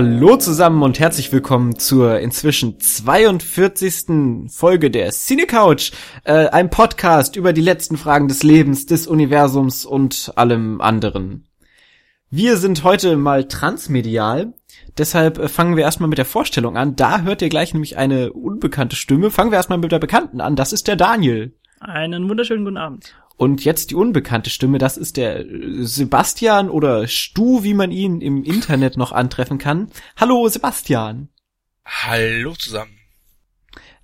[0.00, 4.48] Hallo zusammen und herzlich willkommen zur inzwischen 42.
[4.48, 5.90] Folge der Cine Couch,
[6.22, 11.48] äh, ein Podcast über die letzten Fragen des Lebens, des Universums und allem anderen.
[12.30, 14.54] Wir sind heute mal transmedial,
[14.96, 16.94] deshalb äh, fangen wir erstmal mit der Vorstellung an.
[16.94, 19.32] Da hört ihr gleich nämlich eine unbekannte Stimme.
[19.32, 21.56] Fangen wir erstmal mit der Bekannten an, das ist der Daniel.
[21.80, 23.16] Einen wunderschönen guten Abend.
[23.38, 28.20] Und jetzt die unbekannte Stimme, das ist der äh, Sebastian oder Stu, wie man ihn
[28.20, 29.92] im Internet noch antreffen kann.
[30.16, 31.28] Hallo Sebastian.
[31.84, 32.98] Hallo zusammen.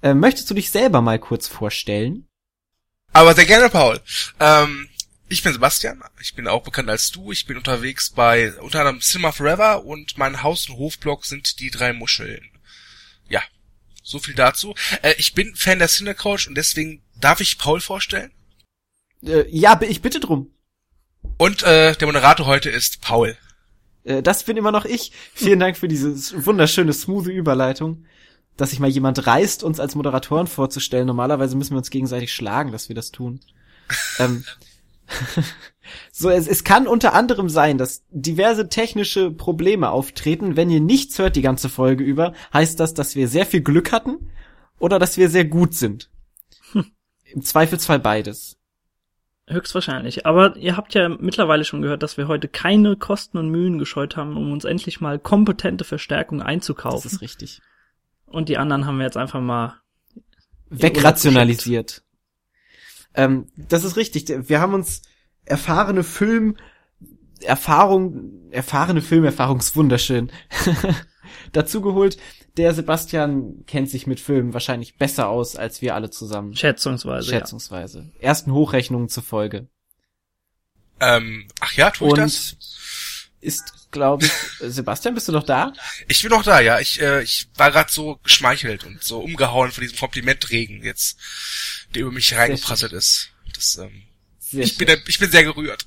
[0.02, 2.28] Äh, möchtest du dich selber mal kurz vorstellen?
[3.12, 4.00] Aber sehr gerne, Paul.
[4.38, 4.88] Ähm,
[5.28, 7.32] ich bin Sebastian, ich bin auch bekannt als du.
[7.32, 11.70] Ich bin unterwegs bei unter anderem Cinema Forever und mein Haus- und Hofblog sind die
[11.70, 12.52] drei Muscheln.
[13.28, 13.42] Ja,
[14.00, 14.76] so viel dazu.
[15.02, 18.30] Äh, ich bin Fan der Cinecoach und deswegen darf ich Paul vorstellen.
[19.26, 20.50] Äh, ja, ich bitte drum.
[21.38, 23.36] Und äh, der Moderator heute ist Paul.
[24.04, 25.12] Äh, das bin immer noch ich.
[25.34, 26.14] Vielen Dank für diese
[26.46, 28.04] wunderschöne, smooth Überleitung.
[28.56, 31.08] Dass sich mal jemand reißt, uns als Moderatoren vorzustellen.
[31.08, 33.40] Normalerweise müssen wir uns gegenseitig schlagen, dass wir das tun.
[34.18, 34.44] ähm,
[36.12, 40.56] so, es, es kann unter anderem sein, dass diverse technische Probleme auftreten.
[40.56, 43.90] Wenn ihr nichts hört die ganze Folge über, heißt das, dass wir sehr viel Glück
[43.90, 44.30] hatten
[44.78, 46.10] oder dass wir sehr gut sind.
[46.72, 46.86] Hm.
[47.24, 48.56] Im Zweifelsfall beides.
[49.46, 50.24] Höchstwahrscheinlich.
[50.24, 54.16] Aber ihr habt ja mittlerweile schon gehört, dass wir heute keine Kosten und Mühen gescheut
[54.16, 57.02] haben, um uns endlich mal kompetente Verstärkung einzukaufen.
[57.02, 57.60] Das ist richtig.
[58.26, 59.80] Und die anderen haben wir jetzt einfach mal
[60.70, 62.02] wegrationalisiert.
[63.14, 64.26] Ähm, das ist richtig.
[64.48, 65.02] Wir haben uns
[65.44, 66.56] erfahrene Film,
[67.42, 70.30] Erfahrung, erfahrene Filmerfahrungswunderschön
[71.52, 72.16] dazu geholt.
[72.56, 76.54] Der Sebastian kennt sich mit Filmen wahrscheinlich besser aus als wir alle zusammen.
[76.54, 77.30] Schätzungsweise.
[77.30, 78.12] Schätzungsweise.
[78.14, 78.28] Ja.
[78.28, 79.66] Ersten Hochrechnungen zufolge.
[81.00, 82.56] Ähm, ach ja, tu ich Und das?
[83.40, 85.72] Ist, glaube ich, Sebastian, bist du noch da?
[86.08, 86.78] Ich bin noch da, ja.
[86.78, 91.18] Ich, äh, ich war gerade so geschmeichelt und so umgehauen von diesem Komplimentregen jetzt,
[91.94, 93.30] der über mich reingeprasselt ist.
[93.54, 94.04] Das, ähm,
[94.52, 95.86] ich bin, ich bin sehr gerührt.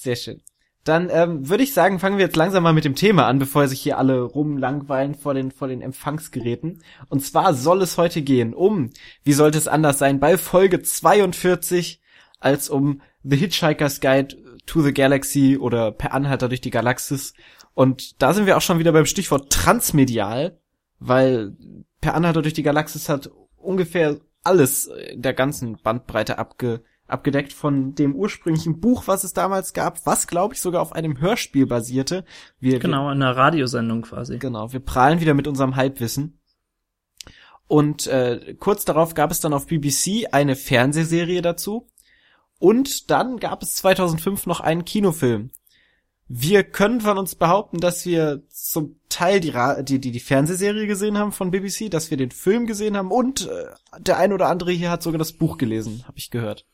[0.00, 0.40] Sehr schön.
[0.84, 3.66] Dann ähm, würde ich sagen, fangen wir jetzt langsam mal mit dem Thema an, bevor
[3.66, 6.84] sich hier alle rumlangweilen vor den, vor den Empfangsgeräten.
[7.08, 8.90] Und zwar soll es heute gehen um,
[9.24, 12.00] wie sollte es anders sein, bei Folge 42
[12.38, 17.34] als um The Hitchhiker's Guide to the Galaxy oder Per Anhalter durch die Galaxis.
[17.74, 20.60] Und da sind wir auch schon wieder beim Stichwort transmedial,
[21.00, 21.56] weil
[22.00, 27.94] Per Anhalter durch die Galaxis hat ungefähr alles in der ganzen Bandbreite abge abgedeckt von
[27.94, 32.24] dem ursprünglichen Buch, was es damals gab, was glaube ich sogar auf einem Hörspiel basierte.
[32.60, 34.38] Wir, genau, einer Radiosendung quasi.
[34.38, 36.38] Genau, wir prahlen wieder mit unserem Halbwissen.
[37.66, 41.88] Und äh, kurz darauf gab es dann auf BBC eine Fernsehserie dazu.
[42.58, 45.50] Und dann gab es 2005 noch einen Kinofilm.
[46.30, 49.52] Wir können von uns behaupten, dass wir zum Teil die,
[49.84, 53.48] die, die, die Fernsehserie gesehen haben von BBC, dass wir den Film gesehen haben und
[53.48, 53.66] äh,
[53.98, 56.66] der ein oder andere hier hat sogar das Buch gelesen, habe ich gehört.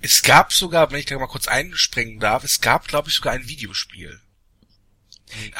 [0.00, 3.32] Es gab sogar, wenn ich da mal kurz einspringen darf, es gab, glaube ich, sogar
[3.32, 4.20] ein Videospiel.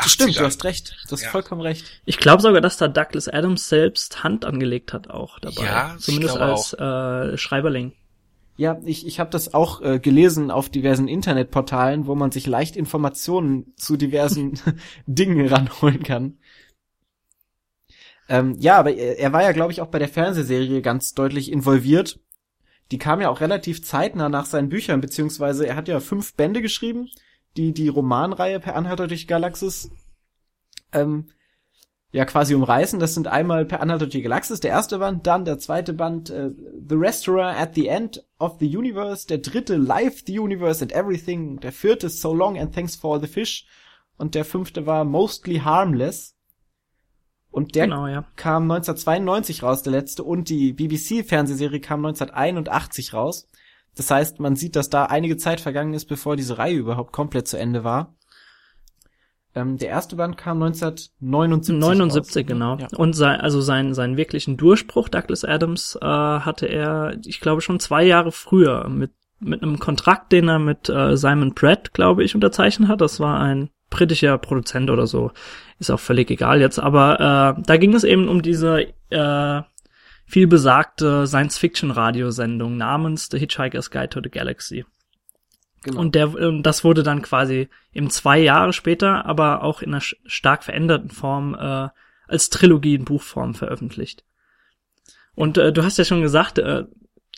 [0.06, 0.94] Stimmt, du hast recht.
[1.08, 1.30] Du hast ja.
[1.30, 2.00] vollkommen recht.
[2.04, 5.64] Ich glaube sogar, dass da Douglas Adams selbst Hand angelegt hat auch dabei.
[5.64, 7.92] Ja, Zumindest als äh, Schreiberling.
[8.56, 12.76] Ja, ich, ich habe das auch äh, gelesen auf diversen Internetportalen, wo man sich leicht
[12.76, 14.60] Informationen zu diversen
[15.06, 16.38] Dingen ranholen kann.
[18.28, 21.50] Ähm, ja, aber er, er war ja, glaube ich, auch bei der Fernsehserie ganz deutlich
[21.50, 22.20] involviert
[22.90, 26.62] die kam ja auch relativ zeitnah nach seinen Büchern, beziehungsweise er hat ja fünf Bände
[26.62, 27.08] geschrieben,
[27.56, 29.90] die die Romanreihe Per Anhalter durch Galaxis
[30.92, 31.28] ähm,
[32.12, 33.00] ja quasi umreißen.
[33.00, 36.30] Das sind einmal Per Anhalter durch die Galaxis, der erste Band, dann der zweite Band
[36.30, 36.50] äh,
[36.88, 41.58] The Restaurant at the End of the Universe, der dritte Life, the Universe and Everything,
[41.60, 43.66] der vierte So Long and Thanks for the Fish
[44.16, 46.33] und der fünfte war Mostly Harmless.
[47.54, 48.24] Und der genau, ja.
[48.34, 53.46] kam 1992 raus, der letzte, und die BBC-Fernsehserie kam 1981 raus.
[53.94, 57.46] Das heißt, man sieht, dass da einige Zeit vergangen ist, bevor diese Reihe überhaupt komplett
[57.46, 58.16] zu Ende war.
[59.54, 61.78] Ähm, der erste Band kam 1979.
[61.78, 62.48] 79, raus.
[62.48, 62.76] genau.
[62.76, 62.88] Ja.
[62.96, 67.78] Und sein, also sein, seinen wirklichen Durchbruch, Douglas Adams, äh, hatte er, ich glaube, schon
[67.78, 72.34] zwei Jahre früher mit, mit einem Kontrakt, den er mit äh, Simon Pratt, glaube ich,
[72.34, 73.00] unterzeichnet hat.
[73.00, 75.30] Das war ein britischer Produzent oder so.
[75.78, 76.78] Ist auch völlig egal jetzt.
[76.78, 79.62] Aber äh, da ging es eben um diese äh,
[80.26, 84.84] viel besagte Science-Fiction-Radiosendung namens The Hitchhiker's Guide to the Galaxy.
[85.82, 86.00] Genau.
[86.00, 86.32] Und der,
[86.62, 91.54] das wurde dann quasi eben zwei Jahre später, aber auch in einer stark veränderten Form
[91.54, 91.88] äh,
[92.26, 94.24] als Trilogie in Buchform veröffentlicht.
[95.34, 96.84] Und äh, du hast ja schon gesagt, äh,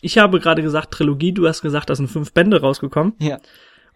[0.01, 3.13] ich habe gerade gesagt Trilogie, du hast gesagt, da sind fünf Bände rausgekommen.
[3.19, 3.39] Ja.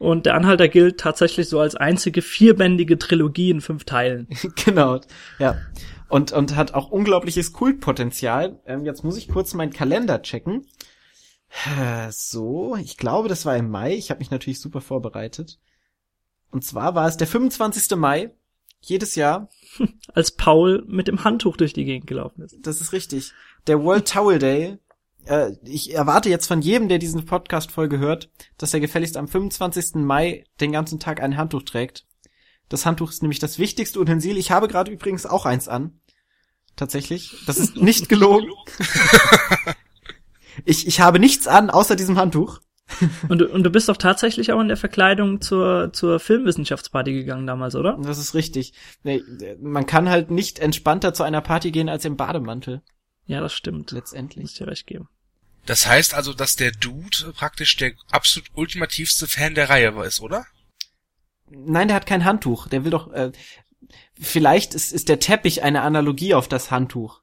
[0.01, 4.27] Und der Anhalter gilt tatsächlich so als einzige vierbändige Trilogie in fünf Teilen.
[4.65, 4.99] genau,
[5.37, 5.61] ja.
[6.09, 8.59] Und, und hat auch unglaubliches Kultpotenzial.
[8.65, 10.65] Ähm, jetzt muss ich kurz meinen Kalender checken.
[11.77, 13.93] Äh, So, ich glaube, das war im Mai.
[13.93, 15.59] Ich habe mich natürlich super vorbereitet.
[16.49, 17.95] Und zwar war es der 25.
[17.95, 18.31] Mai.
[18.79, 19.49] Jedes Jahr.
[20.15, 22.57] Als Paul mit dem Handtuch durch die Gegend gelaufen ist.
[22.63, 23.33] Das ist richtig.
[23.67, 24.79] Der World Towel Day.
[25.25, 29.95] Äh, ich erwarte jetzt von jedem, der diesen Podcast-Folge hört, dass er gefälligst am 25.
[29.95, 32.05] Mai den ganzen Tag ein Handtuch trägt.
[32.69, 34.37] Das Handtuch ist nämlich das wichtigste Utensil.
[34.37, 35.99] Ich habe gerade übrigens auch eins an.
[36.75, 37.35] Tatsächlich.
[37.45, 38.47] Das ist nicht gelogen.
[40.65, 42.59] ich, ich habe nichts an, außer diesem Handtuch.
[43.29, 47.47] Und du, und du bist doch tatsächlich auch in der Verkleidung zur, zur Filmwissenschaftsparty gegangen
[47.47, 47.97] damals, oder?
[48.01, 48.73] Das ist richtig.
[49.03, 49.23] Nee,
[49.61, 52.81] man kann halt nicht entspannter zu einer Party gehen als im Bademantel.
[53.25, 53.91] Ja, das stimmt.
[53.91, 54.43] Letztendlich.
[54.43, 55.07] Muss dir recht geben.
[55.65, 60.45] Das heißt also, dass der Dude praktisch der absolut ultimativste Fan der Reihe ist, oder?
[61.49, 62.67] Nein, der hat kein Handtuch.
[62.67, 63.11] Der will doch.
[63.11, 63.31] Äh,
[64.19, 67.21] vielleicht ist, ist der Teppich eine Analogie auf das Handtuch.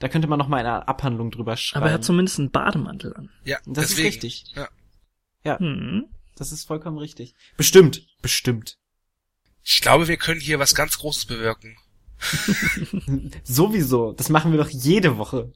[0.00, 1.82] Da könnte man noch mal eine Abhandlung drüber schreiben.
[1.82, 3.30] Aber er hat zumindest einen Bademantel an.
[3.44, 4.06] Ja, Das ist deswegen.
[4.08, 4.44] richtig.
[4.54, 4.68] Ja.
[5.44, 6.06] Ja, Hm.
[6.36, 7.34] das ist vollkommen richtig.
[7.56, 8.78] Bestimmt, bestimmt.
[9.62, 11.76] Ich glaube, wir können hier was ganz Großes bewirken.
[13.44, 14.12] Sowieso.
[14.12, 15.52] Das machen wir doch jede Woche.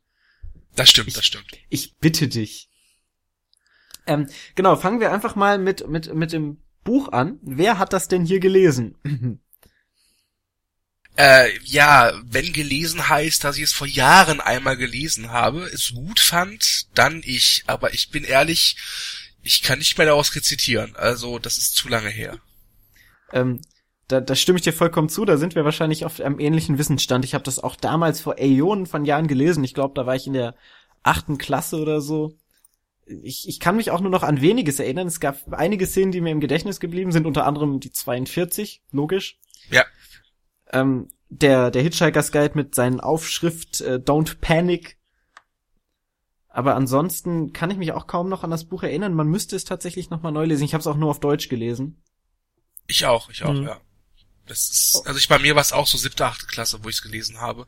[0.75, 1.47] Das stimmt, Ich- das stimmt.
[1.69, 2.69] Ich bitte dich.
[4.07, 7.39] Ähm, genau, fangen wir einfach mal mit, mit, mit dem Buch an.
[7.43, 8.97] Wer hat das denn hier gelesen?
[11.15, 16.19] Äh, ja, wenn gelesen heißt, dass ich es vor Jahren einmal gelesen habe, es gut
[16.19, 17.65] fand, dann ich.
[17.67, 18.77] Aber ich bin ehrlich,
[19.43, 20.97] ich kann nicht mehr daraus rezitieren.
[20.97, 22.39] Also, das ist zu lange her.
[23.33, 23.61] ähm,
[24.09, 25.25] da, da stimme ich dir vollkommen zu.
[25.25, 27.25] Da sind wir wahrscheinlich auf einem ähnlichen Wissensstand.
[27.25, 29.65] Ich habe das auch damals vor Äonen von Jahren gelesen.
[29.65, 30.55] Ich glaube, da war ich in der
[31.03, 32.37] achten Klasse oder so.
[33.07, 35.07] Ich, ich kann mich auch nur noch an weniges erinnern.
[35.07, 39.39] Es gab einige Szenen, die mir im Gedächtnis geblieben sind, unter anderem die 42, logisch.
[39.71, 39.85] Ja.
[40.73, 44.99] Ähm, der, der Hitchhiker's Guide mit seinen Aufschrift äh, Don't Panic.
[46.49, 49.15] Aber ansonsten kann ich mich auch kaum noch an das Buch erinnern.
[49.15, 50.65] Man müsste es tatsächlich nochmal neu lesen.
[50.65, 52.03] Ich habe es auch nur auf Deutsch gelesen.
[52.87, 53.65] Ich auch, ich auch, Mhm.
[53.65, 53.81] ja.
[54.47, 56.97] Das ist, also ich bei mir war es auch so siebte, achte Klasse, wo ich
[56.97, 57.67] es gelesen habe.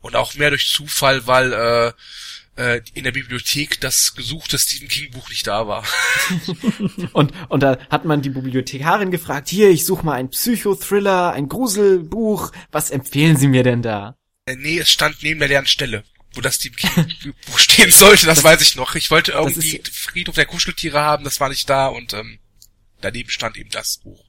[0.00, 1.92] Und auch mehr durch Zufall, weil äh,
[2.56, 5.84] äh, in der Bibliothek das gesuchte Stephen King Buch nicht da war.
[7.12, 11.48] Und, und da hat man die Bibliothekarin gefragt, hier, ich suche mal ein Psychothriller, ein
[11.48, 14.16] Gruselbuch, was empfehlen Sie mir denn da?
[14.46, 16.04] Äh, nee, es stand neben der leeren Stelle.
[16.34, 18.94] Wo das Stephen King Buch stehen sollte, das weiß ich noch.
[18.94, 22.38] Ich wollte irgendwie ist- Friedhof der Kuscheltiere haben, das war nicht da und ähm,
[23.00, 24.24] daneben stand eben das Buch.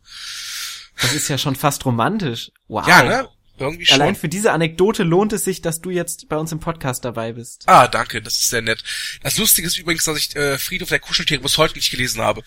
[1.02, 2.52] Das ist ja schon fast romantisch.
[2.68, 2.88] Wow.
[2.88, 3.30] Ja, ne?
[3.58, 4.02] Irgendwie schon.
[4.02, 7.34] Allein für diese Anekdote lohnt es sich, dass du jetzt bei uns im Podcast dabei
[7.34, 7.64] bist.
[7.68, 8.84] Ah, danke, das ist sehr nett.
[9.22, 12.42] Das Lustige ist übrigens, dass ich äh, Friedhof der Kuscheltiere bis heute nicht gelesen habe.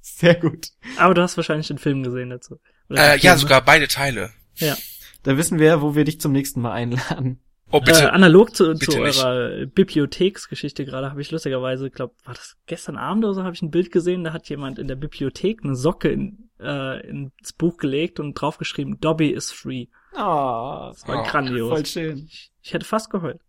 [0.00, 0.68] Sehr gut.
[0.96, 2.60] Aber du hast wahrscheinlich den Film gesehen dazu.
[2.90, 4.32] Äh, ja, sogar beide Teile.
[4.56, 4.76] Ja.
[5.22, 7.40] Da wissen wir, wo wir dich zum nächsten Mal einladen.
[7.72, 8.12] Oh, Äh, bitte.
[8.12, 9.22] analog zu, bitte zu nicht.
[9.22, 13.62] eurer Bibliotheksgeschichte gerade habe ich lustigerweise, glaube, war das gestern Abend oder so, habe ich
[13.62, 17.76] ein Bild gesehen, da hat jemand in der Bibliothek eine Socke in, äh, ins Buch
[17.76, 19.86] gelegt und draufgeschrieben, Dobby is free.
[20.14, 21.68] Oh, Das war Oh, grandios.
[21.70, 22.26] voll schön.
[22.28, 23.40] Ich, ich hätte fast geheult.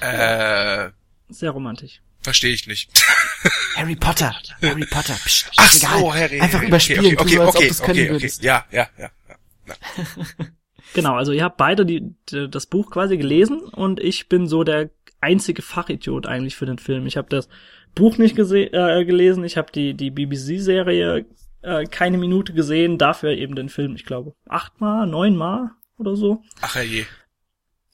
[0.00, 0.90] Äh,
[1.28, 2.00] Sehr romantisch.
[2.20, 2.90] verstehe ich nicht.
[3.76, 5.14] Harry Potter, Harry Potter.
[5.24, 5.98] Psst, Ach egal.
[6.00, 6.40] so, Harry.
[6.40, 8.10] Einfach überspielen, Okay, okay, okay, du's können okay, okay.
[8.10, 8.42] würdest.
[8.42, 9.10] Ja, ja, ja.
[9.28, 9.34] ja.
[10.94, 14.64] Genau, also ihr habt beide die, die, das Buch quasi gelesen und ich bin so
[14.64, 14.90] der
[15.20, 17.06] einzige Fachidiot eigentlich für den Film.
[17.06, 17.48] Ich habe das
[17.94, 21.26] Buch nicht gese äh, gelesen, ich habe die, die BBC-Serie
[21.62, 26.42] äh, keine Minute gesehen, dafür eben den Film, ich glaube, achtmal, neunmal oder so.
[26.60, 27.04] Ach je.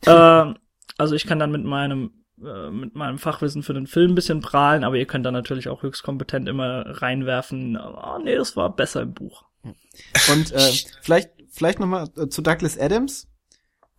[0.07, 0.57] ähm,
[0.99, 4.41] also ich kann dann mit meinem äh, mit meinem Fachwissen für den Film ein bisschen
[4.41, 8.75] prahlen, aber ihr könnt dann natürlich auch höchst kompetent immer reinwerfen, oh nee, das war
[8.75, 9.45] besser im Buch.
[9.63, 13.29] Und äh, vielleicht, vielleicht noch mal äh, zu Douglas Adams.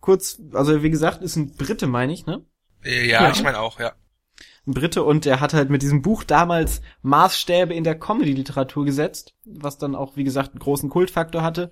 [0.00, 2.44] Kurz, also wie gesagt, ist ein Brite, meine ich, ne?
[2.84, 3.30] Äh, Ja, Ja.
[3.30, 3.94] ich meine auch, ja.
[4.66, 9.34] Ein Brite und er hat halt mit diesem Buch damals Maßstäbe in der Comedy-Literatur gesetzt,
[9.44, 11.70] was dann auch, wie gesagt, einen großen Kultfaktor hatte.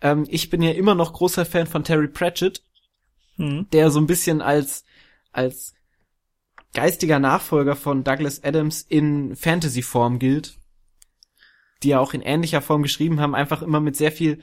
[0.00, 2.62] Ähm, ich bin ja immer noch großer Fan von Terry Pratchett,
[3.36, 3.68] Hm.
[3.72, 4.84] der so ein bisschen als,
[5.32, 5.74] als
[6.74, 10.56] geistiger Nachfolger von Douglas Adams in Fantasy-Form gilt,
[11.82, 14.40] die ja auch in ähnlicher Form geschrieben haben, einfach immer mit sehr viel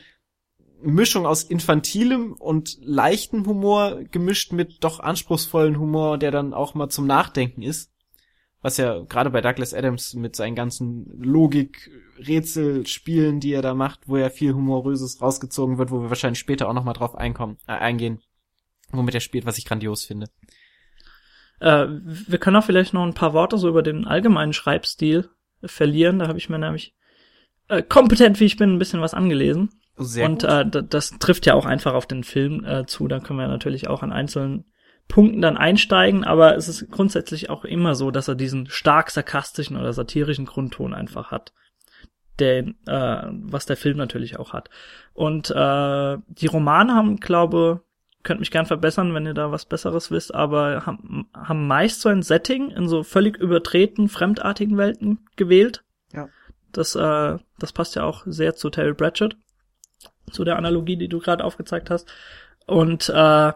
[0.82, 6.90] Mischung aus infantilem und leichtem Humor gemischt mit doch anspruchsvollen Humor, der dann auch mal
[6.90, 7.94] zum Nachdenken ist.
[8.62, 14.18] Was ja gerade bei Douglas Adams mit seinen ganzen Logik-Rätselspielen, die er da macht, wo
[14.18, 17.74] ja viel Humoröses rausgezogen wird, wo wir wahrscheinlich später auch noch mal drauf einkommen, äh,
[17.74, 18.20] eingehen,
[18.92, 20.28] womit er spielt, was ich grandios finde.
[21.60, 25.30] Äh, wir können auch vielleicht noch ein paar Worte so über den allgemeinen Schreibstil
[25.64, 26.20] verlieren.
[26.20, 26.96] Da habe ich mir nämlich
[27.68, 29.70] äh, kompetent, wie ich bin, ein bisschen was angelesen.
[29.98, 33.08] Sehr und äh, das trifft ja auch einfach auf den Film äh, zu.
[33.08, 34.66] Da können wir natürlich auch an einzelnen
[35.08, 39.78] Punkten dann einsteigen, aber es ist grundsätzlich auch immer so, dass er diesen stark sarkastischen
[39.78, 41.54] oder satirischen Grundton einfach hat,
[42.40, 44.70] den, äh, was der Film natürlich auch hat.
[45.14, 47.82] Und äh, die Romane haben, glaube,
[48.24, 52.10] könnt mich gern verbessern, wenn ihr da was Besseres wisst, aber haben, haben meist so
[52.10, 55.84] ein Setting in so völlig übertreten, fremdartigen Welten gewählt.
[56.12, 56.28] Ja.
[56.74, 59.38] Das, äh, das passt ja auch sehr zu Terry Pratchett,
[60.32, 62.08] zu der Analogie, die du gerade aufgezeigt hast.
[62.66, 63.52] Und äh,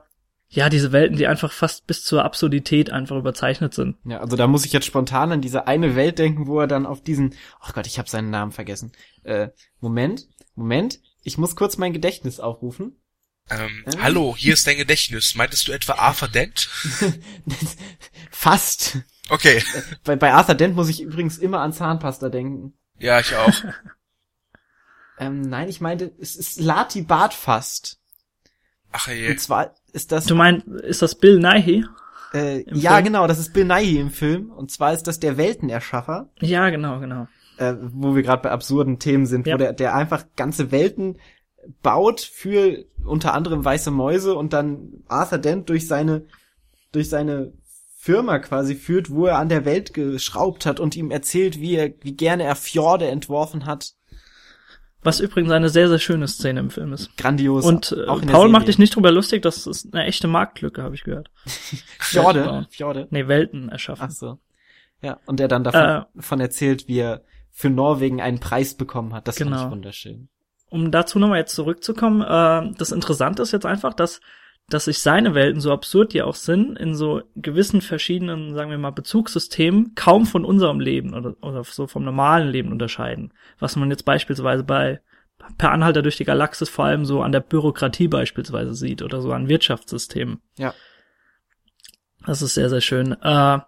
[0.53, 3.97] ja, diese Welten, die einfach fast bis zur Absurdität einfach überzeichnet sind.
[4.03, 6.85] Ja, also da muss ich jetzt spontan an diese eine Welt denken, wo er dann
[6.85, 8.91] auf diesen, ach Gott, ich habe seinen Namen vergessen.
[9.23, 9.49] Äh,
[9.79, 12.97] Moment, Moment, ich muss kurz mein Gedächtnis aufrufen.
[13.49, 14.03] Ähm, Ähm.
[14.03, 15.35] Hallo, hier ist dein Gedächtnis.
[15.35, 16.69] Meintest du etwa Arthur Dent?
[18.31, 18.99] Fast.
[19.29, 19.63] Okay.
[20.03, 22.73] Bei, bei Arthur Dent muss ich übrigens immer an Zahnpasta denken.
[22.99, 23.53] Ja, ich auch.
[25.21, 27.99] Ähm, nein, ich meinte, es ist Lati Bartfast.
[28.91, 29.29] Ach je.
[29.29, 31.85] Und zwar ist das Du meinst, ist das Bill Nighy?
[32.33, 33.03] Äh, ja, Film?
[33.05, 34.51] genau, das ist Bill Nighy im Film.
[34.51, 37.27] Und zwar ist das der Weltenerschaffer, Ja, genau, genau.
[37.57, 39.53] äh, wo wir gerade bei absurden Themen sind, Ja.
[39.53, 41.17] wo der, der einfach ganze Welten
[41.83, 46.25] baut für unter anderem weiße Mäuse und dann Arthur Dent durch seine,
[46.91, 47.53] durch seine
[47.95, 51.93] Firma quasi führt, wo er an der Welt geschraubt hat und ihm erzählt, wie er,
[52.01, 53.93] wie gerne er Fjorde entworfen hat.
[55.03, 57.15] Was übrigens eine sehr, sehr schöne Szene im Film ist.
[57.17, 57.65] Grandios.
[57.65, 61.03] Und äh, Paul macht dich nicht drüber lustig, das ist eine echte Marktlücke, habe ich
[61.03, 61.31] gehört.
[61.99, 62.43] Fjorde.
[62.43, 62.67] bauen.
[62.69, 63.07] Fjorde.
[63.09, 64.05] Nee, Welten erschaffen.
[64.07, 64.37] Ach so.
[65.01, 66.01] Ja, und er dann davon, Äh.
[66.13, 69.27] davon erzählt, wie er für Norwegen einen Preis bekommen hat.
[69.27, 69.65] Das fand Genau.
[69.65, 70.29] ich wunderschön.
[70.69, 74.21] um dazu nochmal jetzt zurückzukommen, äh, das Interessante ist jetzt einfach, dass,
[74.73, 78.77] dass sich seine Welten, so absurd die auch sind, in so gewissen verschiedenen, sagen wir
[78.77, 83.33] mal, Bezugssystemen kaum von unserem Leben oder, oder so vom normalen Leben unterscheiden.
[83.59, 85.01] Was man jetzt beispielsweise bei
[85.57, 89.31] Per Anhalter durch die Galaxis vor allem so an der Bürokratie beispielsweise sieht oder so
[89.31, 90.39] an Wirtschaftssystemen.
[90.57, 90.73] Ja.
[92.25, 93.13] Das ist sehr, sehr schön.
[93.21, 93.59] Äh,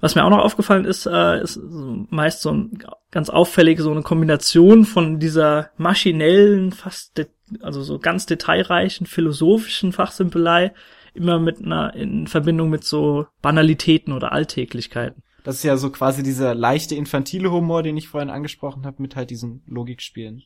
[0.00, 4.02] was mir auch noch aufgefallen ist, äh, ist meist so ein ganz auffällig so eine
[4.02, 7.20] Kombination von dieser maschinellen, fast
[7.60, 10.72] also so ganz detailreichen philosophischen Fachsimpelei
[11.14, 15.22] immer mit einer in Verbindung mit so Banalitäten oder Alltäglichkeiten.
[15.44, 19.16] Das ist ja so quasi dieser leichte infantile Humor, den ich vorhin angesprochen habe, mit
[19.16, 20.42] halt diesen Logikspielen.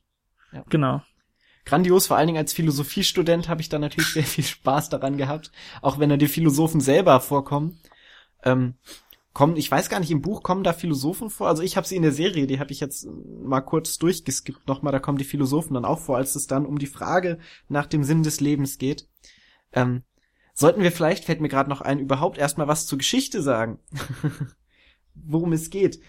[0.69, 1.03] Genau.
[1.65, 5.51] Grandios, vor allen Dingen als Philosophiestudent habe ich da natürlich sehr viel Spaß daran gehabt,
[5.83, 7.79] auch wenn da die Philosophen selber vorkommen.
[8.45, 8.75] Ähm,
[9.35, 11.49] kommen, ich weiß gar nicht, im Buch kommen da Philosophen vor.
[11.49, 13.07] Also ich habe sie in der Serie, die habe ich jetzt
[13.43, 16.79] mal kurz durchgeskippt nochmal, da kommen die Philosophen dann auch vor, als es dann um
[16.79, 17.39] die Frage
[17.69, 19.09] nach dem Sinn des Lebens geht.
[19.73, 20.05] Ähm,
[20.55, 23.81] sollten wir vielleicht, fällt mir gerade noch ein, überhaupt erstmal was zur Geschichte sagen.
[25.15, 26.01] Worum es geht.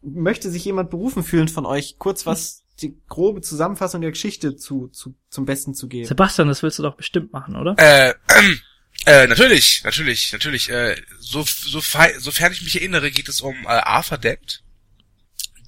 [0.00, 4.88] Möchte sich jemand berufen fühlen von euch, kurz was, die grobe Zusammenfassung der Geschichte zu,
[4.88, 6.06] zu, zum Besten zu geben?
[6.06, 7.74] Sebastian, das willst du doch bestimmt machen, oder?
[7.76, 8.14] Äh,
[9.06, 10.68] äh, natürlich, natürlich, natürlich.
[10.70, 14.62] Äh, so, so, sofern ich mich erinnere, geht es um äh, Arthur Dent,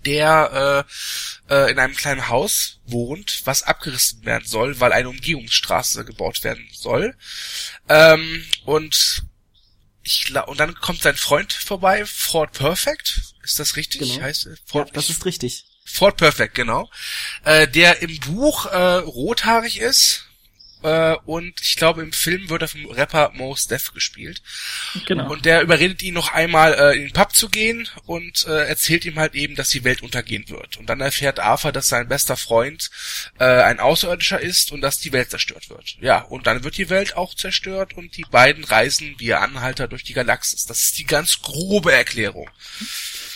[0.07, 0.87] der
[1.49, 6.45] äh, äh, in einem kleinen Haus wohnt, was abgerissen werden soll, weil eine Umgehungsstraße gebaut
[6.45, 7.17] werden soll.
[7.89, 9.25] Ähm, und
[10.03, 13.21] ich und dann kommt sein Freund vorbei, Ford Perfect.
[13.43, 14.01] Ist das richtig?
[14.01, 14.21] Genau.
[14.21, 14.47] Heißt?
[14.47, 15.65] Ja, Ford, das ist richtig.
[15.85, 16.91] Ford Perfect, genau.
[17.45, 20.24] Äh, der im Buch äh, rothaarig ist.
[20.85, 24.43] Äh, und ich glaube, im Film wird er vom Rapper Mos Def gespielt.
[25.07, 25.33] Genau.
[25.33, 29.07] Und der überredet ihn noch einmal äh, in den Pub zu gehen und äh, erzählt
[29.07, 30.77] ihm halt eben, dass die Welt untergehen wird.
[30.77, 32.91] Und dann erfährt Arthur, dass sein bester Freund
[33.39, 35.97] äh, ein Außerirdischer ist und dass die Welt zerstört wird.
[36.03, 40.05] Ja, und dann wird die Welt auch zerstört und die beiden reisen wie Anhalter durch
[40.05, 40.67] die Galaxis.
[40.67, 42.51] Das ist die ganz grobe Erklärung.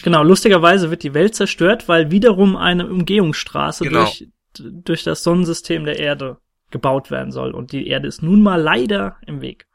[0.02, 4.04] Genau, lustigerweise wird die Welt zerstört, weil wiederum eine Umgehungsstraße Genau.
[4.04, 4.26] durch,
[4.58, 6.36] durch das Sonnensystem der Erde
[6.70, 7.52] gebaut werden soll.
[7.52, 9.66] Und die Erde ist nun mal leider im Weg.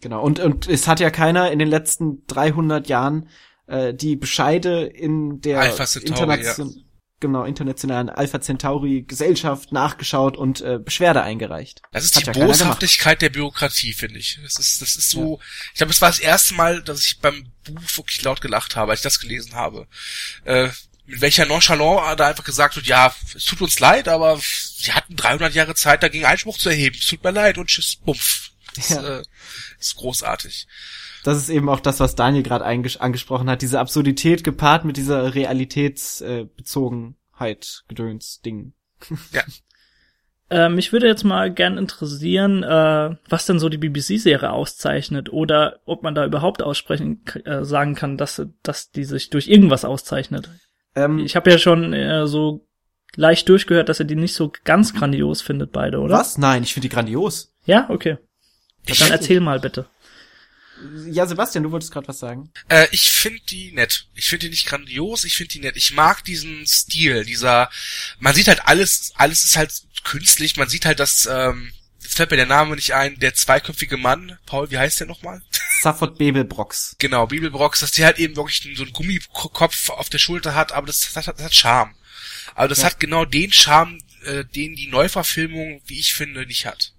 [0.00, 0.22] Genau.
[0.22, 3.28] Und, und es hat ja keiner in den letzten 300 Jahren
[3.66, 6.86] äh, die Bescheide in der Alpha Centauri, Internation
[7.20, 11.80] genau, internationalen Alpha Centauri Gesellschaft nachgeschaut und äh, Beschwerde eingereicht.
[11.92, 14.38] Das ist Hat die ja Boshaftigkeit der Bürokratie, finde ich.
[14.42, 15.40] Das ist, das ist so,
[15.72, 18.90] ich glaube, es war das erste Mal, dass ich beim Buch wirklich laut gelacht habe,
[18.90, 19.86] als ich das gelesen habe.
[20.44, 20.68] Äh,
[21.06, 25.16] mit welcher Nonchalance da einfach gesagt wird, ja, es tut uns leid, aber sie hatten
[25.16, 26.96] 300 Jahre Zeit, dagegen Einspruch zu erheben.
[26.98, 28.50] Es tut mir leid und tschüss, bumpf.
[28.74, 29.18] Das Ja.
[29.18, 29.22] äh,
[29.78, 30.66] ist großartig.
[31.24, 35.34] Das ist eben auch das, was Daniel gerade angesprochen hat, diese Absurdität gepaart mit dieser
[35.34, 38.72] Realitätsbezogenheit, Gedöns, Ding.
[40.48, 45.80] Äh, mich würde jetzt mal gern interessieren, äh, was denn so die BBC-Serie auszeichnet oder
[45.86, 50.48] ob man da überhaupt aussprechen, äh, sagen kann, dass, dass die sich durch irgendwas auszeichnet.
[50.96, 52.66] Ähm, ich habe ja schon äh, so
[53.14, 56.18] leicht durchgehört, dass er die nicht so ganz grandios findet, beide, oder?
[56.18, 56.38] Was?
[56.38, 57.54] Nein, ich finde die grandios.
[57.64, 58.18] Ja, okay.
[58.86, 59.86] Dann erzähl mal bitte.
[61.06, 62.50] Ja, Sebastian, du wolltest gerade was sagen.
[62.68, 64.08] Äh, ich finde die nett.
[64.14, 65.76] Ich finde die nicht grandios, ich finde die nett.
[65.76, 67.70] Ich mag diesen Stil, dieser,
[68.18, 69.72] man sieht halt alles, alles ist halt
[70.04, 71.72] künstlich, man sieht halt, dass, ähm,
[72.16, 75.42] fällt mir der Name nicht ein, der zweiköpfige Mann, Paul, wie heißt der nochmal?
[75.82, 76.96] Safford Bebelbrox.
[76.98, 80.86] Genau, Bebelbrox, dass der halt eben wirklich so einen Gummikopf auf der Schulter hat, aber
[80.86, 81.94] das, das, hat, das hat Charme.
[82.54, 82.86] Aber das ja.
[82.86, 86.94] hat genau den Charme, äh, den die Neuverfilmung, wie ich finde, nicht hat.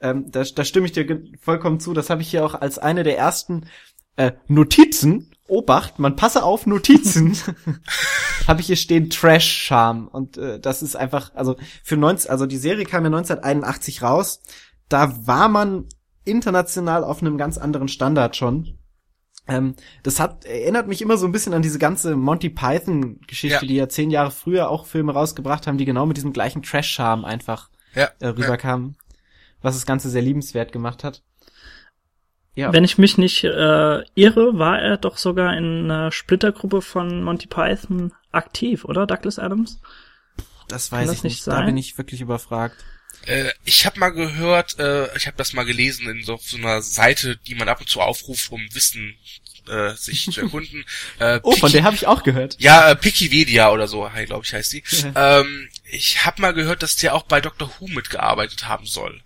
[0.00, 1.94] Ähm, da, da stimme ich dir vollkommen zu.
[1.94, 3.68] Das habe ich hier auch als eine der ersten
[4.16, 5.34] äh, Notizen.
[5.48, 7.36] Obacht, man passe auf Notizen.
[8.46, 12.46] habe ich hier stehen Trash Charm und äh, das ist einfach also für 19 also
[12.46, 14.40] die Serie kam ja 1981 raus.
[14.88, 15.86] Da war man
[16.24, 18.78] international auf einem ganz anderen Standard schon.
[19.46, 23.64] Ähm, das hat erinnert mich immer so ein bisschen an diese ganze Monty Python Geschichte,
[23.64, 23.68] ja.
[23.68, 26.90] die ja zehn Jahre früher auch Filme rausgebracht haben, die genau mit diesem gleichen Trash
[26.90, 28.10] Charm einfach ja.
[28.20, 28.96] äh, rüberkamen.
[28.98, 29.08] Ja
[29.60, 31.22] was das Ganze sehr liebenswert gemacht hat.
[32.58, 32.72] Ja.
[32.72, 37.46] Wenn ich mich nicht äh, irre, war er doch sogar in einer Splittergruppe von Monty
[37.46, 39.80] Python aktiv, oder Douglas Adams?
[40.66, 41.42] Das weiß das ich nicht.
[41.44, 41.54] Sein?
[41.54, 42.84] Da bin ich wirklich überfragt.
[43.26, 46.82] Äh, ich habe mal gehört, äh, ich habe das mal gelesen in so, so einer
[46.82, 49.14] Seite, die man ab und zu aufruft, um Wissen
[49.68, 50.84] äh, sich zu erkunden.
[51.20, 52.56] Äh, oh, Piki, von der habe ich auch gehört.
[52.58, 54.82] Ja, äh, Pikivedia oder so, glaube ich, heißt die.
[55.14, 59.22] ähm, ich habe mal gehört, dass der auch bei Doctor Who mitgearbeitet haben soll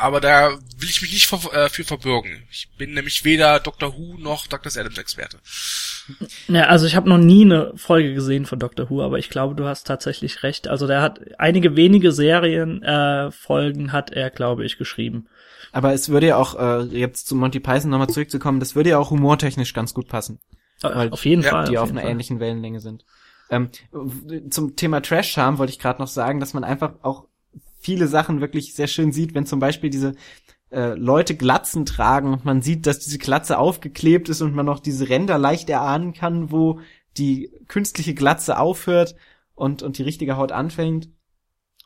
[0.00, 2.42] aber da will ich mich nicht für, äh, für verbürgen.
[2.50, 3.96] Ich bin nämlich weder Dr.
[3.96, 4.72] Who noch Dr.
[4.74, 5.38] Adams Experte.
[6.48, 8.90] Ja, also ich habe noch nie eine Folge gesehen von Dr.
[8.90, 10.68] Who, aber ich glaube, du hast tatsächlich recht.
[10.68, 15.28] Also der hat einige wenige Serien äh, Folgen hat er, glaube ich, geschrieben.
[15.72, 18.98] Aber es würde ja auch äh, jetzt zu Monty Python nochmal zurückzukommen, das würde ja
[18.98, 20.40] auch humortechnisch ganz gut passen.
[20.82, 21.66] Äh, weil auf jeden Fall.
[21.66, 22.10] Die auf, auf einer Fall.
[22.10, 23.04] ähnlichen Wellenlänge sind.
[23.50, 23.70] Ähm,
[24.48, 27.26] zum Thema Trash-Charm wollte ich gerade noch sagen, dass man einfach auch
[27.80, 30.14] viele Sachen wirklich sehr schön sieht, wenn zum Beispiel diese
[30.70, 34.80] äh, Leute Glatzen tragen und man sieht, dass diese Glatze aufgeklebt ist und man noch
[34.80, 36.80] diese Ränder leicht erahnen kann, wo
[37.16, 39.16] die künstliche Glatze aufhört
[39.54, 41.08] und, und die richtige Haut anfängt.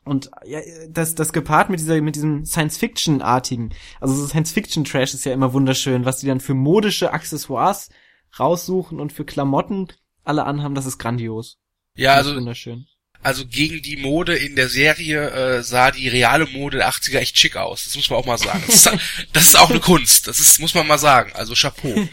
[0.03, 5.33] Und ja, das, das gepaart mit dieser, mit diesem Science-Fiction-artigen, also so Science-Fiction-Trash ist ja
[5.33, 7.89] immer wunderschön, was die dann für modische Accessoires
[8.37, 9.87] raussuchen und für Klamotten
[10.23, 11.57] alle anhaben, das ist grandios.
[11.95, 12.85] Ja, also wunderschön
[13.25, 17.39] also gegen die Mode in der Serie äh, sah die reale Mode der 80er echt
[17.39, 17.85] schick aus.
[17.85, 18.61] Das muss man auch mal sagen.
[18.67, 18.99] Das ist,
[19.33, 20.27] das ist auch eine Kunst.
[20.27, 21.31] Das ist, muss man mal sagen.
[21.33, 22.07] Also Chapeau.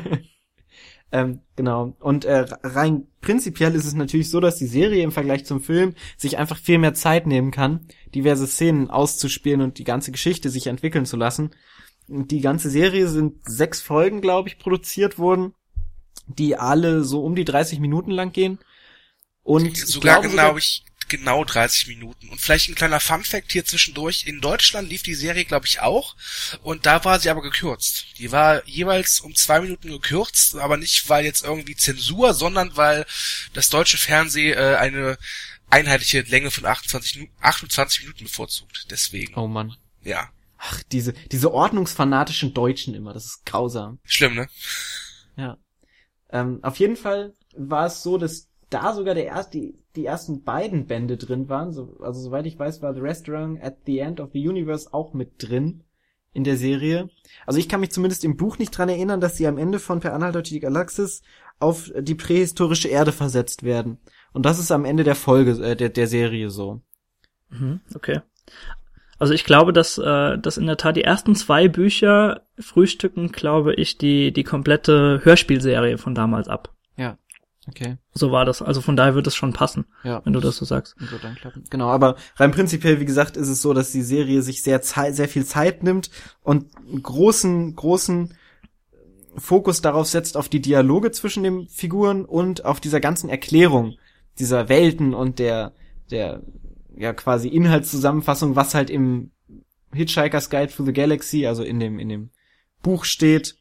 [1.11, 1.93] ähm, genau.
[1.99, 5.93] Und äh, rein prinzipiell ist es natürlich so, dass die Serie im Vergleich zum Film
[6.15, 7.85] sich einfach viel mehr Zeit nehmen kann,
[8.15, 11.51] diverse Szenen auszuspielen und die ganze Geschichte sich entwickeln zu lassen.
[12.07, 15.53] Die ganze Serie sind sechs Folgen, glaube ich, produziert worden,
[16.27, 18.57] die alle so um die 30 Minuten lang gehen.
[19.45, 22.29] Und sogar glaube ich genau 30 Minuten.
[22.29, 24.25] Und vielleicht ein kleiner Fun Fact hier zwischendurch.
[24.25, 26.15] In Deutschland lief die Serie, glaube ich, auch.
[26.63, 28.17] Und da war sie aber gekürzt.
[28.17, 33.05] Die war jeweils um zwei Minuten gekürzt, aber nicht, weil jetzt irgendwie Zensur, sondern weil
[33.53, 35.19] das deutsche Fernsehen äh, eine
[35.69, 38.87] einheitliche Länge von 28, 28 Minuten bevorzugt.
[38.89, 39.35] Deswegen.
[39.35, 39.75] Oh Mann.
[40.03, 40.31] Ja.
[40.57, 43.99] Ach, diese, diese ordnungsfanatischen Deutschen immer, das ist grausam.
[44.05, 44.47] Schlimm, ne?
[45.35, 45.57] Ja.
[46.31, 50.43] Ähm, auf jeden Fall war es so, dass da sogar der erste, die, die ersten
[50.43, 51.71] beiden Bände drin waren.
[51.71, 55.13] So, also soweit ich weiß, war The Restaurant at the End of the Universe auch
[55.13, 55.83] mit drin
[56.33, 57.09] in der Serie.
[57.45, 60.01] Also ich kann mich zumindest im Buch nicht dran erinnern, dass sie am Ende von
[60.01, 61.21] Per Anhalt durch die Galaxis
[61.59, 63.99] auf die prähistorische Erde versetzt werden.
[64.33, 66.81] Und das ist am Ende der Folge äh, der, der Serie so.
[67.49, 68.19] Mhm, okay.
[69.17, 73.73] Also ich glaube, dass, äh, dass in der Tat die ersten zwei Bücher frühstücken, glaube
[73.75, 76.73] ich, die, die komplette Hörspielserie von damals ab.
[77.67, 77.97] Okay.
[78.13, 78.61] So war das.
[78.61, 80.95] Also von daher wird es schon passen, ja, wenn du das so sagst.
[80.99, 81.63] So dann klappen.
[81.69, 85.15] Genau, aber rein prinzipiell, wie gesagt, ist es so, dass die Serie sich sehr Zeit,
[85.15, 86.11] sehr viel Zeit nimmt
[86.43, 86.67] und
[87.01, 88.33] großen, großen
[89.37, 93.95] Fokus darauf setzt auf die Dialoge zwischen den Figuren und auf dieser ganzen Erklärung
[94.39, 95.73] dieser Welten und der,
[96.11, 96.41] der,
[96.95, 99.31] ja, quasi Inhaltszusammenfassung, was halt im
[99.93, 102.29] Hitchhiker's Guide through the Galaxy, also in dem, in dem
[102.81, 103.55] Buch steht,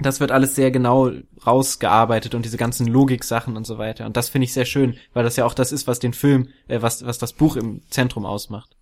[0.00, 1.12] das wird alles sehr genau
[1.46, 4.06] rausgearbeitet und diese ganzen Logik-Sachen und so weiter.
[4.06, 6.48] Und das finde ich sehr schön, weil das ja auch das ist, was den Film,
[6.68, 8.76] äh, was, was das Buch im Zentrum ausmacht.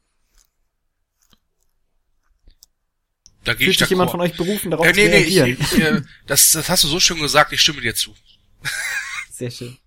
[3.45, 5.49] Da Fühlt ich sich jemand von euch berufen, darauf äh, nee, zu reagieren?
[5.49, 8.15] Nee, ich, ich, äh, das, das hast du so schön gesagt, ich stimme dir zu.
[9.33, 9.79] Sehr schön.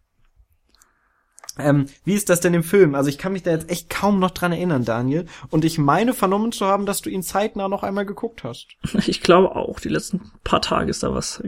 [1.58, 2.96] Ähm, wie ist das denn im Film?
[2.96, 5.26] Also ich kann mich da jetzt echt kaum noch dran erinnern, Daniel.
[5.50, 8.68] Und ich meine vernommen zu haben, dass du ihn zeitnah noch einmal geguckt hast.
[9.12, 11.44] Ich glaube auch, die letzten paar Tage ist da was.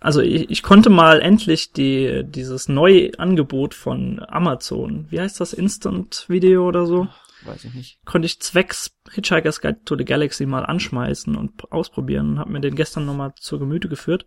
[0.00, 5.52] Also ich, ich konnte mal endlich die, dieses neue Angebot von Amazon, wie heißt das,
[5.52, 7.06] Instant Video oder so?
[7.44, 8.04] Weiß ich nicht.
[8.04, 12.60] Konnte ich zwecks Hitchhiker's Guide to the Galaxy mal anschmeißen und ausprobieren und habe mir
[12.60, 14.26] den gestern nochmal zur Gemüte geführt.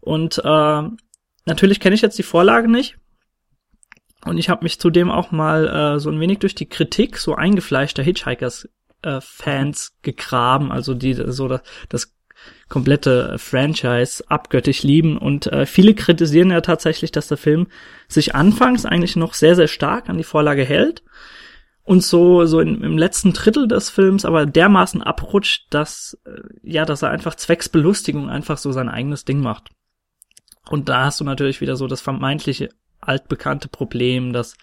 [0.00, 0.82] Und äh,
[1.44, 2.98] natürlich kenne ich jetzt die Vorlage nicht
[4.24, 7.34] und ich habe mich zudem auch mal äh, so ein wenig durch die Kritik so
[7.34, 8.68] eingefleischter Hitchhikers
[9.02, 9.20] äh,
[10.02, 12.14] gegraben, also die so das, das
[12.68, 17.68] komplette Franchise abgöttisch lieben und äh, viele kritisieren ja tatsächlich, dass der Film
[18.08, 21.02] sich anfangs eigentlich noch sehr sehr stark an die Vorlage hält
[21.84, 26.84] und so so in, im letzten Drittel des Films aber dermaßen abrutscht, dass äh, ja,
[26.86, 29.68] dass er einfach zwecks Belustigung einfach so sein eigenes Ding macht.
[30.70, 32.70] Und da hast du natürlich wieder so das vermeintliche
[33.08, 34.56] altbekannte Problem, dass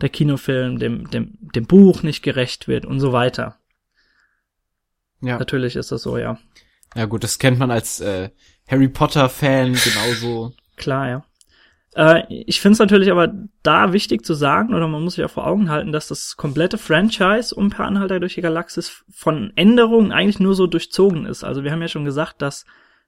[0.00, 3.56] der Kinofilm dem, dem, dem Buch nicht gerecht wird und so weiter.
[5.20, 5.38] Ja.
[5.38, 6.38] Natürlich ist das so, ja.
[6.94, 8.30] Ja gut, das kennt man als äh,
[8.68, 10.52] Harry Potter-Fan genauso.
[10.76, 11.24] Klar, ja.
[11.94, 15.30] Äh, ich finde es natürlich aber da wichtig zu sagen, oder man muss sich auch
[15.30, 20.12] vor Augen halten, dass das komplette Franchise um Per Anhalter durch die Galaxis von Änderungen
[20.12, 21.44] eigentlich nur so durchzogen ist.
[21.44, 22.64] Also wir haben ja schon gesagt, dass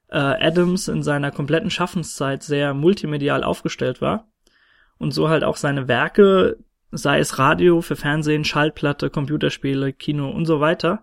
[0.09, 4.29] äh, Adams in seiner kompletten Schaffenszeit sehr multimedial aufgestellt war
[4.99, 6.59] und so halt auch seine Werke,
[6.91, 11.03] sei es Radio, für Fernsehen, Schallplatte, Computerspiele, Kino und so weiter,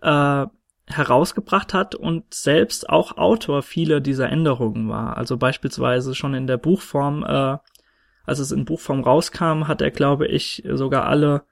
[0.00, 0.46] äh,
[0.86, 5.16] herausgebracht hat und selbst auch Autor vieler dieser Änderungen war.
[5.16, 7.56] Also beispielsweise schon in der Buchform, äh,
[8.24, 11.44] als es in Buchform rauskam, hat er, glaube ich, sogar alle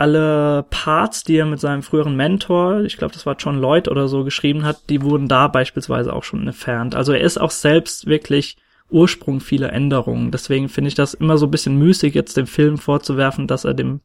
[0.00, 4.08] alle Parts, die er mit seinem früheren Mentor, ich glaube, das war John Lloyd oder
[4.08, 6.94] so, geschrieben hat, die wurden da beispielsweise auch schon entfernt.
[6.94, 8.56] Also er ist auch selbst wirklich
[8.90, 10.30] Ursprung vieler Änderungen.
[10.30, 13.74] Deswegen finde ich das immer so ein bisschen müßig, jetzt dem Film vorzuwerfen, dass er
[13.74, 14.00] dem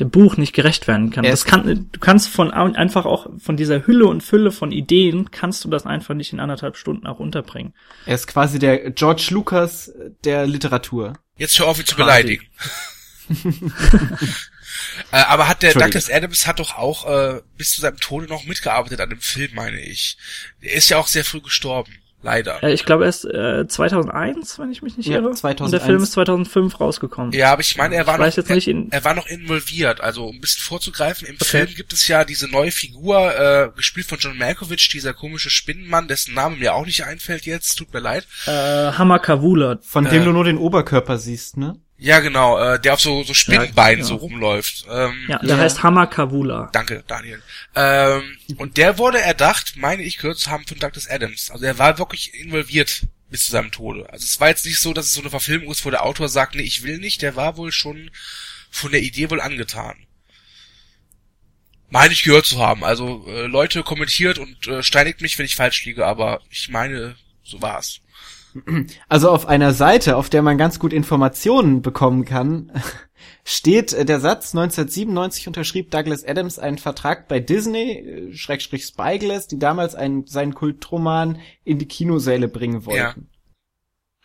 [0.00, 1.24] dem Buch nicht gerecht werden kann.
[1.24, 5.64] Das kann, du kannst von einfach auch von dieser Hülle und Fülle von Ideen kannst
[5.64, 7.74] du das einfach nicht in anderthalb Stunden auch unterbringen.
[8.06, 9.92] Er ist quasi der George Lucas
[10.24, 11.12] der Literatur.
[11.36, 12.44] Jetzt hör auf, ihn zu beleidigen.
[15.12, 18.44] äh, aber hat der Douglas Adams hat doch auch äh, bis zu seinem Tode noch
[18.44, 20.16] mitgearbeitet an dem Film, meine ich.
[20.60, 21.92] Er ist ja auch sehr früh gestorben.
[22.22, 22.62] Leider.
[22.62, 25.30] Äh, ich glaube erst äh, 2001, wenn ich mich nicht irre.
[25.30, 25.60] Ja, 2001.
[25.60, 27.32] Und der Film ist 2005 rausgekommen.
[27.32, 30.00] Ja, aber ich meine, er war noch, er, er, war noch involviert.
[30.00, 31.44] Also um ein bisschen vorzugreifen, im okay.
[31.44, 36.08] Film gibt es ja diese neue Figur, äh, gespielt von John Malkovich, dieser komische Spinnenmann,
[36.08, 37.76] dessen Name mir auch nicht einfällt jetzt.
[37.76, 38.26] Tut mir leid.
[38.46, 39.78] Äh, Hammer Kavula.
[39.82, 41.76] Von dem äh, du nur den Oberkörper siehst, ne?
[42.02, 44.86] Ja, genau, äh, der auf so, so Spinnenbeinen ja, so rumläuft.
[44.88, 45.58] Ähm, ja, der ja.
[45.58, 46.70] heißt Hammer Kavula.
[46.72, 47.42] Danke, Daniel.
[47.76, 51.50] Ähm, und der wurde erdacht, meine ich gehört zu haben, von Douglas Adams.
[51.50, 54.08] Also er war wirklich involviert bis zu seinem Tode.
[54.10, 56.30] Also es war jetzt nicht so, dass es so eine Verfilmung ist, wo der Autor
[56.30, 57.20] sagt, nee, ich will nicht.
[57.20, 58.10] Der war wohl schon
[58.70, 60.06] von der Idee wohl angetan.
[61.90, 62.82] Meine ich gehört zu haben.
[62.82, 67.16] Also äh, Leute kommentiert und äh, steinigt mich, wenn ich falsch liege, aber ich meine,
[67.44, 68.00] so war's.
[69.08, 72.72] Also auf einer Seite, auf der man ganz gut Informationen bekommen kann,
[73.44, 79.46] steht äh, der Satz, 1997 unterschrieb Douglas Adams einen Vertrag bei Disney, äh, Schrägstrich Spyglass,
[79.46, 82.98] die damals einen, seinen Kultroman in die Kinosäle bringen wollten.
[82.98, 83.14] Ja.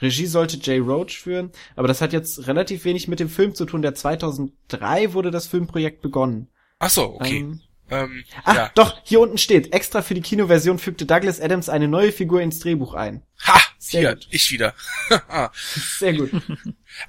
[0.02, 3.66] Regie sollte Jay Roach führen, aber das hat jetzt relativ wenig mit dem Film zu
[3.66, 3.82] tun.
[3.82, 6.50] Der 2003 wurde das Filmprojekt begonnen.
[6.80, 7.40] Ach so, okay.
[7.40, 8.72] Ähm, ähm, Ach, ja.
[8.74, 12.60] doch, hier unten steht, extra für die Kinoversion fügte Douglas Adams eine neue Figur ins
[12.60, 13.22] Drehbuch ein.
[13.46, 14.28] Ha, Sehr hier, gut.
[14.32, 14.74] ich wieder.
[16.00, 16.32] Sehr gut.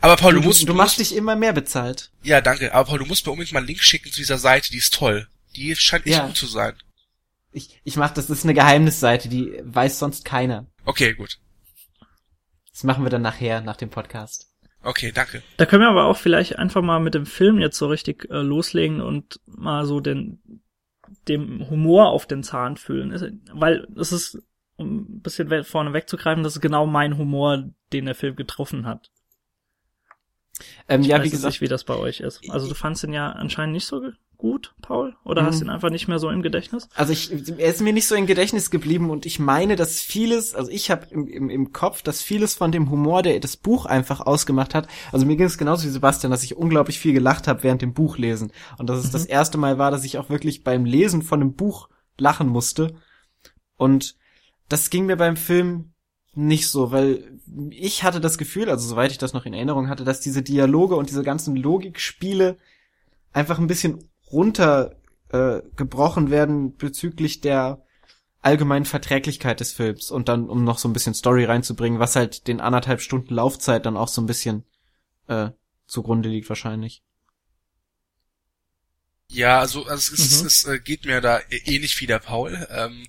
[0.01, 0.63] Aber Paul, du, du musst...
[0.63, 2.11] Du, du machst dich immer mehr bezahlt.
[2.23, 2.75] Ja, danke.
[2.75, 4.93] Aber Paul, du musst mir unbedingt mal einen Link schicken zu dieser Seite, die ist
[4.93, 5.29] toll.
[5.57, 6.27] Die scheint echt ja.
[6.27, 6.75] gut zu sein.
[7.53, 10.67] Ich, ich mach, das ist eine Geheimnisseite, die weiß sonst keiner.
[10.85, 11.39] Okay, gut.
[12.71, 14.53] Das machen wir dann nachher, nach dem Podcast.
[14.83, 15.43] Okay, danke.
[15.57, 18.37] Da können wir aber auch vielleicht einfach mal mit dem Film jetzt so richtig äh,
[18.37, 20.61] loslegen und mal so den
[21.29, 23.43] dem Humor auf den Zahn fühlen.
[23.53, 24.43] Weil es ist,
[24.77, 29.11] um ein bisschen vorne wegzugreifen, das ist genau mein Humor, den der Film getroffen hat.
[30.89, 32.49] Ähm, ich ja, weiß wie gesagt, nicht, wie das bei euch ist.
[32.51, 35.17] Also du fandst ihn ja anscheinend nicht so gut, Paul?
[35.25, 35.47] Oder mhm.
[35.47, 36.89] hast du ihn einfach nicht mehr so im Gedächtnis?
[36.95, 40.55] Also ich, er ist mir nicht so im Gedächtnis geblieben und ich meine, dass vieles,
[40.55, 43.87] also ich habe im, im, im Kopf, dass vieles von dem Humor, der das Buch
[43.87, 47.49] einfach ausgemacht hat, also mir ging es genauso wie Sebastian, dass ich unglaublich viel gelacht
[47.49, 48.53] habe während dem Buch lesen.
[48.79, 49.13] Und dass es mhm.
[49.13, 52.95] das erste Mal war, dass ich auch wirklich beim Lesen von einem Buch lachen musste.
[53.77, 54.17] Und
[54.69, 55.93] das ging mir beim Film
[56.35, 60.05] nicht so, weil ich hatte das Gefühl, also soweit ich das noch in Erinnerung hatte,
[60.05, 62.59] dass diese Dialoge und diese ganzen Logikspiele
[63.33, 67.83] einfach ein bisschen runtergebrochen äh, werden bezüglich der
[68.43, 72.47] allgemeinen Verträglichkeit des Films und dann, um noch so ein bisschen Story reinzubringen, was halt
[72.47, 74.65] den anderthalb Stunden Laufzeit dann auch so ein bisschen
[75.27, 75.51] äh,
[75.87, 77.03] zugrunde liegt wahrscheinlich.
[79.29, 80.47] Ja, also, also es, mhm.
[80.47, 82.67] es, es geht mir da ähnlich wie der Paul.
[82.71, 83.07] Ähm,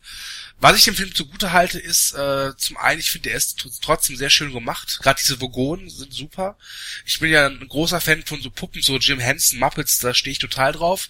[0.59, 4.17] was ich dem Film zugute halte, ist äh, zum einen, ich finde, er ist trotzdem
[4.17, 4.99] sehr schön gemacht.
[5.03, 6.57] Gerade diese Vogonen sind super.
[7.05, 10.31] Ich bin ja ein großer Fan von so Puppen, so Jim Henson, Muppets, da stehe
[10.31, 11.07] ich total drauf.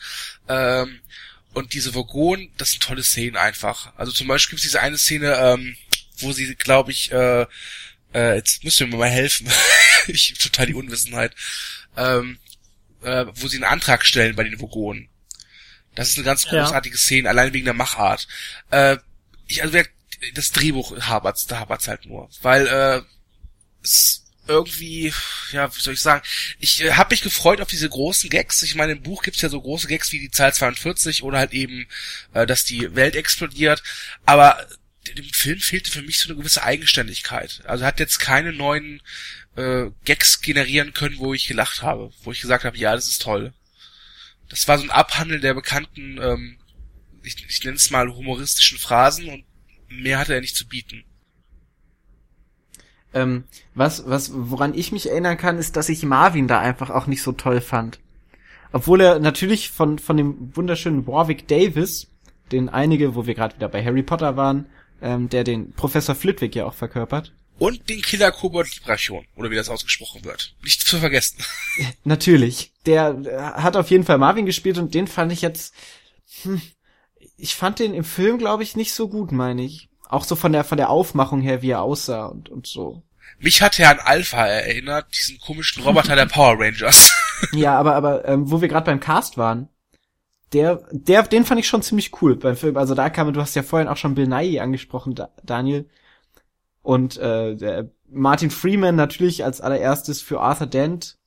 [0.50, 1.00] Ähm,
[1.54, 3.94] und diese Vogonen, das sind tolle Szenen einfach.
[3.96, 5.78] Also zum Beispiel gibt es diese eine Szene, ähm,
[6.18, 7.46] wo sie, glaube ich, äh,
[8.14, 9.50] äh, jetzt müsst ihr mir mal helfen.
[10.08, 11.34] ich total die Unwissenheit.
[11.96, 12.40] Ähm,
[13.08, 15.10] äh, wo sie einen Antrag stellen bei den Vogonen.
[15.96, 17.00] Das ist eine ganz großartige ja.
[17.00, 18.28] Szene, allein wegen der Machart.
[18.70, 18.98] Äh,
[19.48, 19.80] ich, also
[20.34, 22.30] das Drehbuch habert's, da habert's halt nur.
[22.42, 23.02] Weil äh,
[23.84, 25.14] es irgendwie,
[25.52, 26.24] ja, wie soll ich sagen,
[26.60, 28.62] ich äh, habe mich gefreut auf diese großen Gags.
[28.64, 31.54] Ich meine, im Buch gibt's ja so große Gags wie die Zahl 42 oder halt
[31.54, 31.88] eben,
[32.34, 33.82] äh, dass die Welt explodiert.
[34.26, 34.68] Aber
[35.16, 37.62] dem Film fehlte für mich so eine gewisse Eigenständigkeit.
[37.66, 39.02] Also hat jetzt keine neuen
[39.58, 43.22] äh, Gags generieren können, wo ich gelacht habe, wo ich gesagt habe, ja, das ist
[43.22, 43.54] toll.
[44.50, 46.58] Das war so ein Abhandeln der bekannten, ähm,
[47.24, 49.44] ich, ich nenne es mal humoristischen Phrasen und
[49.90, 51.04] mehr hatte er nicht zu bieten.
[53.14, 57.08] Ähm, was, was, woran ich mich erinnern kann, ist, dass ich Marvin da einfach auch
[57.08, 58.00] nicht so toll fand.
[58.72, 62.08] Obwohl er natürlich von, von dem wunderschönen Warwick Davis,
[62.52, 64.68] den einige, wo wir gerade wieder bei Harry Potter waren,
[65.02, 67.34] ähm, der den Professor Flitwick ja auch verkörpert.
[67.60, 70.56] Und den Killer Kobold Libration, oder wie das ausgesprochen wird.
[70.64, 71.44] Nicht zu vergessen.
[72.04, 72.72] Natürlich.
[72.86, 75.74] Der äh, hat auf jeden Fall Marvin gespielt und den fand ich jetzt,
[76.44, 76.62] hm,
[77.38, 79.90] ich fand den im Film, glaube ich, nicht so gut, meine ich.
[80.08, 83.04] Auch so von der, von der Aufmachung her, wie er aussah und, und so.
[83.40, 87.14] Mich hat er an Alpha erinnert, diesen komischen Roboter der Power Rangers.
[87.52, 89.70] ja, aber, aber, ähm, wo wir gerade beim Cast waren,
[90.54, 92.78] der, der, den fand ich schon ziemlich cool beim Film.
[92.78, 95.90] Also da kam, du hast ja vorhin auch schon Bill Nye angesprochen, da, Daniel.
[96.88, 101.18] Und äh, Martin Freeman natürlich als allererstes für Arthur Dent.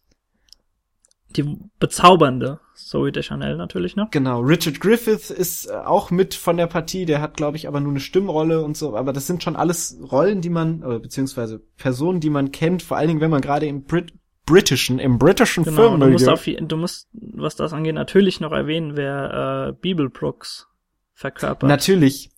[1.37, 4.11] Die bezaubernde Zoe Deschanel natürlich noch.
[4.11, 7.79] Genau, Richard Griffith ist äh, auch mit von der Partie, der hat, glaube ich, aber
[7.79, 11.59] nur eine Stimmrolle und so, aber das sind schon alles Rollen, die man, äh, beziehungsweise
[11.77, 14.15] Personen, die man kennt, vor allen Dingen, wenn man gerade im Brit
[14.47, 16.01] britischen, im britischen genau, Film.
[16.01, 20.69] Du musst, auf, du musst, was das angeht, natürlich noch erwähnen, wer äh, Beeble Brooks
[21.13, 21.69] verkörpert.
[21.69, 22.31] Natürlich,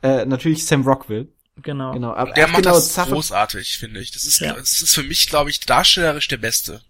[0.00, 1.26] äh, natürlich Sam Rockwell.
[1.62, 1.92] Genau.
[1.92, 2.12] genau.
[2.14, 4.12] Aber der macht genau das großartig, finde ich.
[4.12, 4.54] Das ist, ja.
[4.54, 6.82] das ist für mich, glaube ich, darstellerisch der Beste.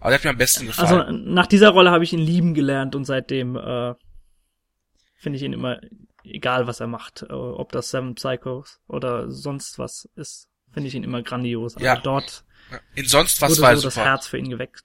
[0.00, 1.00] Aber der hat mir am besten gefallen.
[1.00, 3.94] Also nach dieser Rolle habe ich ihn lieben gelernt und seitdem äh,
[5.16, 5.80] finde ich ihn immer,
[6.24, 10.94] egal was er macht, äh, ob das Seven Psychos oder sonst was ist, finde ich
[10.94, 11.76] ihn immer grandios.
[11.76, 11.96] Aber ja.
[11.96, 12.44] dort
[12.94, 14.84] in sonst was wurde so das Herz für ihn geweckt.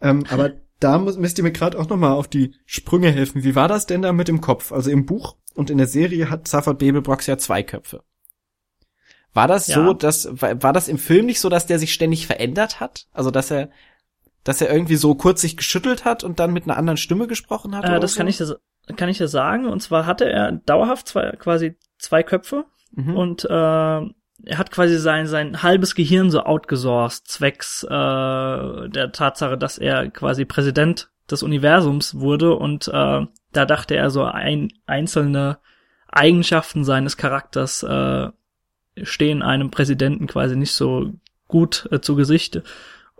[0.00, 3.44] Ähm, aber da muss, müsst ihr mir gerade auch nochmal auf die Sprünge helfen.
[3.44, 4.72] Wie war das denn da mit dem Kopf?
[4.72, 8.02] Also im Buch und in der Serie hat Zaphod Babelbrox ja zwei Köpfe.
[9.34, 9.76] War das ja.
[9.76, 13.06] so, dass war, war das im Film nicht so, dass der sich ständig verändert hat?
[13.12, 13.70] Also dass er
[14.44, 17.76] dass er irgendwie so kurz sich geschüttelt hat und dann mit einer anderen Stimme gesprochen
[17.76, 17.84] hat?
[17.84, 18.18] Äh, das so?
[18.18, 18.42] kann ich
[18.96, 19.66] kann ich dir sagen.
[19.66, 23.16] Und zwar hatte er dauerhaft zwei, quasi zwei Köpfe mhm.
[23.16, 23.48] und äh,
[24.44, 30.10] er hat quasi sein sein halbes Gehirn so outgesourced zwecks äh, der Tatsache, dass er
[30.10, 35.58] quasi Präsident des Universums wurde und äh, da dachte er so ein, einzelne
[36.08, 38.28] Eigenschaften seines Charakters äh,
[39.04, 41.12] stehen einem Präsidenten quasi nicht so
[41.46, 42.62] gut äh, zu Gesicht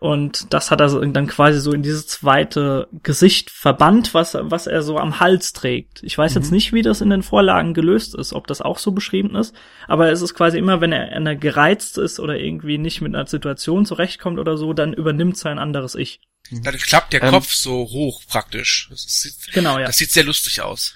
[0.00, 4.82] und das hat er dann quasi so in dieses zweite Gesicht verbannt, was, was er
[4.84, 6.04] so am Hals trägt.
[6.04, 6.40] Ich weiß mhm.
[6.40, 9.56] jetzt nicht, wie das in den Vorlagen gelöst ist, ob das auch so beschrieben ist.
[9.88, 13.12] Aber es ist quasi immer, wenn er, wenn er gereizt ist oder irgendwie nicht mit
[13.12, 16.20] einer Situation zurechtkommt oder so, dann übernimmt sein anderes Ich.
[16.50, 16.62] Mhm.
[16.62, 18.86] Dann klappt der ähm, Kopf so hoch praktisch.
[18.90, 19.86] Das sieht, genau, ja.
[19.86, 20.94] Das sieht sehr lustig aus.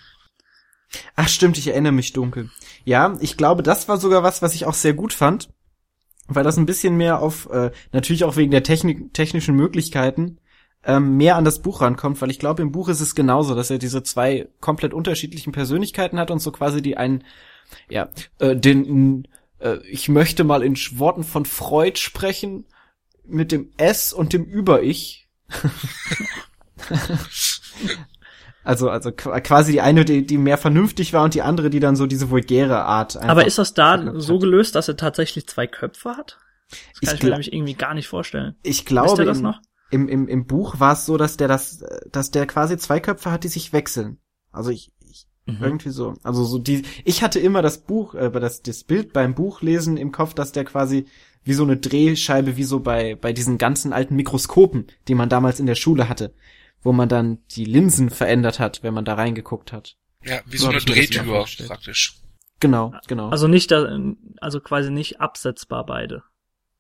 [1.17, 2.51] Ach stimmt, ich erinnere mich dunkel.
[2.85, 5.49] Ja, ich glaube, das war sogar was, was ich auch sehr gut fand
[6.29, 10.39] weil das ein bisschen mehr auf, äh, natürlich auch wegen der Technik, technischen Möglichkeiten,
[10.85, 13.71] ähm, mehr an das Buch rankommt, weil ich glaube, im Buch ist es genauso, dass
[13.71, 17.25] er diese zwei komplett unterschiedlichen Persönlichkeiten hat und so quasi die einen,
[17.89, 22.65] ja, äh, den, äh, ich möchte mal in Worten von Freud sprechen,
[23.25, 25.29] mit dem S und dem Über-Ich.
[28.65, 31.97] Also, also quasi die eine, die, die mehr vernünftig war und die andere, die dann
[31.97, 33.17] so diese vulgäre Art.
[33.17, 36.39] Aber ist das da so gelöst, dass er tatsächlich zwei Köpfe hat?
[36.71, 38.57] Das kann ich, ich mir nämlich irgendwie gar nicht vorstellen.
[38.63, 39.61] Ich glaube, das noch?
[39.91, 43.31] Im, im, im Buch war es so, dass der das, dass der quasi zwei Köpfe
[43.31, 44.19] hat, die sich wechseln.
[44.51, 45.59] Also ich, ich mhm.
[45.61, 46.15] irgendwie so.
[46.23, 50.13] Also so die, ich hatte immer das Buch, äh, das, das Bild beim Buchlesen im
[50.13, 51.07] Kopf, dass der quasi
[51.45, 55.59] wie so eine Drehscheibe, wie so bei, bei diesen ganzen alten Mikroskopen, die man damals
[55.59, 56.33] in der Schule hatte
[56.83, 59.97] wo man dann die Linsen verändert hat, wenn man da reingeguckt hat.
[60.25, 62.19] Ja, wie so, so eine Drehtür praktisch.
[62.61, 63.31] Genau, genau.
[63.31, 63.99] Also nicht, da,
[64.41, 66.23] also quasi nicht absetzbar beide.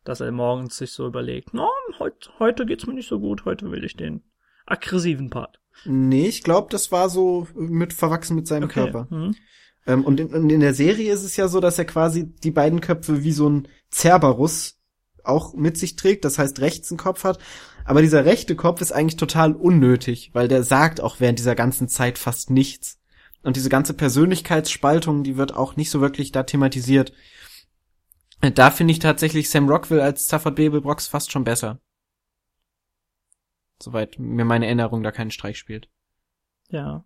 [0.04, 3.70] dass er morgens sich so überlegt, no, heute, heute geht's mir nicht so gut, heute
[3.70, 4.22] will ich den
[4.66, 5.60] aggressiven Part.
[5.84, 8.80] Nee, ich glaube, das war so mit verwachsen mit seinem okay.
[8.80, 9.06] Körper.
[9.10, 9.36] Mhm.
[9.86, 12.50] Ähm, und, in, und in der Serie ist es ja so, dass er quasi die
[12.50, 14.78] beiden Köpfe wie so ein Cerberus
[15.24, 17.38] auch mit sich trägt, das heißt rechts einen Kopf hat.
[17.84, 21.88] Aber dieser rechte Kopf ist eigentlich total unnötig, weil der sagt auch während dieser ganzen
[21.88, 23.00] Zeit fast nichts.
[23.42, 27.12] Und diese ganze Persönlichkeitsspaltung, die wird auch nicht so wirklich da thematisiert.
[28.40, 31.80] Da finde ich tatsächlich Sam Rockwell als Stafford Babel Brox fast schon besser.
[33.80, 35.88] Soweit mir meine Erinnerung da keinen Streich spielt.
[36.70, 37.04] Ja.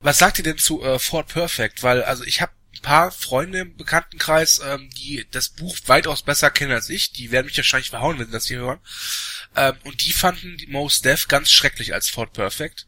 [0.00, 1.82] Was sagt ihr denn zu äh, Ford Perfect?
[1.82, 6.50] Weil, also ich habe ein paar Freunde im Bekanntenkreis, ähm, die das Buch weitaus besser
[6.50, 7.12] kennen als ich.
[7.12, 8.80] Die werden mich wahrscheinlich verhauen, wenn sie das hier hören.
[9.54, 12.86] Ähm, und die fanden die Most Def ganz schrecklich als Ford Perfect.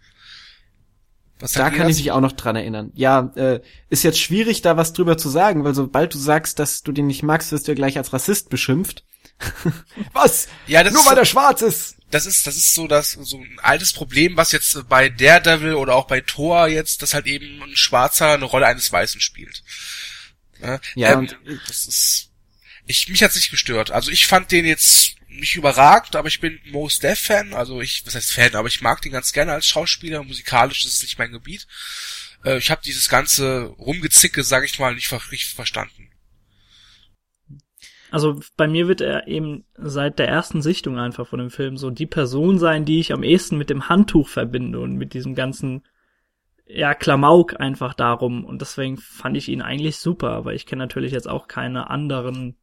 [1.41, 1.97] Was da kann das?
[1.97, 2.91] ich mich auch noch dran erinnern.
[2.95, 6.83] Ja, äh, ist jetzt schwierig, da was drüber zu sagen, weil sobald du sagst, dass
[6.83, 9.05] du den nicht magst, wirst du ja gleich als Rassist beschimpft.
[10.13, 10.49] was?
[10.67, 11.98] Ja, das Nur weil er schwarz ist.
[12.11, 15.95] Das ist, das ist so das, so ein altes Problem, was jetzt bei Daredevil oder
[15.95, 19.63] auch bei Thor jetzt, dass halt eben ein Schwarzer eine Rolle eines Weißen spielt.
[20.63, 21.29] Ja, ja ähm,
[21.67, 22.31] das ist,
[22.87, 23.91] ich, mich hat's nicht gestört.
[23.91, 28.05] Also ich fand den jetzt nicht überragt, aber ich bin Most Def Fan, also ich,
[28.07, 31.19] was heißt Fan, aber ich mag den ganz gerne als Schauspieler, musikalisch ist es nicht
[31.19, 31.67] mein Gebiet.
[32.45, 36.11] Äh, ich habe dieses ganze Rumgezicke, sage ich mal, nicht richtig verstanden.
[38.11, 41.91] Also bei mir wird er eben seit der ersten Sichtung einfach von dem Film so
[41.91, 45.83] die Person sein, die ich am ehesten mit dem Handtuch verbinde und mit diesem ganzen
[46.67, 51.13] ja Klamauk einfach darum und deswegen fand ich ihn eigentlich super, aber ich kenne natürlich
[51.13, 52.57] jetzt auch keine anderen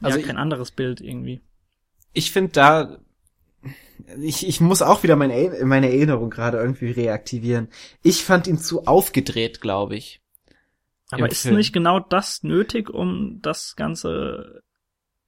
[0.00, 1.40] also ja, kein ich, anderes Bild irgendwie.
[2.12, 2.98] Ich finde da,
[4.20, 7.68] ich, ich muss auch wieder meine, meine Erinnerung gerade irgendwie reaktivieren.
[8.02, 10.20] Ich fand ihn zu aufgedreht, glaube ich.
[11.10, 11.56] Aber ist Film.
[11.56, 14.62] nicht genau das nötig, um das Ganze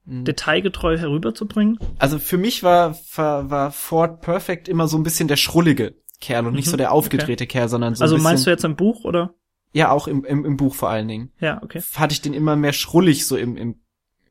[0.04, 0.24] hm.
[0.24, 1.78] detailgetreu herüberzubringen?
[1.98, 6.46] Also für mich war, war, war Ford Perfect immer so ein bisschen der schrullige Kerl
[6.46, 7.52] und nicht mhm, so der aufgedrehte okay.
[7.52, 9.34] Kerl, sondern so Also ein bisschen, meinst du jetzt im Buch, oder?
[9.72, 11.30] Ja, auch im, im, im Buch vor allen Dingen.
[11.38, 11.80] Ja, okay.
[11.94, 13.76] Hatte ich den immer mehr schrullig so im, im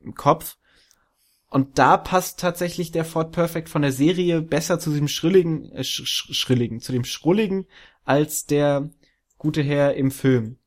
[0.00, 0.56] im Kopf.
[1.50, 5.84] Und da passt tatsächlich der Ford Perfect von der Serie besser zu dem schrilligen, äh,
[5.84, 7.66] sch schrilligen, zu dem schrulligen,
[8.04, 8.90] als der
[9.38, 10.58] gute Herr im Film,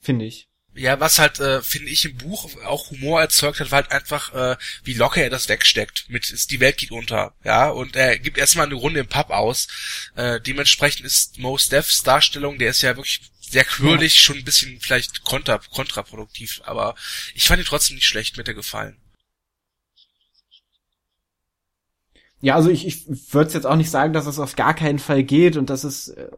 [0.00, 0.48] finde ich.
[0.74, 4.32] Ja, was halt, äh, finde ich, im Buch auch Humor erzeugt hat, war halt einfach,
[4.32, 6.04] äh, wie locker er das wegsteckt.
[6.08, 9.30] Mit ist die Welt geht unter, ja, und er gibt erstmal eine Runde im Pub
[9.30, 9.66] aus.
[10.14, 14.20] Äh, dementsprechend ist Most Defs Darstellung, der ist ja wirklich sehr quirlig, ja.
[14.20, 16.94] schon ein bisschen vielleicht kontra, kontraproduktiv, aber
[17.34, 19.00] ich fand ihn trotzdem nicht schlecht, mir hat er gefallen.
[22.40, 25.24] Ja, also ich, ich würde jetzt auch nicht sagen, dass es auf gar keinen Fall
[25.24, 26.28] geht und dass es äh,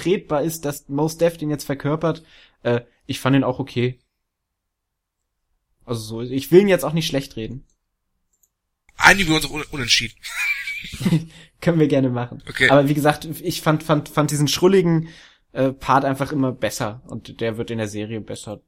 [0.00, 2.22] unvertretbar ist, dass Most Def den jetzt verkörpert.
[2.62, 3.98] Äh, ich fand ihn auch okay.
[5.84, 7.64] Also so, ich will ihn jetzt auch nicht schlecht reden.
[8.96, 10.14] Einigen wir uns auf unentschieden.
[11.60, 12.42] Können wir gerne machen.
[12.48, 12.68] Okay.
[12.70, 15.08] Aber wie gesagt, ich fand, fand, fand diesen schrulligen,
[15.52, 18.60] äh, Part einfach immer besser und der wird in der Serie besser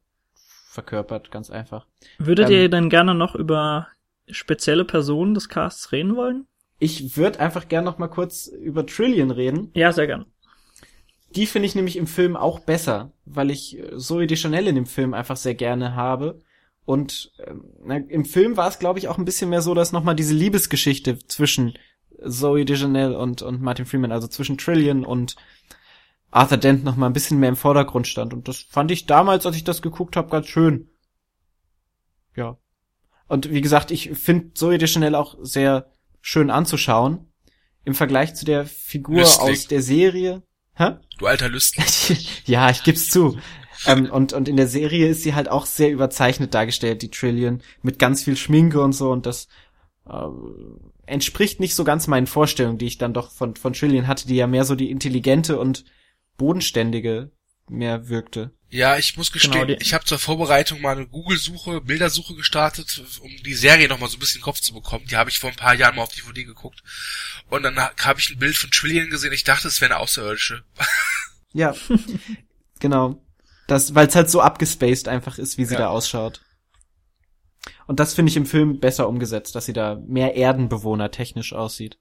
[0.67, 1.87] verkörpert, ganz einfach.
[2.17, 3.87] Würdet ähm, ihr denn gerne noch über
[4.29, 6.47] spezielle Personen des Casts reden wollen?
[6.79, 9.71] Ich würde einfach gerne noch mal kurz über Trillion reden.
[9.75, 10.25] Ja, sehr gern.
[11.35, 14.85] Die finde ich nämlich im Film auch besser, weil ich äh, Zoe Deschanel in dem
[14.85, 16.41] Film einfach sehr gerne habe.
[16.85, 19.91] Und äh, na, im Film war es, glaube ich, auch ein bisschen mehr so, dass
[19.91, 21.73] noch mal diese Liebesgeschichte zwischen
[22.27, 25.35] Zoe Deschanel und, und Martin Freeman, also zwischen Trillion und
[26.31, 28.33] Arthur Dent noch mal ein bisschen mehr im Vordergrund stand.
[28.33, 30.89] Und das fand ich damals, als ich das geguckt habe, ganz schön.
[32.35, 32.57] Ja.
[33.27, 35.91] Und wie gesagt, ich finde Zoe Deschanel auch sehr
[36.21, 37.31] schön anzuschauen.
[37.85, 39.51] Im Vergleich zu der Figur Lüstling.
[39.51, 40.43] aus der Serie.
[40.75, 40.97] Hä?
[41.17, 41.85] Du alter Lüstling.
[42.45, 43.37] ja, ich geb's zu.
[43.85, 47.61] ähm, und, und in der Serie ist sie halt auch sehr überzeichnet dargestellt, die Trillion,
[47.81, 49.11] mit ganz viel Schminke und so.
[49.11, 49.47] Und das
[50.09, 50.27] äh,
[51.05, 54.35] entspricht nicht so ganz meinen Vorstellungen, die ich dann doch von, von Trillion hatte, die
[54.35, 55.85] ja mehr so die intelligente und
[56.37, 57.31] bodenständige
[57.69, 58.51] mehr wirkte.
[58.69, 63.29] Ja, ich muss gestehen, genau, ich habe zur Vorbereitung mal eine Google-Suche, Bildersuche gestartet, um
[63.45, 65.05] die Serie nochmal so ein bisschen in den Kopf zu bekommen.
[65.05, 66.81] Die habe ich vor ein paar Jahren mal auf DVD geguckt.
[67.49, 69.31] Und dann habe ich ein Bild von Trillion gesehen.
[69.31, 70.63] Ich dachte, es wäre eine Außerirdische.
[71.55, 71.75] Ja,
[72.79, 73.21] genau.
[73.67, 75.81] Das, weil es halt so abgespaced einfach ist, wie sie ja.
[75.81, 76.41] da ausschaut.
[77.85, 81.99] Und das finde ich im Film besser umgesetzt, dass sie da mehr Erdenbewohner technisch aussieht.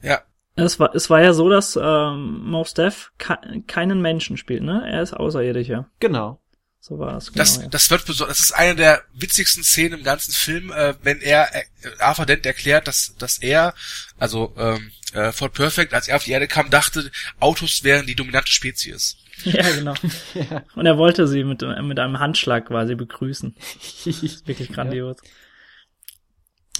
[0.00, 0.22] Ja,
[0.56, 4.84] es war, es war ja so, dass ähm, Mos Def keinen Menschen spielt, ne?
[4.86, 5.90] Er ist Außerirdischer.
[6.00, 6.40] Genau.
[6.86, 7.32] So war es.
[7.32, 7.68] Genau, das, ja.
[7.68, 8.36] das wird besonders.
[8.36, 11.62] Das ist eine der witzigsten Szenen im ganzen Film, äh, wenn er äh,
[11.98, 13.74] Arthur Dent erklärt, dass dass er,
[14.18, 18.14] also ähm, äh, Ford Perfect, als er auf die Erde kam, dachte, Autos wären die
[18.14, 19.16] dominante Spezies.
[19.44, 19.94] Ja, genau.
[20.34, 20.62] ja.
[20.76, 23.56] Und er wollte sie mit mit einem Handschlag quasi begrüßen.
[24.04, 25.16] wirklich grandios.
[25.20, 25.28] Ähm,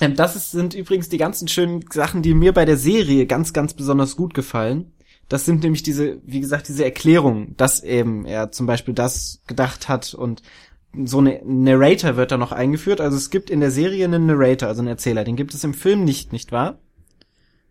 [0.01, 3.75] das ist, sind übrigens die ganzen schönen Sachen, die mir bei der Serie ganz, ganz
[3.75, 4.93] besonders gut gefallen.
[5.29, 9.89] Das sind nämlich diese, wie gesagt, diese Erklärungen, dass eben er zum Beispiel das gedacht
[9.89, 10.43] hat und
[11.05, 13.01] so eine Narrator wird da noch eingeführt.
[13.01, 15.25] Also es gibt in der Serie einen Narrator, also einen Erzähler.
[15.25, 16.79] Den gibt es im Film nicht, nicht wahr?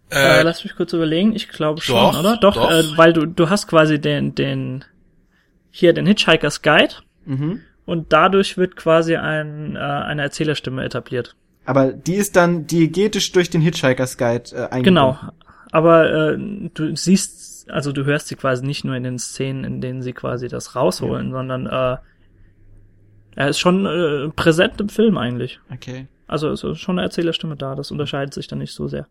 [0.10, 1.36] Äh, äh, lass mich kurz überlegen.
[1.36, 2.38] Ich glaube schon, doch, oder?
[2.38, 2.72] Doch, doch.
[2.72, 4.84] Äh, weil du du hast quasi den den
[5.72, 6.96] hier den Hitchhiker's Guide
[7.26, 7.62] mhm.
[7.86, 11.36] und dadurch wird quasi ein äh, eine Erzählerstimme etabliert.
[11.66, 14.84] Aber die ist dann diegetisch durch den Hitchhiker's Guide äh, eingebunden.
[14.84, 15.18] Genau.
[15.72, 16.38] Aber äh,
[16.74, 20.14] du siehst, also du hörst sie quasi nicht nur in den Szenen, in denen sie
[20.14, 21.34] quasi das rausholen, ja.
[21.34, 21.98] sondern äh,
[23.36, 25.60] er ist schon äh, präsent im Film eigentlich.
[25.72, 26.08] Okay.
[26.28, 29.08] Also es ist schon eine Erzählerstimme da, das unterscheidet sich dann nicht so sehr.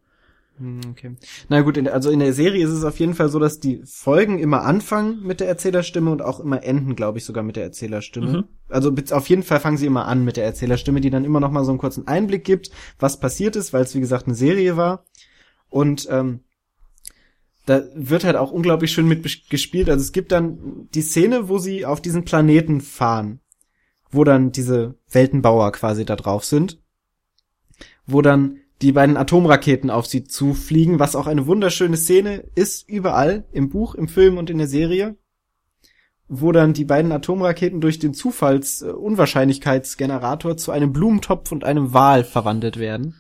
[0.59, 1.17] Hm, okay.
[1.49, 3.83] Na gut, in, also in der Serie ist es auf jeden Fall so, dass die
[3.85, 7.65] Folgen immer anfangen mit der Erzählerstimme und auch immer enden, glaube ich, sogar mit der
[7.65, 8.39] Erzählerstimme.
[8.39, 8.45] Mhm.
[8.69, 11.51] Also auf jeden Fall fangen sie immer an mit der Erzählerstimme, die dann immer noch
[11.51, 14.77] mal so einen kurzen Einblick gibt, was passiert ist, weil es wie gesagt eine Serie
[14.77, 15.05] war.
[15.69, 16.41] Und ähm,
[17.67, 19.89] da wird halt auch unglaublich schön mit gespielt.
[19.89, 23.41] Also es gibt dann die Szene, wo sie auf diesen Planeten fahren
[24.13, 26.81] wo dann diese Weltenbauer quasi da drauf sind,
[28.07, 33.45] wo dann die beiden Atomraketen auf sie zufliegen, was auch eine wunderschöne Szene ist, überall,
[33.53, 35.17] im Buch, im Film und in der Serie,
[36.27, 42.77] wo dann die beiden Atomraketen durch den Zufalls-Unwahrscheinlichkeitsgenerator zu einem Blumentopf und einem Wal verwandelt
[42.79, 43.15] werden.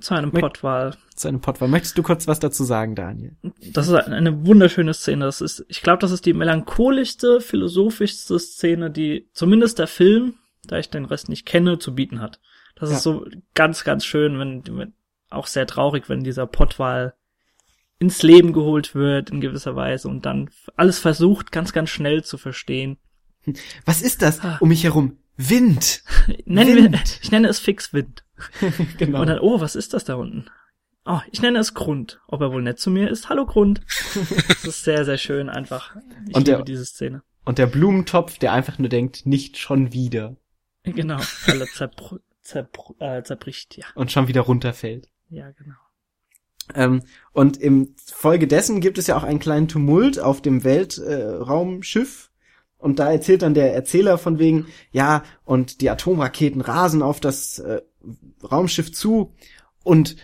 [0.00, 0.94] Zu einem Pottwal.
[1.14, 1.70] Zu einem Pottwal.
[1.70, 3.34] Möchtest du kurz was dazu sagen, Daniel?
[3.72, 5.24] Das ist eine wunderschöne Szene.
[5.24, 10.34] Das ist, ich glaube, das ist die melancholischste, philosophischste Szene, die zumindest der Film,
[10.66, 12.40] da ich den Rest nicht kenne, zu bieten hat.
[12.74, 12.96] Das ja.
[12.96, 14.92] ist so ganz, ganz schön, wenn, wenn
[15.30, 17.14] auch sehr traurig, wenn dieser Pottwal
[17.98, 22.38] ins Leben geholt wird in gewisser Weise und dann alles versucht, ganz, ganz schnell zu
[22.38, 22.98] verstehen.
[23.84, 24.58] Was ist das ah.
[24.60, 25.18] um mich herum?
[25.36, 26.02] Wind.
[26.44, 26.92] Nennen Wind.
[26.92, 28.24] Wir, ich nenne es Fixwind.
[28.98, 29.20] genau.
[29.20, 30.46] Und dann, oh, was ist das da unten?
[31.04, 32.20] Oh, ich nenne es Grund.
[32.26, 33.28] Ob er wohl nett zu mir ist?
[33.28, 33.82] Hallo Grund.
[34.48, 35.94] das ist sehr, sehr schön einfach.
[36.26, 37.22] Ich und liebe der, diese Szene.
[37.44, 40.36] Und der Blumentopf, der einfach nur denkt, nicht schon wieder.
[40.84, 43.86] Genau, alle zerbr zerbr äh, zerbricht, ja.
[43.94, 45.08] Und schon wieder runterfällt.
[45.28, 45.74] Ja, genau.
[46.74, 47.02] Ähm,
[47.32, 52.30] und im Folge dessen gibt es ja auch einen kleinen Tumult auf dem Weltraumschiff.
[52.30, 52.36] Äh,
[52.78, 57.58] und da erzählt dann der Erzähler von wegen, ja, und die Atomraketen rasen auf das
[57.58, 57.80] äh,
[58.42, 59.34] Raumschiff zu.
[59.82, 60.16] Und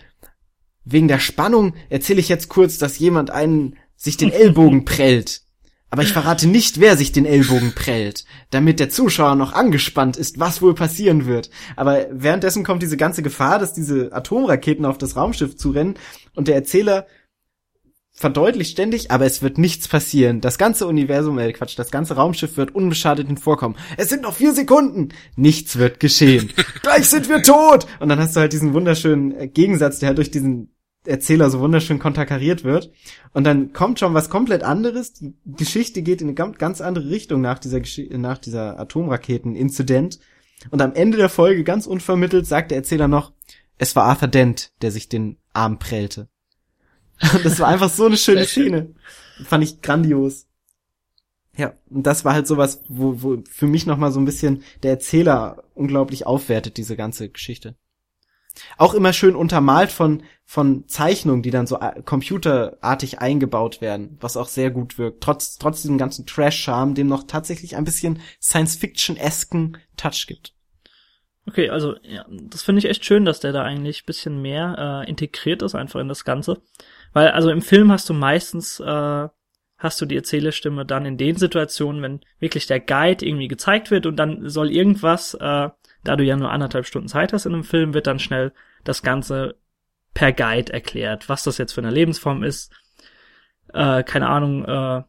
[0.84, 5.42] wegen der Spannung erzähle ich jetzt kurz, dass jemand einen sich den Ellbogen prellt.
[5.92, 10.40] Aber ich verrate nicht, wer sich den Ellbogen prellt, damit der Zuschauer noch angespannt ist,
[10.40, 11.50] was wohl passieren wird.
[11.76, 15.96] Aber währenddessen kommt diese ganze Gefahr, dass diese Atomraketen auf das Raumschiff zurennen
[16.34, 17.06] und der Erzähler
[18.14, 20.40] verdeutlicht ständig, aber es wird nichts passieren.
[20.40, 23.76] Das ganze Universum, äh Quatsch, das ganze Raumschiff wird unbeschadet hinvorkommen.
[23.98, 25.10] Es sind noch vier Sekunden.
[25.36, 26.54] Nichts wird geschehen.
[26.82, 27.86] Gleich sind wir tot.
[28.00, 30.71] Und dann hast du halt diesen wunderschönen äh, Gegensatz, der halt durch diesen
[31.04, 32.92] Erzähler so wunderschön konterkariert wird.
[33.32, 35.14] Und dann kommt schon was komplett anderes.
[35.14, 40.20] Die Geschichte geht in eine ganz andere Richtung nach dieser, Gesch nach dieser Atomraketen-Inzident.
[40.70, 43.32] Und am Ende der Folge, ganz unvermittelt, sagt der Erzähler noch,
[43.78, 46.28] es war Arthur Dent, der sich den Arm prellte.
[47.34, 48.94] Und das war einfach so eine schöne Szene.
[49.44, 50.46] Fand ich grandios.
[51.56, 54.92] Ja, und das war halt sowas, wo, wo für mich nochmal so ein bisschen der
[54.92, 57.76] Erzähler unglaublich aufwertet, diese ganze Geschichte.
[58.76, 64.36] Auch immer schön untermalt von, von Zeichnungen, die dann so äh, computerartig eingebaut werden, was
[64.36, 65.22] auch sehr gut wirkt.
[65.22, 70.54] Trotz, trotz diesem ganzen Trash-Charme, dem noch tatsächlich ein bisschen Science-Fiction-esken Touch gibt.
[71.46, 75.10] Okay, also ja, das finde ich echt schön, dass der da eigentlich bisschen mehr äh,
[75.10, 76.62] integriert ist einfach in das Ganze.
[77.12, 79.28] Weil also im Film hast du meistens äh,
[79.82, 84.06] hast du die Erzählerstimme dann in den Situationen, wenn wirklich der Guide irgendwie gezeigt wird
[84.06, 85.70] und dann soll irgendwas äh,
[86.04, 88.52] da du ja nur anderthalb Stunden Zeit hast in einem Film, wird dann schnell
[88.84, 89.56] das Ganze
[90.14, 92.72] per Guide erklärt, was das jetzt für eine Lebensform ist.
[93.72, 95.02] Äh, keine Ahnung, äh,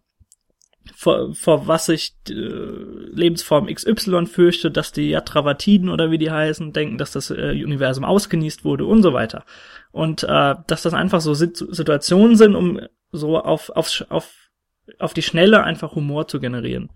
[0.95, 6.73] vor, vor was ich äh, Lebensform XY fürchte, dass die Yatravatiden oder wie die heißen,
[6.73, 9.45] denken, dass das äh, Universum ausgenießt wurde und so weiter.
[9.91, 12.81] Und äh, dass das einfach so Sit Situationen sind, um
[13.11, 14.33] so auf, auf, auf,
[14.99, 16.89] auf die Schnelle einfach Humor zu generieren.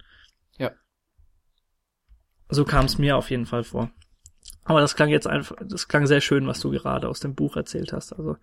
[2.49, 3.91] So kam es mir auf jeden Fall vor.
[4.63, 7.55] Aber das klang jetzt einfach, das klang sehr schön, was du gerade aus dem Buch
[7.55, 8.13] erzählt hast.
[8.13, 8.35] Also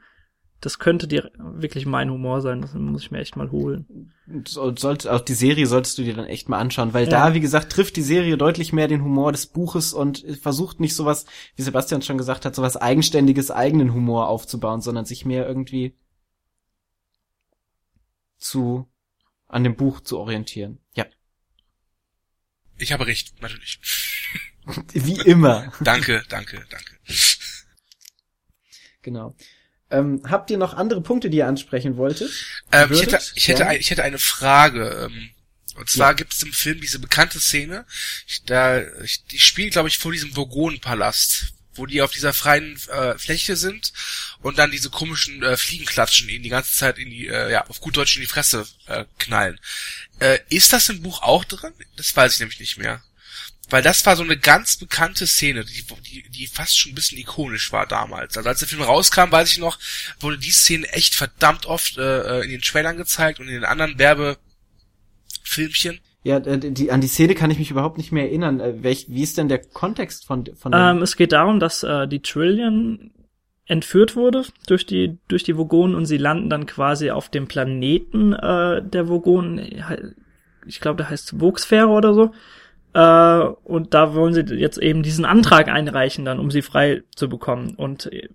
[0.61, 2.63] das könnte dir wirklich mein Humor sein.
[2.63, 4.15] Das muss ich mir echt mal holen.
[4.47, 7.11] Sollt, auch die Serie solltest du dir dann echt mal anschauen, weil ja.
[7.11, 10.97] da, wie gesagt, trifft die Serie deutlich mehr den Humor des Buches und versucht nicht
[10.97, 11.27] sowas,
[11.57, 15.99] wie Sebastian schon gesagt hat, sowas eigenständiges, eigenen Humor aufzubauen, sondern sich mehr irgendwie
[18.39, 18.87] zu
[19.47, 20.79] an dem Buch zu orientieren.
[20.95, 21.05] Ja.
[22.79, 23.79] Ich habe recht, natürlich.
[24.93, 25.73] Wie immer.
[25.81, 26.93] danke, danke, danke.
[29.03, 29.37] Genau.
[29.91, 32.31] Ähm, habt ihr noch andere Punkte, die ihr ansprechen wolltet?
[32.73, 35.09] Ähm, ich, hätte, ich, hätte, ein, ich hätte eine Frage.
[35.11, 35.31] Ähm,
[35.77, 36.13] und zwar ja.
[36.15, 37.85] gibt es im Film diese bekannte Szene,
[38.27, 42.79] ich, da, ich, die spielt, glaube ich, vor diesem Vogonenpalast, wo die auf dieser freien
[42.89, 43.93] äh, Fläche sind
[44.41, 47.81] und dann diese komischen äh, Fliegenklatschen ihnen die ganze Zeit in die, äh, ja, auf
[47.81, 49.61] gut Deutsch in die Fresse äh, knallen.
[50.19, 51.73] Äh, ist das im Buch auch drin?
[51.97, 53.03] Das weiß ich nämlich nicht mehr.
[53.71, 57.19] Weil das war so eine ganz bekannte Szene, die, die, die fast schon ein bisschen
[57.19, 58.37] ikonisch war damals.
[58.37, 59.79] Also als der Film rauskam, weiß ich noch,
[60.21, 63.99] wurde die Szene echt verdammt oft äh, in den Trailern gezeigt und in den anderen
[63.99, 66.01] Werbefilmchen.
[66.25, 68.59] Ja, äh, die, an die Szene kann ich mich überhaupt nicht mehr erinnern.
[68.59, 70.73] Äh, welch, wie ist denn der Kontext von, von?
[70.75, 73.13] Ähm, es geht darum, dass äh, die Trillion
[73.67, 78.33] entführt wurde durch die durch die Vogonen und sie landen dann quasi auf dem Planeten
[78.33, 79.61] äh, der Vogonen.
[80.67, 82.33] Ich glaube, der heißt Vogsphäre oder so.
[82.95, 87.29] Äh, und da wollen sie jetzt eben diesen Antrag einreichen, dann, um sie frei zu
[87.29, 87.75] bekommen.
[87.77, 88.29] Und äh,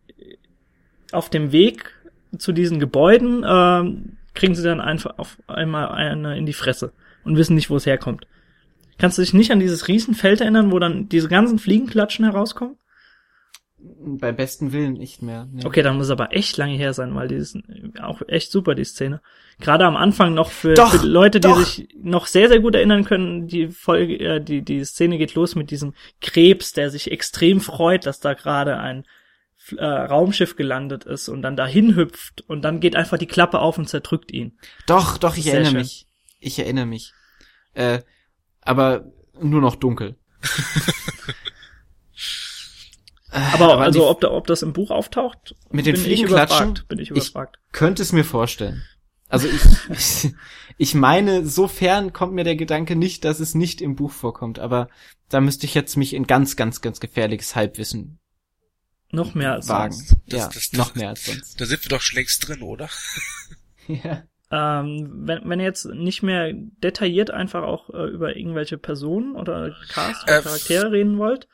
[1.11, 1.91] auf dem Weg
[2.37, 6.93] zu diesen Gebäuden äh, kriegen sie dann einfach auf einmal eine in die Fresse
[7.29, 8.27] und wissen nicht, wo es herkommt.
[8.97, 12.75] Kannst du dich nicht an dieses Riesenfeld erinnern, wo dann diese ganzen Fliegenklatschen herauskommen?
[13.77, 15.47] Bei besten Willen nicht mehr.
[15.49, 15.65] Nee.
[15.65, 17.57] Okay, dann muss es aber echt lange her sein, weil die ist
[18.01, 19.21] auch echt super, die Szene.
[19.61, 21.59] Gerade am Anfang noch für, doch, für Leute, die doch.
[21.59, 25.55] sich noch sehr, sehr gut erinnern können, die Folge, äh, die, die Szene geht los
[25.55, 29.05] mit diesem Krebs, der sich extrem freut, dass da gerade ein
[29.77, 33.77] äh, Raumschiff gelandet ist und dann dahin hüpft und dann geht einfach die Klappe auf
[33.77, 34.57] und zerdrückt ihn.
[34.87, 35.79] Doch, doch, ich erinnere schön.
[35.79, 36.05] mich.
[36.41, 37.13] Ich erinnere mich.
[37.73, 38.01] Äh,
[38.61, 39.05] aber
[39.39, 40.17] nur noch dunkel.
[43.31, 47.11] Aber, aber also, ob, da, ob das im Buch auftaucht, mit den Fliegenklatschen, bin ich
[47.11, 47.59] überfragt.
[47.67, 48.83] Ich könnte es mir vorstellen.
[49.27, 50.33] Also ich,
[50.77, 54.89] ich meine, sofern kommt mir der Gedanke nicht, dass es nicht im Buch vorkommt, aber
[55.29, 58.19] da müsste ich jetzt mich in ganz, ganz, ganz gefährliches Halbwissen
[59.11, 59.93] noch mehr als wagen.
[59.93, 60.15] sonst.
[60.27, 61.61] Das, ja, das, das, noch mehr als sonst.
[61.61, 62.89] Da sind wir doch schon längst drin, oder?
[63.87, 64.23] ja.
[64.51, 69.75] Ähm, wenn, wenn ihr jetzt nicht mehr detailliert einfach auch äh, über irgendwelche Personen oder
[69.89, 71.47] Cast oder äh, Charaktere reden wollt,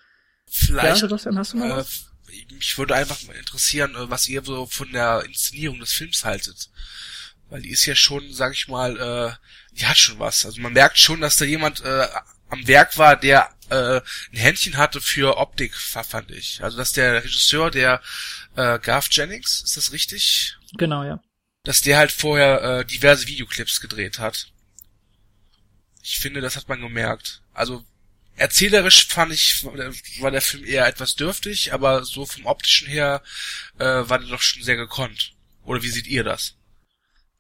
[0.48, 0.98] Vielleicht.
[0.98, 2.06] Sebastian, hast du noch äh, was?
[2.52, 6.70] Mich würde einfach mal interessieren, äh, was ihr so von der Inszenierung des Films haltet.
[7.50, 10.46] Weil die ist ja schon, sag ich mal, äh, die hat schon was.
[10.46, 12.08] Also man merkt schon, dass da jemand äh,
[12.50, 16.64] am Werk war, der äh, ein Händchen hatte für Optik, fand ich.
[16.64, 18.02] Also dass der Regisseur, der
[18.56, 20.58] äh, Garth Jennings, ist das richtig?
[20.78, 21.22] Genau, ja.
[21.66, 24.48] Dass der halt vorher äh, diverse Videoclips gedreht hat.
[26.02, 27.42] Ich finde, das hat man gemerkt.
[27.54, 27.84] Also
[28.38, 29.66] Erzählerisch fand ich,
[30.22, 33.22] war der Film eher etwas dürftig, aber so vom optischen her
[33.80, 35.34] äh, war der doch schon sehr gekonnt.
[35.64, 36.58] Oder wie seht ihr das?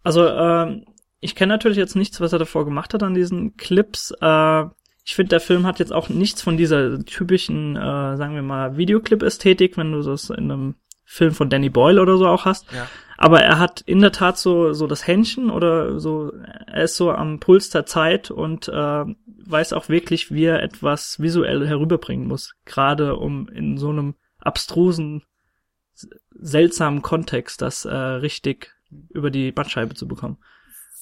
[0.03, 0.85] Also, ähm,
[1.19, 4.13] ich kenne natürlich jetzt nichts, was er davor gemacht hat an diesen Clips.
[4.21, 4.63] Äh,
[5.03, 8.77] ich finde, der Film hat jetzt auch nichts von dieser typischen, äh, sagen wir mal,
[8.77, 12.71] Videoclip-Ästhetik, wenn du das in einem Film von Danny Boyle oder so auch hast.
[12.71, 12.89] Ja.
[13.17, 16.31] Aber er hat in der Tat so, so das Händchen oder so,
[16.67, 19.05] er ist so am Puls der Zeit und äh,
[19.45, 22.55] weiß auch wirklich, wie er etwas visuell herüberbringen muss.
[22.65, 25.23] Gerade um in so einem abstrusen,
[26.31, 28.75] seltsamen Kontext das äh, richtig
[29.09, 30.37] über die Bandscheibe zu bekommen.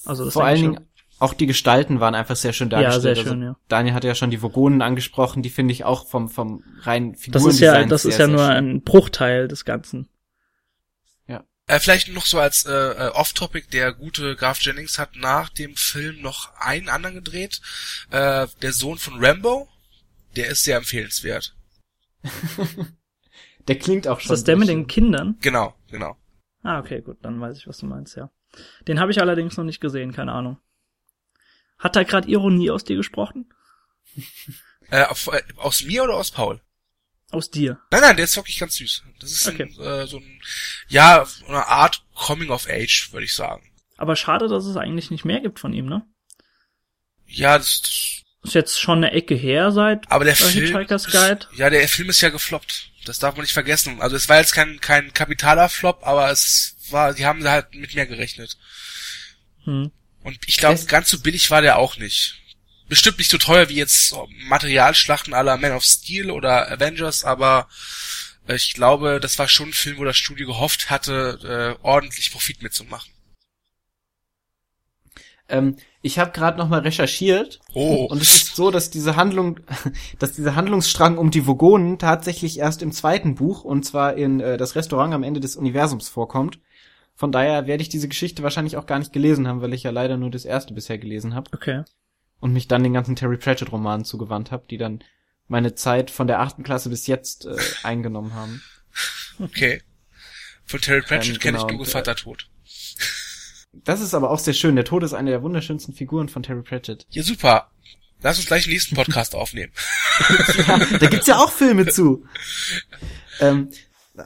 [0.06, 0.80] Also das Vor allen Dingen
[1.20, 3.04] auch die Gestalten waren einfach sehr schön dargestellt.
[3.04, 3.58] Ja, sehr schön, also, ja.
[3.70, 7.46] Daniel hatte ja schon die Vogonen angesprochen, die finde ich auch vom, vom reinen Figuren
[7.46, 8.52] Das ist ja, das ist ja nur schön.
[8.52, 10.10] ein Bruchteil des Ganzen.
[11.68, 15.76] Äh, vielleicht noch so als äh, äh, Off-Topic, der gute Graf Jennings hat nach dem
[15.76, 17.62] Film noch einen anderen gedreht.
[18.12, 19.70] Äh, der Sohn von Rambo,
[20.36, 21.56] der ist sehr empfehlenswert.
[23.68, 24.34] der klingt auch schon.
[24.34, 25.38] Ist das der mit den Kindern?
[25.42, 26.18] Genau, genau.
[26.64, 28.30] Ah, okay, gut, dann weiß ich, was du meinst, ja.
[28.88, 30.60] Den habe ich allerdings noch nicht gesehen, keine Ahnung.
[31.78, 33.52] Hat da gerade Ironie aus dir gesprochen?
[34.90, 36.62] Äh, auf, äh, aus mir oder aus Paul?
[37.34, 37.80] Aus dir.
[37.90, 39.02] Nein, nein, der ist wirklich ganz süß.
[39.20, 39.64] Das ist okay.
[39.64, 40.42] ein, äh, so ein,
[40.88, 43.72] ja, eine Art Coming of Age, würde ich sagen.
[43.98, 46.06] Aber schade, dass es eigentlich nicht mehr gibt von ihm, ne?
[47.26, 50.74] Ja, das, das ist jetzt schon eine Ecke her seit aber der Film, ist,
[51.56, 52.92] Ja, der Film ist ja gefloppt.
[53.06, 54.00] Das darf man nicht vergessen.
[54.00, 57.96] Also es war jetzt kein kein kapitaler Flop, aber es war, die haben halt mit
[57.96, 58.60] mehr gerechnet.
[59.64, 59.92] Hm.
[60.22, 62.43] Und ich glaube, ganz so billig war der auch nicht
[62.90, 64.16] bestimmt nicht so teuer wie jetzt
[64.48, 67.68] Materialschlachten aller Man of Steel oder Avengers, aber
[68.48, 72.32] äh, ich glaube, das war schon ein Film, wo das Studio gehofft hatte, äh, ordentlich
[72.32, 73.12] Profit mitzumachen.
[75.50, 78.06] Ähm, ich habe gerade noch mal recherchiert oh.
[78.06, 79.60] und es ist so, dass diese Handlung,
[80.20, 84.58] dass dieser Handlungsstrang um die Vogonen tatsächlich erst im zweiten Buch und zwar in äh,
[84.58, 86.60] das Restaurant am Ende des Universums vorkommt.
[87.16, 89.92] Von daher werde ich diese Geschichte wahrscheinlich auch gar nicht gelesen haben, weil ich ja
[89.92, 91.52] leider nur das erste bisher gelesen habe.
[91.54, 91.84] Okay
[92.44, 95.02] und mich dann den ganzen Terry Pratchett Romanen zugewandt habe, die dann
[95.48, 98.62] meine Zeit von der achten Klasse bis jetzt äh, eingenommen haben.
[99.40, 99.82] Okay.
[100.66, 102.50] Von Terry Pratchett Ähm, kenne ich genau, nur Gevatter Tod.
[103.72, 104.76] Das ist aber auch sehr schön.
[104.76, 107.08] Der Tod ist eine der wunderschönsten Figuren von Terry Pratchett.
[107.12, 107.72] Ja, super.
[108.22, 109.72] Lass uns gleich den nächsten Podcast aufnehmen.
[110.68, 112.26] ja, da gibt's ja auch Filme zu.
[113.40, 113.72] Ähm,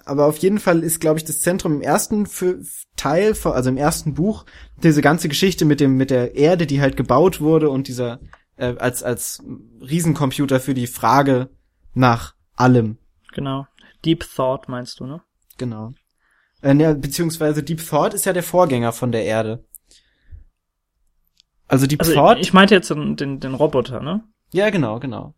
[0.06, 2.28] aber auf jeden Fall ist, glaube ich, das Zentrum im ersten
[2.96, 4.46] Teil, also im ersten Buch,
[4.84, 8.20] diese ganze Geschichte mit dem mit der Erde, die halt gebaut wurde und dieser
[8.58, 9.44] äh, als als
[9.82, 11.50] Riesencomputer für die Frage
[11.94, 12.98] nach allem.
[13.34, 13.68] Genau.
[14.04, 15.22] Deep Thought meinst du, ne?
[15.58, 15.94] Genau.
[16.62, 19.64] Äh, ne, beziehungsweise Deep Thought ist ja der Vorgänger von der Erde.
[21.68, 22.38] Also Deep Also Thought.
[22.38, 24.24] ich, ich meinte jetzt den, den, den Roboter, ne?
[24.54, 25.34] ja, genau, genau.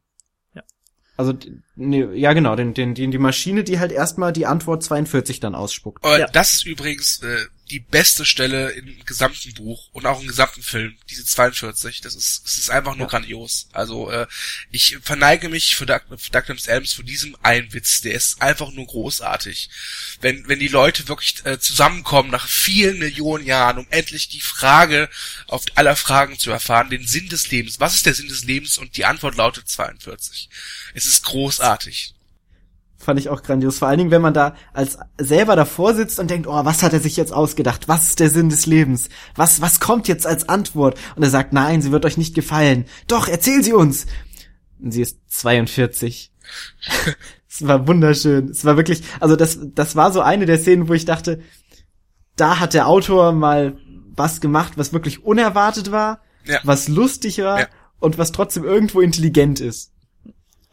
[1.20, 4.84] Also d- nee, ja genau, den, den, den die Maschine, die halt erstmal die Antwort
[4.84, 6.02] 42 dann ausspuckt.
[6.06, 6.28] Aber Ja.
[6.28, 7.36] das ist übrigens äh,
[7.70, 12.02] die beste Stelle im gesamten Buch und auch im gesamten Film, diese 42.
[12.02, 13.12] Das ist, es ist einfach nur Ja.
[13.12, 13.68] grandios.
[13.74, 14.28] Also äh,
[14.72, 18.02] ich verneige mich für Doug- für Douglas Adams für diesem einen Witz.
[18.02, 19.70] Der ist einfach nur großartig.
[20.22, 25.10] Wenn, wenn die Leute wirklich äh, zusammenkommen nach vielen Millionen Jahren, um endlich die Frage
[25.48, 27.80] auf aller Fragen zu erfahren, den Sinn des Lebens.
[27.80, 28.78] Was ist der Sinn des Lebens?
[28.78, 30.50] Und die Antwort lautet 42.
[30.94, 32.14] Es ist großartig.
[33.02, 33.80] Fand ich auch grandios.
[33.80, 36.92] Vor allen Dingen, wenn man da als selber davor sitzt und denkt, oh, was hat
[36.92, 37.88] er sich jetzt ausgedacht?
[37.88, 39.08] Was ist der Sinn des Lebens?
[39.36, 41.00] Was, was kommt jetzt als Antwort?
[41.16, 42.86] Und er sagt, nein, sie wird euch nicht gefallen.
[43.08, 44.06] Doch, erzähl sie uns.
[44.82, 46.34] Und sie ist 42.
[47.50, 48.50] es war wunderschön.
[48.50, 51.42] Es war wirklich, also das, das war so eine der Szenen, wo ich dachte,
[52.36, 53.78] da hat der Autor mal
[54.16, 56.60] was gemacht, was wirklich unerwartet war, Ja.
[56.64, 57.68] was lustig war Ja.
[58.00, 59.94] und was trotzdem irgendwo intelligent ist.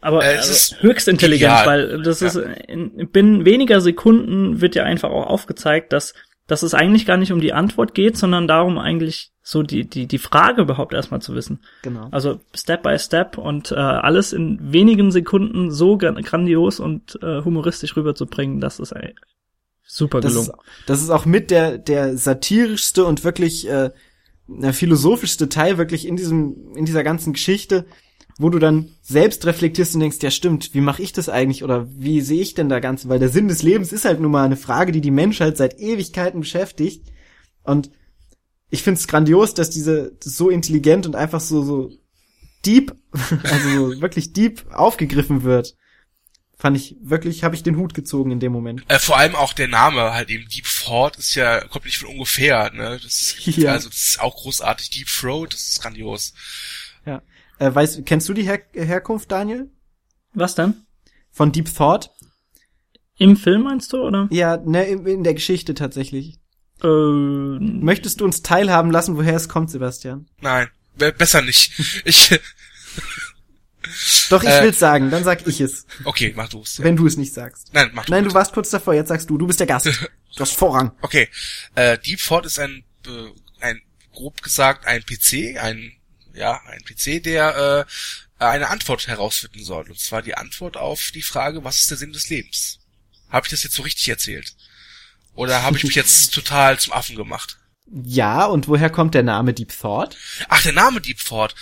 [0.01, 1.67] Aber Äh, es also ist höchst intelligent, genial.
[1.67, 2.27] weil das Ja.
[2.27, 2.35] ist
[2.67, 6.13] in binnen weniger Sekunden wird ja einfach auch aufgezeigt, dass
[6.45, 10.07] dass es eigentlich gar nicht um die Antwort geht, sondern darum eigentlich so die die
[10.07, 11.59] die Frage überhaupt erstmal zu wissen.
[11.81, 12.07] Genau.
[12.11, 17.43] Also Step by Step und äh, alles in wenigen Sekunden so gran- grandios und äh,
[17.43, 19.13] humoristisch rüberzubringen, das ist ey,
[19.83, 20.49] super Das gelungen.
[20.51, 23.89] ist, das ist auch mit der, der satirischste und wirklich äh,
[24.47, 27.85] der philosophischste Teil wirklich in diesem, in dieser ganzen Geschichte,
[28.39, 31.87] wo du dann selbst reflektierst und denkst, ja stimmt, wie mache ich das eigentlich oder
[31.89, 33.09] wie sehe ich denn da Ganze?
[33.09, 35.79] Weil der Sinn des Lebens ist halt nun mal eine Frage, die die Menschheit seit
[35.79, 37.07] Ewigkeiten beschäftigt.
[37.63, 37.89] Und
[38.69, 41.91] ich finde es grandios, dass diese das so intelligent und einfach so, so
[42.65, 42.93] deep,
[43.43, 45.75] also so wirklich deep aufgegriffen wird.
[46.59, 48.83] Fand ich wirklich, habe ich den Hut gezogen in dem Moment.
[48.87, 52.09] Äh, vor allem auch der Name halt eben Deep Thought ist ja kommt nicht von
[52.09, 52.99] ungefähr, ne?
[53.03, 53.73] Das ist, Ja.
[53.73, 54.89] also das ist auch großartig.
[54.89, 56.33] Deep Throat, das ist grandios.
[57.05, 57.21] Ja.
[57.59, 59.69] Äh, weißt, kennst du die Her Herkunft, Daniel?
[60.33, 60.85] Was denn?
[61.31, 62.11] Von Deep Thought?
[63.17, 64.27] Im Film meinst du oder?
[64.31, 66.35] Ja, ne, in, in der Geschichte tatsächlich.
[66.83, 70.27] Äh, Möchtest du uns teilhaben lassen, woher es kommt, Sebastian?
[70.41, 71.71] Nein, be- besser nicht.
[72.05, 72.39] Ich
[74.29, 74.63] Doch, ich Äh.
[74.63, 76.83] will's sagen, dann sag ich es, okay, mach du's.
[76.83, 77.73] wenn du es nicht sagst.
[77.73, 78.11] Nein, mach du.
[78.11, 78.35] Nein, du bitte.
[78.35, 79.87] warst kurz davor, jetzt sagst du, du bist der Gast.
[80.35, 80.91] Du hast Vorrang.
[81.01, 81.29] Okay,
[81.73, 83.09] äh, Deep Thought ist ein, äh,
[83.61, 83.81] ein
[84.13, 85.93] grob gesagt ein PC, ein
[86.37, 87.85] ja ein PC, der
[88.39, 89.89] äh, eine Antwort herausfinden soll.
[89.89, 92.79] Und zwar die Antwort auf die Frage, was ist der Sinn des Lebens?
[93.29, 94.55] Habe ich das jetzt so richtig erzählt?
[95.33, 97.57] Oder habe ich mich jetzt total zum Affen gemacht?
[97.89, 100.17] Ja, und woher kommt der Name Deep Thought?
[100.49, 101.55] Ach, der Name Deep Thought.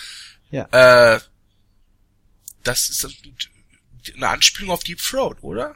[0.49, 1.15] Ja.
[1.15, 1.19] Äh,
[2.63, 3.07] das ist
[4.15, 5.75] eine Anspielung auf Deep Throat, oder?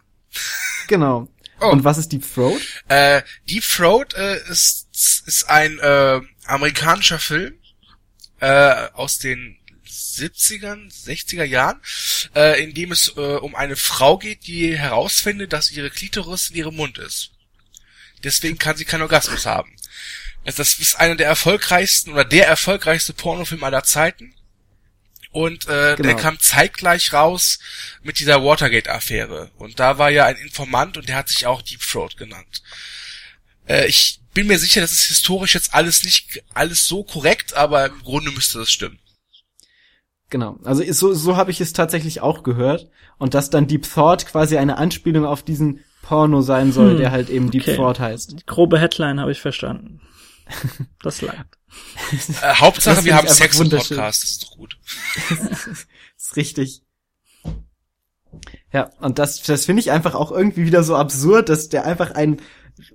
[0.88, 1.28] Genau.
[1.62, 1.72] Oh.
[1.72, 2.62] Und was ist Deep Throat?
[2.88, 4.88] Äh, Deep Throat äh, ist,
[5.26, 7.59] ist ein äh, amerikanischer Film
[8.40, 11.80] äh, aus den 70ern, 60er Jahren,
[12.36, 16.58] äh, in dem es äh, um eine Frau geht, die herausfindet, dass ihre Klitoris in
[16.58, 17.32] ihrem Mund ist.
[18.24, 19.76] Deswegen kann sie keinen Orgasmus haben.
[20.46, 24.34] Also das ist einer der erfolgreichsten oder der erfolgreichste Pornofilm aller Zeiten.
[25.32, 26.10] Und äh, Genau.
[26.10, 27.60] der kam zeitgleich raus
[28.02, 29.52] mit dieser Watergate-Affäre.
[29.58, 32.64] Und da war ja ein Informant und der hat sich auch Deep Throat genannt.
[33.70, 37.86] Äh, ich bin mir sicher, das ist historisch jetzt alles nicht alles so korrekt, aber
[37.86, 39.00] im Grunde müsste das stimmen.
[40.30, 40.60] Genau.
[40.64, 42.90] Also so, so habe ich es tatsächlich auch gehört.
[43.18, 47.12] Und dass dann Deep Thought quasi eine Anspielung auf diesen Porno sein soll, Hm, der
[47.12, 47.76] halt eben Deep okay.
[47.76, 48.32] Thought heißt.
[48.40, 50.02] die grobe Headline habe ich verstanden.
[51.04, 51.46] Das langt.
[52.42, 53.70] Äh, Hauptsache, Das wir haben Sex im.
[53.70, 54.78] Podcast, das ist doch gut.
[56.18, 56.82] ist richtig.
[58.74, 62.12] Ja, und das, das finde ich einfach auch irgendwie wieder so absurd, dass der einfach
[62.12, 62.42] einen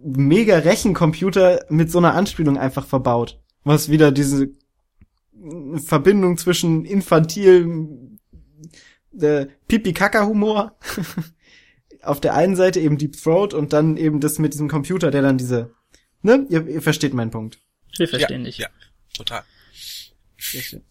[0.03, 3.41] mega Rechencomputer mit so einer Anspielung einfach verbaut.
[3.64, 4.49] Was wieder diese
[5.76, 8.18] Verbindung zwischen infantil
[9.20, 10.76] äh, Pipi-Kaka-Humor
[12.03, 15.22] auf der einen Seite eben Deep Throat und dann eben das mit diesem Computer, der
[15.22, 15.72] dann diese,
[16.22, 17.59] ne, ihr, ihr versteht meinen Punkt.
[17.97, 18.59] Wir verstehen ja, dich.
[18.59, 18.68] Ja,
[19.16, 19.43] total.
[20.39, 20.82] Sehr schön.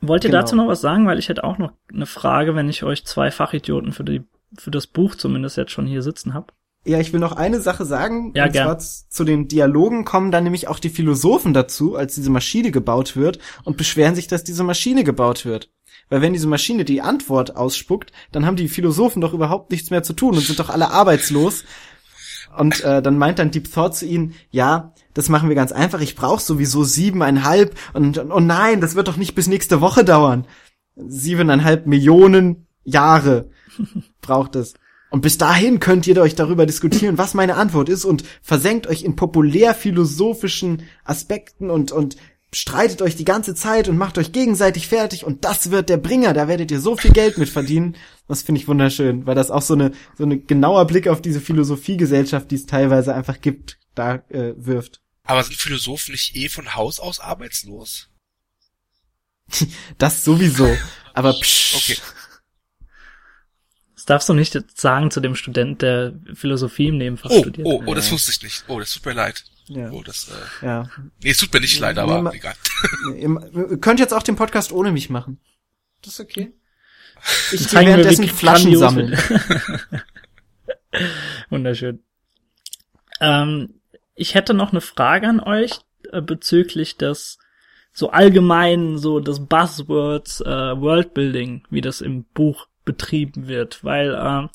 [0.00, 0.42] Wollt ihr Genau.
[0.42, 1.06] dazu noch was sagen?
[1.06, 4.22] Weil ich hätte auch noch eine Frage, wenn ich euch zwei Fachidioten für die
[4.58, 6.53] für das Buch zumindest jetzt schon hier sitzen hab.
[6.86, 8.32] Ja, ich will noch eine Sache sagen.
[8.34, 8.66] Ja, und gern.
[8.66, 13.16] zwar zu den Dialogen kommen dann nämlich auch die Philosophen dazu, als diese Maschine gebaut
[13.16, 15.70] wird und beschweren sich, dass diese Maschine gebaut wird.
[16.10, 20.02] Weil wenn diese Maschine die Antwort ausspuckt, dann haben die Philosophen doch überhaupt nichts mehr
[20.02, 21.64] zu tun und sind doch alle arbeitslos.
[22.56, 26.00] Und äh, dann meint dann Deep Thought zu ihnen, ja, das machen wir ganz einfach,
[26.00, 30.04] ich brauche sowieso siebeneinhalb und, und oh nein, das wird doch nicht bis nächste Woche
[30.04, 30.46] dauern.
[30.94, 33.50] Siebeneinhalb Millionen Jahre
[34.20, 34.74] braucht es.
[35.14, 39.04] Und bis dahin könnt ihr euch darüber diskutieren, was meine Antwort ist und versenkt euch
[39.04, 42.16] in populärphilosophischen Aspekten und, und
[42.52, 46.32] streitet euch die ganze Zeit und macht euch gegenseitig fertig und das wird der Bringer,
[46.32, 47.94] da werdet ihr so viel Geld mit verdienen.
[48.26, 51.40] Das finde ich wunderschön, weil das auch so eine, so eine genauer Blick auf diese
[51.40, 55.00] Philosophiegesellschaft, die es teilweise einfach gibt, da äh, wirft.
[55.22, 58.08] Aber sind Philosophen nicht eh von Haus aus arbeitslos?
[59.98, 60.76] Das sowieso.
[61.12, 62.00] Aber psch, Okay.
[64.04, 67.66] Das darfst du nicht jetzt sagen zu dem Student, der Philosophie im Nebenfach Oh, studiert.
[67.66, 68.64] oh, oh, das wusste ich nicht.
[68.68, 69.42] Oh, das tut mir leid.
[69.68, 69.90] Ja.
[69.92, 70.28] Oh, das,
[70.60, 70.90] äh, ja.
[71.22, 72.52] nee, es tut mir nicht leid, aber Nee, egal.
[73.16, 75.40] Ihr ihr könnt jetzt auch den Podcast ohne mich machen.
[76.02, 76.52] Das ist okay.
[77.50, 79.16] Ich gehe währenddessen Flaschen sammeln.
[81.48, 82.04] Wunderschön.
[83.22, 83.80] Ähm,
[84.14, 85.80] ich hätte noch eine Frage an euch
[86.12, 87.38] äh, bezüglich des
[87.94, 94.48] so allgemein so des Buzzwords äh, Worldbuilding, wie das im Buch betrieben wird, weil äh,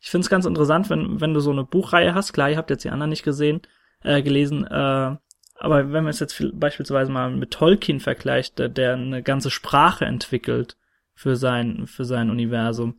[0.00, 2.32] ich finde es ganz interessant, wenn wenn du so eine Buchreihe hast.
[2.32, 3.62] Klar, ihr habt jetzt die anderen nicht gesehen,
[4.02, 5.16] äh, gelesen, äh,
[5.58, 10.04] aber wenn man es jetzt beispielsweise mal mit Tolkien vergleicht, der, der eine ganze Sprache
[10.04, 10.76] entwickelt
[11.14, 12.96] für sein für sein Universum,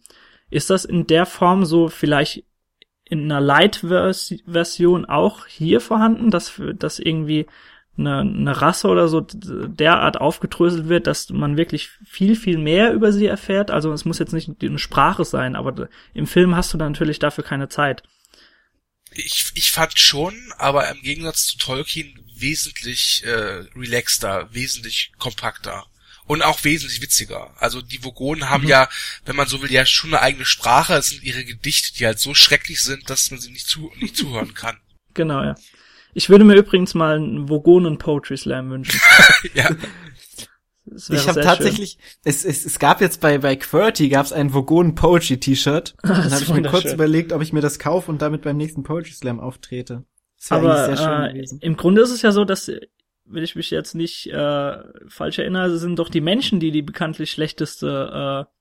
[0.49, 2.43] ist das in der Form so vielleicht
[3.09, 7.47] in einer Light-Version auch hier vorhanden, dass, dass irgendwie
[7.97, 13.11] eine, eine Rasse oder so derart aufgedröselt wird, dass man wirklich viel, viel mehr über
[13.11, 13.71] sie erfährt.
[13.71, 17.19] Also es muss jetzt nicht eine Sprache sein, aber im Film hast du dann natürlich
[17.19, 18.03] dafür keine Zeit.
[19.13, 25.85] Ich, ich fand schon, aber im Gegensatz zu Tolkien wesentlich äh, relaxter, wesentlich kompakter
[26.27, 27.55] und auch wesentlich witziger.
[27.57, 28.69] Also die Vogonen haben Mhm.
[28.69, 28.89] ja,
[29.25, 30.93] wenn man so will, ja schon eine eigene Sprache.
[30.95, 34.15] Es sind ihre Gedichte, die halt so schrecklich sind, dass man sie nicht, zu, nicht
[34.15, 34.77] zuhören kann.
[35.13, 35.55] Genau, ja.
[36.17, 38.99] Ich würde mir übrigens mal einen Vogonen Poetry Slam wünschen.
[39.53, 39.69] ja,
[41.11, 45.39] Ich habe tatsächlich, es, es, es gab jetzt bei bei QWERTY gab's ein Vogonen Poetry
[45.39, 45.95] T-Shirt.
[46.01, 48.81] Dann habe ich mir kurz überlegt, ob ich mir das kaufe und damit beim nächsten
[48.81, 50.05] Poetry Slam auftrete.
[50.49, 52.71] Aber eigentlich sehr schön äh, im Grunde ist es ja so, dass,
[53.25, 57.29] wenn ich mich jetzt nicht äh, falsch erinnere, sind doch die Menschen, die die bekanntlich
[57.29, 58.56] schlechteste äh,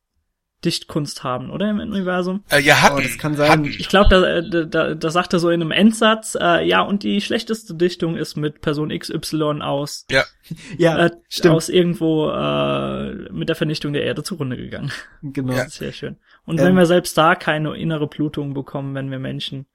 [0.65, 2.43] Dichtkunst haben, oder im Universum?
[2.51, 3.51] äh, ja hatten, Oh, das kann sein.
[3.51, 3.65] hatten.
[3.67, 7.03] Ich glaube, da, da, da, da sagt er so in einem Endsatz, äh, ja, und
[7.03, 10.25] die schlechteste Dichtung ist mit Person XY aus, Ja,
[10.79, 11.55] Ja, äh, stimmt.
[11.55, 14.91] aus irgendwo äh, mit der Vernichtung der Erde zugrunde gegangen.
[15.23, 15.53] genau.
[15.53, 15.65] Ja.
[15.65, 16.17] Das ist sehr schön.
[16.47, 19.67] Und Ähm, wenn wir selbst da keine innere Blutung bekommen, wenn wir Menschen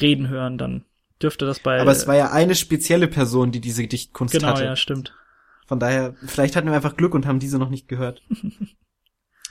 [0.00, 0.84] reden hören, dann
[1.22, 4.64] dürfte das bei Aber es war ja eine spezielle Person, die diese Dichtkunst genau, hatte.
[4.64, 5.14] ja, stimmt.
[5.66, 8.22] Von daher, vielleicht hatten wir einfach Glück und haben diese noch nicht gehört.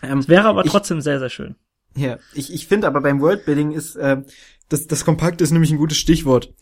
[0.04, 1.56] ähm, Wäre aber Ich- trotzdem sehr, sehr schön.
[1.96, 4.22] Ja, ich, ich finde aber beim Worldbuilding ist, äh,
[4.70, 6.54] das, das Kompakt ist nämlich ein gutes Stichwort.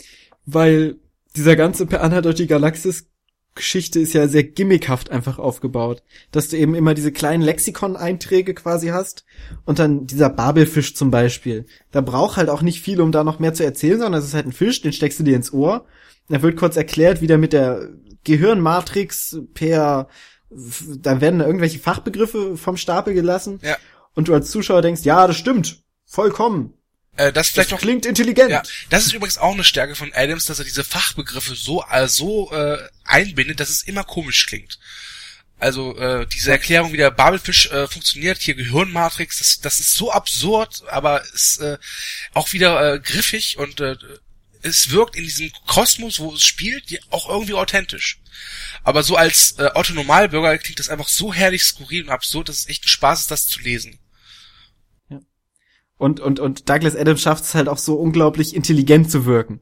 [0.46, 0.96] Weil
[1.36, 3.06] dieser ganze Per Anhalt durch die Galaxis
[3.56, 6.02] Geschichte ist ja sehr gimmickhaft einfach aufgebaut.
[6.32, 9.26] Dass du eben immer diese kleinen Lexikon-Einträge quasi hast
[9.66, 11.66] und dann dieser Babelfisch zum Beispiel.
[11.92, 14.34] Da braucht halt auch nicht viel, um da noch mehr zu erzählen, sondern es ist
[14.34, 15.86] halt ein Fisch, den steckst du dir ins Ohr.
[16.30, 17.90] Da wird kurz erklärt, wie der mit der
[18.24, 20.08] Gehirnmatrix per,
[20.50, 23.78] da werden irgendwelche Fachbegriffe vom Stapel gelassen Ja.
[24.16, 26.74] und du als Zuschauer denkst, ja, das stimmt, vollkommen.
[27.18, 28.50] äh, das Das vielleicht noch klingt intelligent.
[28.52, 32.08] Ja, das ist übrigens auch eine Stärke von Adams, dass er diese Fachbegriffe so äh,
[32.08, 34.80] so äh, einbindet, dass es immer komisch klingt.
[35.62, 40.10] Also äh, diese Erklärung, wie der Babelfisch äh, funktioniert, hier Gehirnmatrix, das, das ist so
[40.12, 41.78] absurd, aber ist äh,
[42.34, 43.98] auch wieder äh, griffig und äh,
[44.62, 48.22] es wirkt in diesem Kosmos, wo es spielt, auch irgendwie authentisch.
[48.84, 52.60] Aber so als äh, Otto Normalbürger klingt das einfach so herrlich skurril und absurd, dass
[52.60, 54.00] es echt ein Spaß ist, das zu lesen.
[55.98, 59.62] Und, und, und Douglas Adams schafft es halt auch so unglaublich intelligent zu wirken.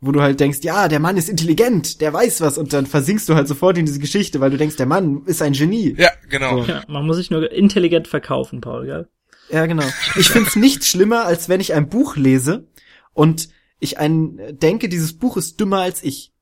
[0.00, 3.28] Wo du halt denkst, ja, der Mann ist intelligent, der weiß was, und dann versinkst
[3.28, 5.94] du halt sofort in diese Geschichte, weil du denkst, der Mann ist ein Genie.
[5.96, 6.62] Ja, genau.
[6.62, 6.68] So.
[6.70, 9.08] Ja, man muss sich nur intelligent verkaufen, Paul, gell?
[9.50, 9.84] Ja, genau.
[10.16, 12.68] Ich find's nicht schlimmer, als wenn ich ein Buch lese
[13.12, 13.48] und
[13.80, 16.32] ich ein, denke, dieses Buch ist dümmer als ich.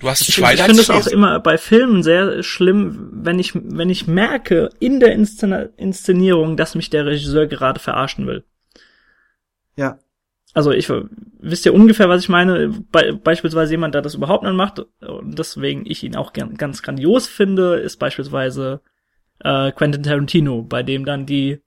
[0.00, 4.08] Du hast Ich, finde es auch immer bei Filmen sehr schlimm, wenn ich, wenn ich
[4.08, 8.44] merke in der Inszen Inszenierung, dass mich der Regisseur gerade verarschen will.
[9.76, 9.98] Ja.
[10.52, 12.68] Also ich wisst ihr ungefähr, was ich meine.
[12.68, 16.82] Be beispielsweise jemand, der das überhaupt nicht macht und deswegen ich ihn auch gern, ganz
[16.82, 18.80] grandios finde, ist beispielsweise
[19.40, 21.60] äh, Quentin Tarantino, bei dem dann die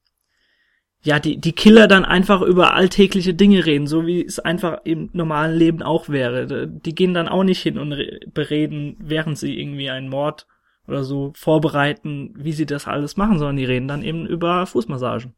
[1.04, 5.10] ja, die, die Killer dann einfach über alltägliche Dinge reden, so wie es einfach im
[5.14, 6.68] normalen Leben auch wäre.
[6.68, 7.96] Die gehen dann auch nicht hin und
[8.34, 10.48] bereden, während sie irgendwie einen Mord
[10.88, 15.34] oder so vorbereiten, wie sie das alles machen, sondern die reden dann eben über Fußmassagen.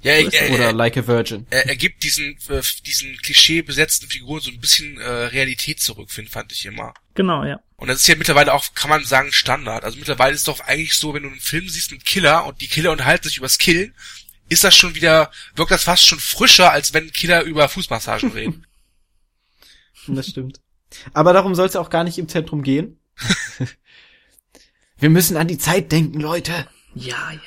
[0.00, 1.46] Ja, er, er, oder Like a Virgin.
[1.50, 6.10] Er, er gibt diesen äh, diesen Klischee besetzten Figuren so ein bisschen äh, Realität zurück,
[6.10, 6.94] find, fand ich immer.
[7.14, 7.60] Genau, ja.
[7.76, 9.84] Und das ist ja mittlerweile auch, kann man sagen, Standard.
[9.84, 12.60] Also mittlerweile ist es doch eigentlich so, wenn du einen Film siehst mit Killer und
[12.60, 13.94] die Killer unterhalten sich übers Killen,
[14.48, 18.66] ist das schon wieder, wirkt das fast schon frischer, als wenn Killer über Fußmassagen reden.
[20.14, 20.60] Das stimmt.
[21.12, 22.98] Aber darum soll es ja auch gar nicht im Zentrum gehen.
[24.98, 26.66] wir müssen an die Zeit denken, Leute.
[26.94, 27.40] Ja, ja.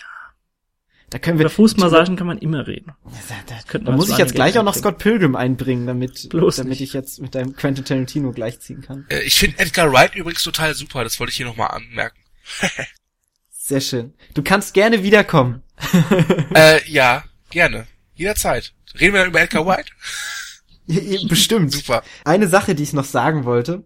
[1.09, 1.45] Da können wir.
[1.45, 2.93] Über Fußmassagen kann man immer reden.
[3.03, 6.71] Da, da, da muss ich jetzt gleich auch noch Scott Pilgrim einbringen, damit, Bloß damit
[6.71, 6.81] nicht.
[6.81, 9.05] ich jetzt mit deinem Quentin Tarantino gleichziehen kann.
[9.09, 12.17] Äh, ich finde Edgar Wright übrigens total super, das wollte ich hier nochmal anmerken.
[13.49, 14.13] Sehr schön.
[14.35, 15.63] Du kannst gerne wiederkommen.
[16.55, 17.87] äh, ja, gerne.
[18.15, 18.73] Jederzeit.
[18.99, 19.91] Reden wir dann über Edgar White?
[21.27, 21.71] Bestimmt.
[21.71, 22.03] Super.
[22.25, 23.85] Eine Sache, die ich noch sagen wollte,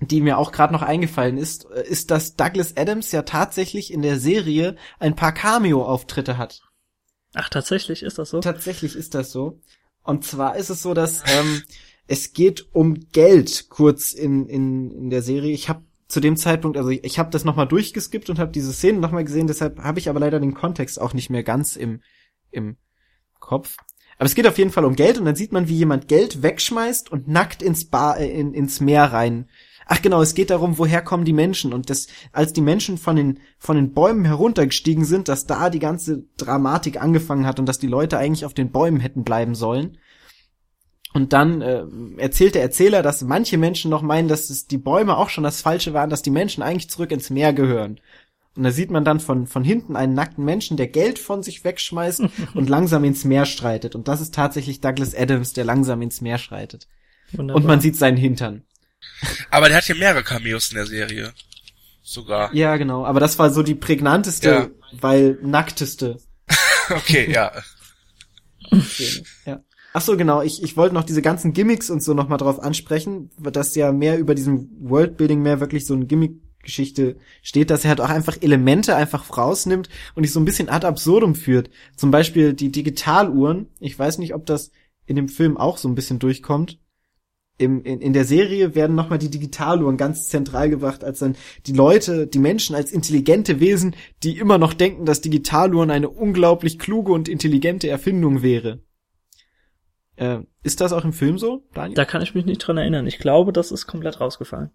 [0.00, 4.02] die mir auch gerade noch eingefallen ist, äh, ist, dass Douglas Adams ja tatsächlich in
[4.02, 6.62] der Serie ein paar Cameo-Auftritte hat.
[7.34, 8.40] Ach, tatsächlich ist das so?
[8.40, 9.60] Tatsächlich ist das so.
[10.02, 11.62] Und zwar ist es so, dass ähm,
[12.06, 15.52] es geht um Geld kurz in, in, in der Serie.
[15.52, 15.82] Ich habe
[16.12, 19.24] zu dem Zeitpunkt, also ich, ich habe das nochmal durchgeskippt und habe diese Szene nochmal
[19.24, 22.02] gesehen, deshalb habe ich aber leider den Kontext auch nicht mehr ganz im,
[22.50, 22.76] im
[23.40, 23.78] Kopf.
[24.18, 26.42] Aber es geht auf jeden Fall um Geld und dann sieht man, wie jemand Geld
[26.42, 29.48] wegschmeißt und nackt ins Bar, äh, in, ins Meer rein.
[29.86, 33.16] Ach genau, es geht darum, woher kommen die Menschen und das, als die Menschen von
[33.16, 37.78] den, von den Bäumen heruntergestiegen sind, dass da die ganze Dramatik angefangen hat und dass
[37.78, 39.96] die Leute eigentlich auf den Bäumen hätten bleiben sollen.
[41.14, 41.84] Und dann äh,
[42.16, 45.60] erzählt der Erzähler, dass manche Menschen noch meinen, dass es die Bäume auch schon das
[45.60, 48.00] Falsche waren, dass die Menschen eigentlich zurück ins Meer gehören.
[48.54, 51.64] Und da sieht man dann von, von hinten einen nackten Menschen, der Geld von sich
[51.64, 52.22] wegschmeißt
[52.54, 53.94] und langsam ins Meer streitet.
[53.94, 56.86] Und das ist tatsächlich Douglas Adams, der langsam ins Meer schreitet.
[57.32, 57.60] Wunderbar.
[57.62, 58.62] Und man sieht seinen Hintern.
[59.50, 61.32] Aber der hat ja mehrere Cameos in der Serie.
[62.02, 62.54] Sogar.
[62.54, 63.04] Ja, genau.
[63.06, 64.68] Aber das war so die prägnanteste, Ja.
[64.92, 66.18] weil nackteste
[66.90, 67.52] Okay, ja.
[68.82, 69.24] Szene.
[69.46, 69.60] Ja.
[69.92, 70.40] Ach so, genau.
[70.40, 73.92] Ich, ich wollte noch diese ganzen Gimmicks und so noch mal drauf ansprechen, dass ja
[73.92, 78.38] mehr über diesem Worldbuilding mehr wirklich so eine Gimmick-Geschichte steht, dass er halt auch einfach
[78.40, 81.68] Elemente einfach rausnimmt und die so ein bisschen ad absurdum führt.
[81.94, 83.68] Zum Beispiel die Digitaluhren.
[83.80, 84.70] Ich weiß nicht, ob das
[85.04, 86.78] in dem Film auch so ein bisschen durchkommt.
[87.58, 91.36] Im, in, in der Serie werden nochmal die Digitaluhren ganz zentral gebracht, als dann
[91.66, 96.78] die Leute, die Menschen als intelligente Wesen, die immer noch denken, dass Digitaluhren eine unglaublich
[96.78, 98.80] kluge und intelligente Erfindung wäre.
[100.22, 101.96] Äh, ist das auch im Film so, Daniel?
[101.96, 103.08] Da kann ich mich nicht dran erinnern.
[103.08, 104.70] Ich glaube, das ist komplett rausgefallen.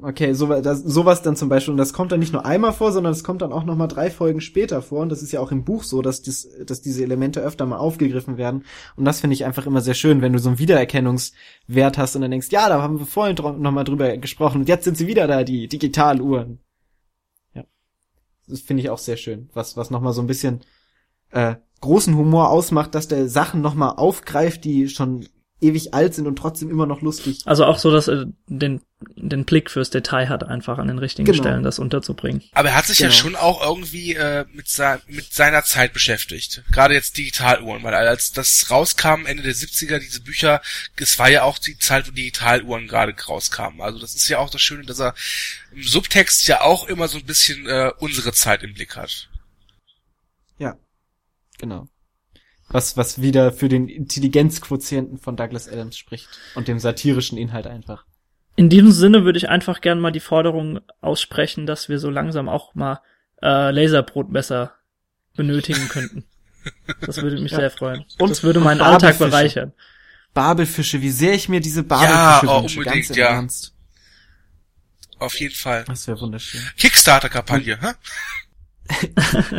[0.00, 2.92] Okay, so, das, sowas dann zum Beispiel, und das kommt dann nicht nur einmal vor,
[2.92, 5.40] sondern es kommt dann auch noch mal drei Folgen später vor, und das ist ja
[5.40, 8.64] auch im Buch so, dass, das, dass diese Elemente öfter mal aufgegriffen werden,
[8.96, 12.22] und das finde ich einfach immer sehr schön, wenn du so einen Wiedererkennungswert hast und
[12.22, 14.96] dann denkst, ja, da haben wir vorhin dr- noch mal drüber gesprochen, und jetzt sind
[14.96, 16.60] sie wieder da, die Digitaluhren.
[17.52, 17.64] Ja.
[18.46, 20.60] Das finde ich auch sehr schön, was, was noch mal so ein bisschen
[21.32, 25.28] äh, großen Humor ausmacht, dass der Sachen noch mal aufgreift, die schon
[25.60, 27.42] ewig alt sind und trotzdem immer noch lustig.
[27.44, 28.80] Also auch so, dass er den,
[29.14, 31.40] den Blick fürs Detail hat, einfach an den richtigen Genau.
[31.40, 32.42] Stellen das unterzubringen.
[32.52, 33.16] Aber er hat sich ja Genau.
[33.20, 36.64] schon auch irgendwie äh, mit, sein, mit seiner Zeit beschäftigt.
[36.72, 40.60] Gerade jetzt Digitaluhren, weil als das rauskam, Ende der 70er, diese Bücher,
[40.96, 43.80] es war ja auch die Zeit, wo Digitaluhren gerade rauskamen.
[43.82, 45.14] Also das ist ja auch das Schöne, dass er
[45.72, 49.28] im Subtext ja auch immer so ein bisschen äh, unsere Zeit im Blick hat.
[50.58, 50.76] Ja,
[51.62, 51.88] genau.
[52.68, 58.04] Was, was wieder für den Intelligenzquotienten von Douglas Adams spricht und dem satirischen Inhalt einfach.
[58.56, 62.48] In diesem Sinne würde ich einfach gern mal die Forderung aussprechen, dass wir so langsam
[62.48, 63.00] auch mal
[63.42, 64.72] äh, Laserbrotmesser
[65.36, 66.24] benötigen könnten.
[67.00, 67.58] Das würde mich Ja.
[67.58, 68.04] sehr freuen.
[68.18, 68.80] Und das würde meinen.
[68.80, 69.72] Alltag bereichern.
[70.34, 73.26] Babelfische, wie sehr ich mir diese Babelfische Ja, oh, wünsche, unbedingt, ganz im ja.
[73.28, 73.74] Ernst.
[75.18, 75.84] Auf jeden Fall.
[75.86, 76.60] Das wäre wunderschön.
[76.76, 77.92] Kickstarter-Kampagne, hä?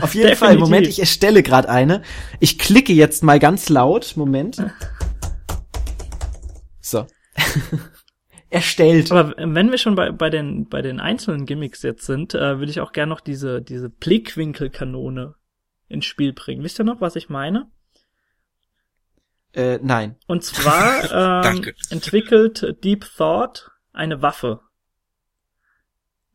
[0.01, 0.57] Auf jeden Fall.
[0.57, 2.01] Moment, ich erstelle gerade eine.
[2.39, 4.63] Ich klicke jetzt mal ganz laut, Moment.
[6.79, 7.07] So.
[8.49, 9.11] Erstellt.
[9.11, 12.69] Aber wenn wir schon bei, bei den bei den einzelnen Gimmicks jetzt sind, äh, will
[12.69, 15.33] ich auch gern noch diese diese Blickwinkelkanone
[15.87, 16.63] ins Spiel bringen.
[16.63, 17.67] Wisst ihr noch, was ich meine?
[19.53, 20.17] Äh, nein.
[20.27, 24.61] Und zwar ähm, entwickelt Deep Thought eine Waffe.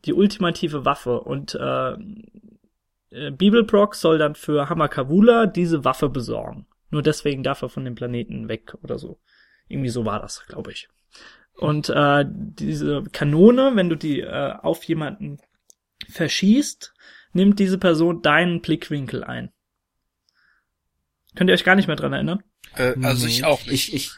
[0.05, 1.20] Die ultimative Waffe.
[1.20, 1.96] Und äh,
[3.11, 6.66] äh, Bibelbrock soll dann für Hamakavula diese Waffe besorgen.
[6.90, 9.20] Nur deswegen darf er von dem Planeten weg oder so.
[9.68, 10.88] Irgendwie so war das, glaube ich.
[11.54, 15.38] Und äh, diese Kanone, wenn du die äh, auf jemanden
[16.09, 16.94] verschießt,
[17.32, 19.50] nimmt diese Person deinen Blickwinkel ein.
[21.34, 22.42] Könnt ihr euch gar nicht mehr dran erinnern?
[22.76, 23.32] Äh, also Nee.
[23.32, 23.92] ich auch nicht.
[23.92, 24.11] Ich, ich,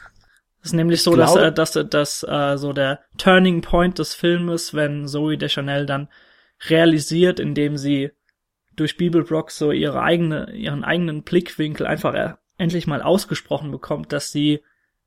[0.61, 4.73] Es ist nämlich so, dass, äh, dass, dass äh, so der Turning Point des Filmes,
[4.73, 6.07] wenn Zoe Deschanel dann
[6.69, 8.11] realisiert, indem sie
[8.81, 14.31] durch Bibelbrock so ihre eigene, ihren eigenen Blickwinkel einfach äh, endlich mal ausgesprochen bekommt, dass
[14.31, 14.61] sie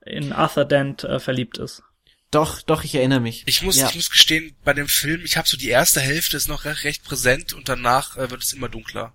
[0.06, 1.82] in Arthur Dent äh, verliebt ist.
[2.30, 3.42] doch, doch, ich erinnere mich.
[3.46, 3.88] Ich muss, ja.
[3.88, 6.84] ich muss gestehen, bei dem Film, ich habe so die erste Hälfte ist noch recht,
[6.84, 9.12] recht präsent und danach äh, wird es immer dunkler.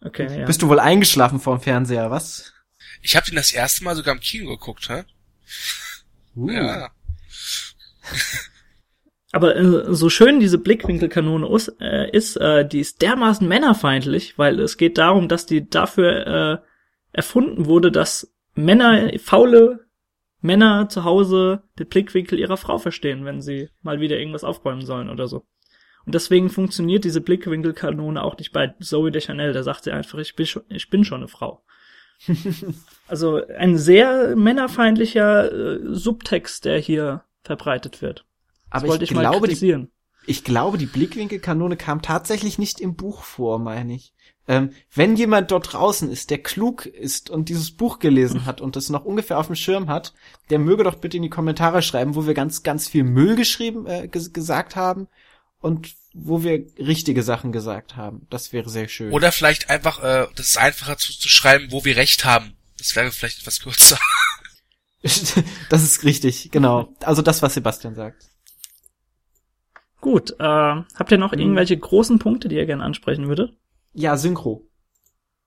[0.00, 0.46] Okay, ja.
[0.46, 2.52] Bist du wohl eingeschlafen vorm Fernseher, was?
[3.02, 5.04] Ich habe den das erste Mal sogar im Kino geguckt, hä?
[6.36, 6.50] Uh.
[6.50, 6.90] Ja.
[9.32, 14.58] Aber äh, so schön diese Blickwinkelkanone us, äh, ist, äh, die ist dermaßen männerfeindlich, weil
[14.58, 16.58] es geht darum, dass die dafür äh,
[17.12, 19.86] erfunden wurde, dass Männer, faule
[20.40, 25.10] Männer zu Hause den Blickwinkel ihrer Frau verstehen, wenn sie mal wieder irgendwas aufräumen sollen
[25.10, 25.46] oder so.
[26.06, 29.52] Und deswegen funktioniert diese Blickwinkelkanone auch nicht bei Zoe Deschanel.
[29.52, 31.62] Da sagt sie einfach, ich bin schon, ich bin schon eine Frau.
[33.08, 38.24] also ein sehr männerfeindlicher äh, Subtext, der hier verbreitet wird.
[38.70, 39.90] Das Aber wollte ich ich, mal glaube, die, kritisieren.
[40.26, 44.12] ich glaube, die Blickwinkelkanone kam tatsächlich nicht im Buch vor, meine ich.
[44.48, 48.74] Ähm, wenn jemand dort draußen ist, der klug ist und dieses Buch gelesen hat und
[48.74, 50.12] das noch ungefähr auf dem Schirm hat,
[50.50, 53.86] der möge doch bitte in die Kommentare schreiben, wo wir ganz, ganz viel Müll geschrieben,
[53.86, 55.06] äh, ges gesagt haben
[55.60, 58.26] und wo wir richtige Sachen gesagt haben.
[58.30, 59.12] Das wäre sehr schön.
[59.12, 62.54] Oder vielleicht einfach, äh, das ist einfacher zu, zu schreiben, wo wir recht haben.
[62.78, 63.98] Das wäre vielleicht etwas kürzer.
[65.02, 66.92] das ist richtig, genau.
[67.00, 68.24] Also das, was Sebastian sagt.
[70.00, 73.52] Gut, äh, habt ihr noch irgendwelche großen Punkte, die ihr gerne ansprechen würdet?
[73.92, 74.66] Ja, Synchro.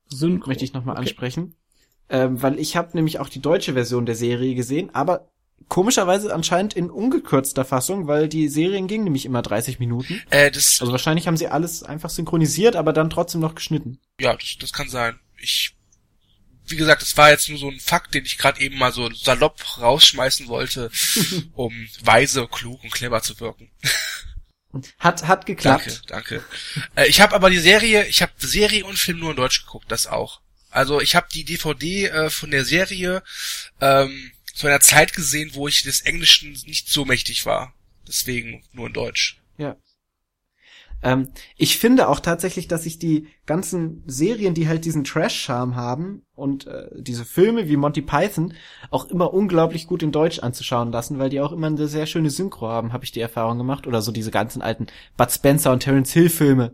[0.09, 0.47] Synchro.
[0.49, 1.01] möchte ich nochmal Okay.
[1.09, 1.55] ansprechen.
[2.09, 5.29] Ähm, weil ich habe nämlich auch die deutsche Version der Serie gesehen, aber
[5.69, 10.21] komischerweise anscheinend in ungekürzter Fassung, weil die Serien gingen nämlich immer 30 Minuten.
[10.29, 13.99] Äh, das, Also wahrscheinlich haben sie alles einfach synchronisiert, aber dann trotzdem noch geschnitten.
[14.19, 15.17] ja, das, das kann sein.
[15.41, 15.75] Ich,
[16.67, 19.09] wie gesagt, das war jetzt nur so ein Fakt, den ich gerade eben mal so
[19.13, 20.91] salopp rausschmeißen wollte,
[21.53, 21.73] um
[22.03, 23.71] weise, klug und clever zu wirken.
[24.99, 26.03] Hat hat geklappt.
[26.07, 26.45] Danke, danke.
[26.95, 29.91] Äh, ich habe aber die Serie, ich habe Serie und Film nur in Deutsch geguckt,
[29.91, 30.41] das auch.
[30.71, 33.21] Also ich habe die DVD äh, von der Serie
[33.79, 37.73] ähm, zu einer Zeit gesehen, wo ich des Englischen nicht so mächtig war.
[38.07, 39.39] Deswegen nur in Deutsch.
[39.57, 39.77] Ja.
[41.03, 41.27] Ähm,
[41.57, 46.65] ich finde auch tatsächlich, dass sich die ganzen Serien, die halt diesen Trash-Charme haben und
[46.67, 48.53] äh, diese Filme wie Monty Python
[48.89, 52.29] auch immer unglaublich gut in Deutsch anzuschauen lassen, weil die auch immer eine sehr schöne
[52.29, 53.85] Synchro haben, habe ich die Erfahrung gemacht.
[53.85, 54.87] Oder so diese ganzen alten
[55.17, 56.73] Bud Spencer und Terence Hill Filme.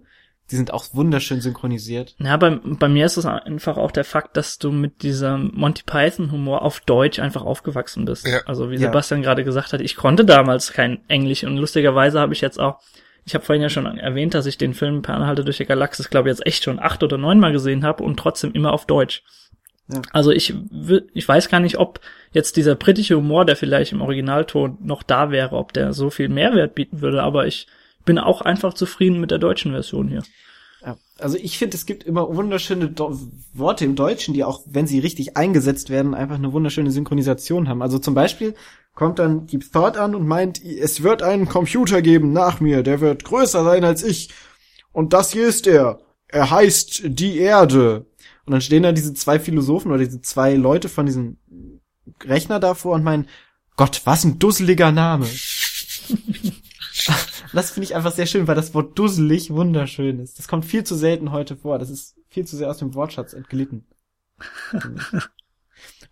[0.51, 2.15] Die sind auch wunderschön synchronisiert.
[2.17, 5.83] Ja, bei, bei mir ist es einfach auch der Fakt, dass du mit diesem Monty
[5.85, 8.27] Python Humor auf Deutsch einfach aufgewachsen bist.
[8.27, 8.39] Ja.
[8.47, 8.87] Also wie Ja.
[8.87, 12.79] Sebastian gerade gesagt hat, ich konnte damals kein Englisch und lustigerweise habe ich jetzt auch,
[13.25, 16.09] ich habe vorhin ja schon erwähnt, dass ich den Film Per Anhalter durch die Galaxis,
[16.09, 18.85] glaube ich, jetzt echt schon acht oder neun Mal gesehen habe und trotzdem immer auf
[18.85, 19.23] Deutsch.
[19.87, 20.01] Ja.
[20.11, 20.53] Also ich,
[21.13, 21.99] ich weiß gar nicht, ob
[22.31, 26.29] jetzt dieser britische Humor, der vielleicht im Originalton noch da wäre, ob der so viel
[26.29, 27.67] Mehrwert bieten würde, aber ich
[28.05, 30.23] bin auch einfach zufrieden mit der deutschen Version hier.
[30.85, 30.97] Ja.
[31.17, 33.17] Also ich finde, es gibt immer wunderschöne Do
[33.53, 37.81] Worte im Deutschen, die auch, wenn sie richtig eingesetzt werden, einfach eine wunderschöne Synchronisation haben.
[37.81, 38.55] Also zum Beispiel
[38.95, 43.01] kommt dann die Thought an und meint, es wird einen Computer geben nach mir, der
[43.01, 44.29] wird größer sein als ich.
[44.91, 45.99] Und das hier ist er.
[46.27, 48.05] Er heißt die Erde.
[48.45, 51.37] Und dann stehen da diese zwei Philosophen oder diese zwei Leute von diesem
[52.23, 53.27] Rechner davor und meinen,
[53.75, 55.27] Gott, was ein dusseliger Name.
[57.53, 60.37] Das finde ich einfach sehr schön, weil das Wort dusselig wunderschön ist.
[60.37, 61.79] Das kommt viel zu selten heute vor.
[61.79, 63.87] Das ist viel zu sehr aus dem Wortschatz entglitten.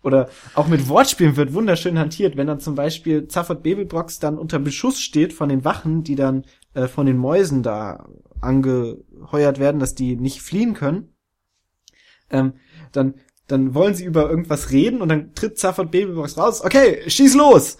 [0.02, 4.58] Oder auch mit Wortspielen wird wunderschön hantiert, wenn dann zum Beispiel Zaffert Babelbrox dann unter
[4.58, 6.44] Beschuss steht von den Wachen, die dann
[6.74, 8.08] äh, von den Mäusen da
[8.40, 11.14] angeheuert werden, dass die nicht fliehen können.
[12.30, 12.54] Ähm,
[12.92, 13.14] dann,
[13.48, 16.62] dann wollen sie über irgendwas reden und dann tritt Zaffert Babelbrox raus.
[16.64, 17.76] Okay, schieß los!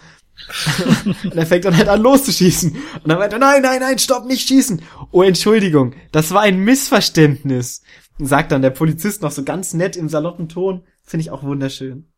[1.23, 2.71] Und er fängt dann halt an loszuschießen.
[2.71, 4.81] Und dann meint er, nein, nein, nein, stopp, nicht schießen.
[5.11, 7.83] Oh, Entschuldigung, das war ein Missverständnis.
[8.17, 10.85] Sagt dann der Polizist noch so ganz nett im saloppen Ton.
[11.03, 12.11] Finde ich auch wunderschön.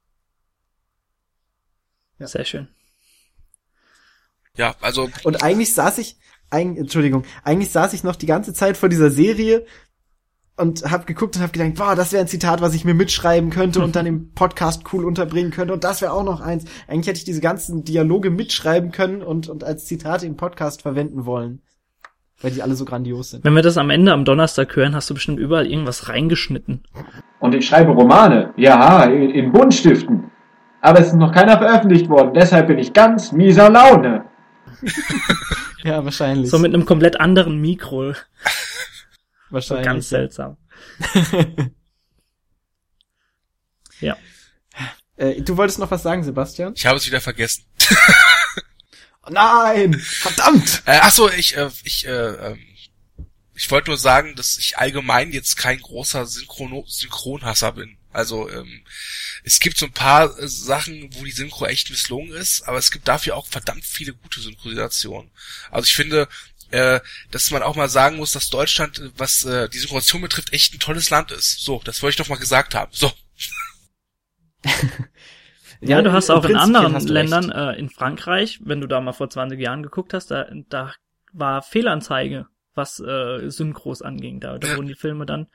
[2.19, 2.27] Ja.
[2.27, 2.67] Sehr schön.
[4.55, 6.17] Ja, also Und eigentlich saß ich,
[6.49, 9.65] eig, Entschuldigung, eigentlich saß ich noch die ganze Zeit vor dieser Serie
[10.61, 13.49] und hab geguckt und hab gedacht, boah, das wäre ein Zitat, was ich mir mitschreiben
[13.49, 16.65] könnte und dann im Podcast cool unterbringen könnte und das wäre auch noch eins.
[16.87, 21.25] Eigentlich hätte ich diese ganzen Dialoge mitschreiben können und, und als Zitate im Podcast verwenden
[21.25, 21.61] wollen.
[22.41, 23.43] Weil die alle so grandios sind.
[23.43, 26.83] Wenn wir das am Ende am Donnerstag hören, hast du bestimmt überall irgendwas reingeschnitten.
[27.39, 28.51] Und ich schreibe Romane.
[28.57, 30.31] Ja, in, in Buntstiften.
[30.81, 32.33] Aber es ist noch keiner veröffentlicht worden.
[32.33, 34.25] Deshalb bin ich ganz mieser Laune.
[35.83, 36.49] Ja, wahrscheinlich.
[36.49, 38.13] So mit einem komplett anderen Mikro.
[39.51, 39.85] So wahrscheinlich.
[39.85, 40.57] ganz seltsam.
[44.01, 44.17] Ja.
[45.15, 46.73] Äh, du wolltest noch was sagen, Sebastian?
[46.75, 47.65] Ich habe es wieder vergessen.
[49.29, 49.99] Nein!
[49.99, 50.81] Verdammt!
[50.85, 52.59] Äh, ach so, ich, äh, ich, äh, ähm,
[53.53, 57.97] ich wollte nur sagen, dass ich allgemein jetzt kein großer Synchrono Synchronhasser bin.
[58.11, 58.83] Also ähm,
[59.43, 62.91] es gibt so ein paar äh, Sachen, wo die Synchro echt misslungen ist, aber es
[62.91, 65.31] gibt dafür auch verdammt viele gute Synchronisationen.
[65.69, 66.27] Also ich finde,
[66.71, 66.99] äh,
[67.31, 70.79] dass man auch mal sagen muss, dass Deutschland, was äh, die Synchronisation betrifft, echt ein
[70.79, 71.61] tolles Land ist.
[71.63, 72.91] So, das wollte ich doch mal gesagt haben.
[72.93, 73.11] So.
[75.83, 79.31] Ja, du hast auch in anderen Ländern, äh, in Frankreich, wenn du da mal vor
[79.31, 80.93] 20 Jahren geguckt hast, da, da
[81.33, 82.45] war Fehlanzeige,
[82.75, 84.39] was äh, Synchros anging.
[84.39, 84.75] Da, da Ja.
[84.77, 85.47] wurden die Filme dann,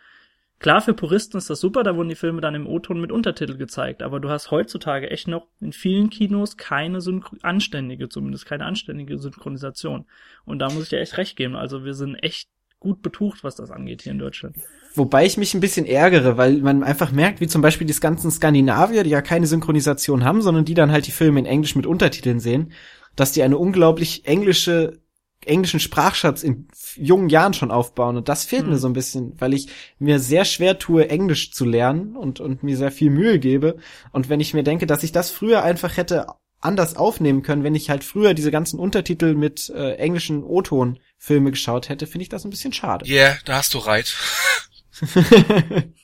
[0.59, 3.57] klar, für Puristen ist das super, da wurden die Filme dann im O-Ton mit Untertitel
[3.57, 8.65] gezeigt, aber du hast heutzutage echt noch in vielen Kinos keine Synchro anständige, zumindest keine
[8.65, 10.07] anständige Synchronisation.
[10.45, 11.57] Und da muss ich dir echt recht geben.
[11.57, 12.49] Also wir sind echt
[12.79, 14.57] gut betucht, was das angeht hier in Deutschland.
[14.95, 18.31] Wobei ich mich ein bisschen ärgere, weil man einfach merkt, wie zum Beispiel die ganzen
[18.31, 21.87] Skandinavier, die ja keine Synchronisation haben, sondern die dann halt die Filme in Englisch mit
[21.87, 22.73] Untertiteln sehen,
[23.15, 25.01] dass die eine unglaublich englische,
[25.47, 28.17] englischen Sprachschatz in jungen Jahren schon aufbauen.
[28.17, 28.71] Und das fehlt Hm.
[28.71, 29.69] mir so ein bisschen, weil ich
[29.99, 33.77] mir sehr schwer tue, Englisch zu lernen und, und mir sehr viel Mühe gebe.
[34.13, 36.27] Und wenn ich mir denke, dass ich das früher einfach hätte
[36.61, 41.89] anders aufnehmen können, wenn ich halt früher diese ganzen Untertitel mit äh, englischen O-Ton-Filme geschaut
[41.89, 43.07] hätte, finde ich das ein bisschen schade.
[43.07, 44.15] Yeah, da hast du right.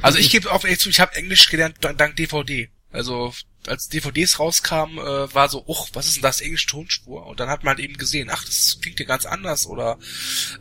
[0.00, 2.70] Also ich gebe auch ehrlich zu, ich habe Englisch gelernt dank DVD.
[2.90, 3.34] Also
[3.66, 7.26] als DVDs rauskamen, äh, war so, uch, was ist denn das, englische Tonspur?
[7.26, 9.66] Und dann hat man halt eben gesehen, ach, das klingt ja ganz anders.
[9.66, 9.98] Oder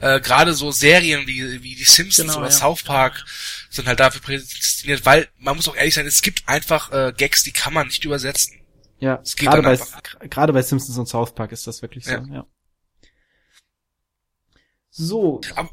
[0.01, 2.55] äh, gerade so Serien wie, wie die Simpsons Genau, oder ja.
[2.55, 3.25] South Park
[3.69, 7.43] sind halt dafür prädestiniert, weil man muss auch ehrlich sein, es gibt einfach äh, Gags,
[7.43, 8.59] die kann man nicht übersetzen.
[8.99, 9.78] Ja, Es gerade bei,
[10.28, 12.25] gerade bei Simpsons und South Park ist das wirklich so, Ja.
[12.30, 12.45] ja.
[14.89, 15.69] So, Aber,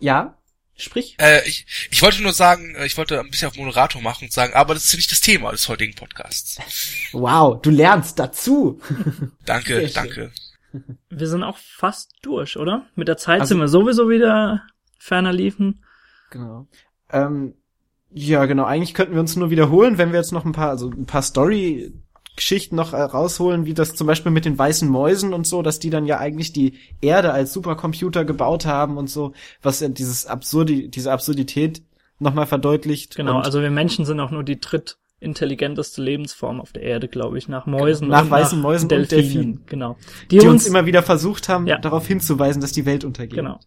[0.00, 0.36] ja,
[0.76, 1.16] sprich.
[1.18, 4.32] äh, ich, ich wollte nur sagen, äh, ich wollte ein bisschen auf Moderator machen und
[4.32, 6.58] sagen, aber das ist ja nicht das Thema des heutigen Podcasts.
[7.12, 8.80] Wow, du lernst dazu.
[9.46, 10.32] Danke, danke.
[11.08, 12.86] Wir sind auch fast durch, oder?
[12.96, 14.62] Mit der Zeit Also- sind wir sowieso wieder
[14.98, 15.84] ferner liefen.
[16.30, 16.66] Genau.
[17.12, 17.54] Ähm,
[18.10, 18.64] ja, genau.
[18.64, 21.22] Eigentlich könnten wir uns nur wiederholen, wenn wir jetzt noch ein paar, also ein paar
[22.34, 25.78] Story-Geschichten noch äh, rausholen, wie das zum Beispiel mit den weißen Mäusen und so, dass
[25.78, 29.32] die dann ja eigentlich die Erde als Supercomputer gebaut haben und so,
[29.62, 31.82] was ja dieses Absurdi, diese Absurdität
[32.18, 33.16] nochmal verdeutlicht.
[33.16, 37.48] Genau, also wir Menschen sind auch nur die drittintelligenteste Lebensform auf der Erde, glaube ich,
[37.48, 39.22] nach Mäusen Nach und weißen nach Mäusen und Delfinen.
[39.22, 39.66] Delfinen.
[39.66, 39.96] Genau.
[40.30, 41.78] die uns immer wieder versucht haben, Ja.
[41.78, 43.36] darauf hinzuweisen, dass die Welt untergeht.
[43.36, 43.60] Genau.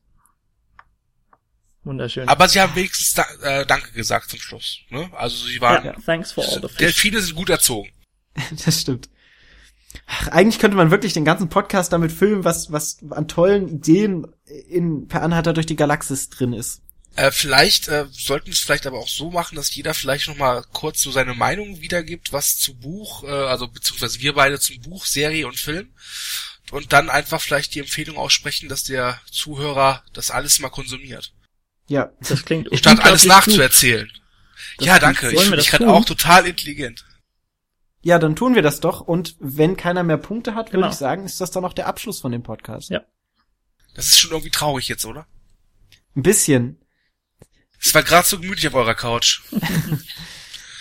[1.84, 2.28] Wunderschön.
[2.28, 4.80] Aber sie haben wenigstens da, äh, Danke gesagt zum Schluss.
[4.90, 5.10] Ne?
[5.16, 5.86] Also sie waren.
[5.86, 6.78] ja, thanks for all the fish.
[6.78, 7.90] Delfine sind gut erzogen.
[8.66, 9.10] Das stimmt.
[10.06, 14.28] Ach, eigentlich könnte man wirklich den ganzen Podcast damit füllen, was, was an tollen Ideen
[14.70, 16.82] in Per Anhalter durch die Galaxis drin ist.
[17.16, 20.38] Äh, vielleicht äh, sollten wir es vielleicht aber auch so machen, dass jeder vielleicht noch
[20.38, 24.80] mal kurz so seine Meinung wiedergibt, was zu Buch, äh, also beziehungsweise wir beide zum
[24.82, 25.90] Buch, Serie und Film.
[26.70, 31.34] Und dann einfach vielleicht die Empfehlung aussprechen, dass der Zuhörer das alles mal konsumiert.
[31.88, 34.12] Ja, Das klingt Statt alles nachzuerzählen.
[34.78, 35.32] Das ja, danke.
[35.32, 37.06] Ich das mich gerade auch total intelligent.
[38.08, 39.02] Ja, dann tun wir das doch.
[39.02, 40.90] Und wenn keiner mehr Punkte hat, würde Genau.
[40.90, 42.90] ich sagen, ist das dann auch der Abschluss von dem Podcast.
[42.90, 43.02] Ja.
[43.96, 45.28] Das ist schon irgendwie traurig jetzt, oder?
[46.16, 46.80] Ein bisschen.
[47.80, 49.42] Es war gerade so gemütlich auf eurer Couch.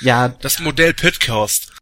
[0.03, 1.73] Ja, Das Modell Pitcast.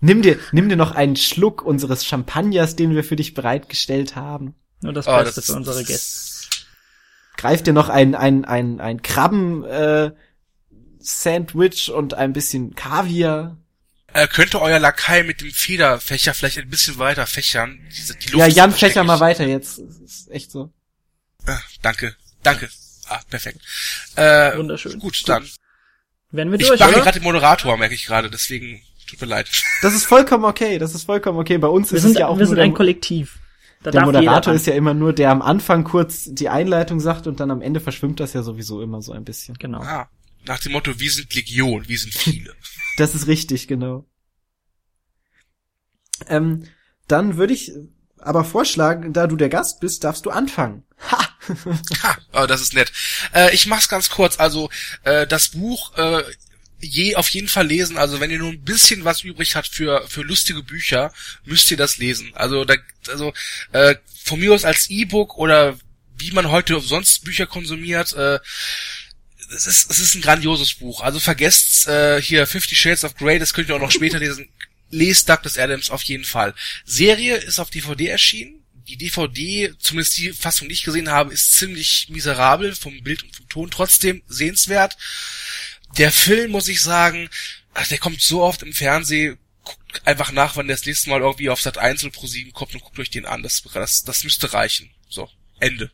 [0.00, 4.54] nimm dir, nimm dir noch einen Schluck unseres Champagners, den wir für dich bereitgestellt haben.
[4.80, 6.48] Nur das Oh, Beste das- für unsere Gäste.
[7.36, 10.12] Greif dir noch ein, ein, ein, ein Krabben, äh,
[10.98, 13.58] Sandwich und ein bisschen Kaviar.
[14.14, 17.78] Äh, könnte euer Lakai mit dem Federfächer vielleicht ein bisschen weiter fächern?
[17.96, 19.78] Diese, die Luft Ja, Jan, fächer mal weiter jetzt.
[19.78, 20.70] Das ist echt so.
[21.46, 22.68] Ah, danke, danke.
[23.08, 23.60] Ah, perfekt.
[24.16, 24.98] Äh, Wunderschön.
[24.98, 25.46] Gut, dann.
[26.30, 27.04] Werden wir Ich durch, mache hier oder?
[27.04, 29.48] gerade den Moderator, merke ich gerade, deswegen tut mir leid.
[29.82, 30.78] Das ist vollkommen okay.
[30.78, 31.58] Das ist vollkommen okay.
[31.58, 33.38] Bei uns Wir ist sind, es ja auch wir nur sind der, ein Kollektiv.
[33.82, 37.38] Da der Moderator ist ja immer nur der am Anfang kurz die Einleitung sagt und
[37.40, 39.56] dann am Ende verschwimmt das ja sowieso immer so ein bisschen.
[39.56, 39.80] Genau.
[39.80, 40.08] Ah,
[40.44, 42.54] nach dem Motto, wir sind Legion, wir sind viele.
[42.96, 44.08] Das ist richtig, genau.
[46.26, 46.64] Ähm,
[47.06, 47.70] dann würde ich
[48.18, 50.82] aber vorschlagen, da du der Gast bist, darfst du anfangen.
[51.10, 51.28] Ha!
[52.02, 52.92] ha, oh, das ist nett.
[53.32, 54.40] Äh, ich mach's ganz kurz.
[54.40, 54.68] Also,
[55.04, 56.24] äh, das Buch äh,
[56.80, 57.96] je auf jeden Fall lesen.
[57.96, 61.12] Also, wenn ihr nur ein bisschen was übrig habt für, für lustige Bücher,
[61.44, 62.32] müsst ihr das lesen.
[62.34, 62.74] Also, da,
[63.08, 63.32] also
[63.72, 65.78] äh, von mir aus als E-Book oder
[66.16, 68.40] wie man heute sonst Bücher konsumiert, äh,
[69.54, 71.00] es ist, es ist ein grandioses Buch.
[71.00, 74.48] Also vergesst äh, hier Fifty Shades of Grey, das könnt ihr auch noch später lesen.
[74.90, 76.54] Lest Douglas Adams auf jeden Fall.
[76.84, 78.64] Serie ist auf DVD erschienen.
[78.88, 83.36] Die DVD, zumindest die Fassung, die ich gesehen habe, ist ziemlich miserabel vom Bild und
[83.36, 84.96] vom Ton, trotzdem sehenswert.
[85.98, 87.28] der Film, muss ich sagen,
[87.74, 91.20] ach, der kommt so oft im Fernsehen, guckt einfach nach, wann der das nächste Mal
[91.20, 93.42] irgendwie auf Sat 1 oder Pro 7 kommt und guckt euch den an.
[93.42, 94.90] Das, das, das müsste reichen.
[95.08, 95.28] So,
[95.60, 95.90] Ende.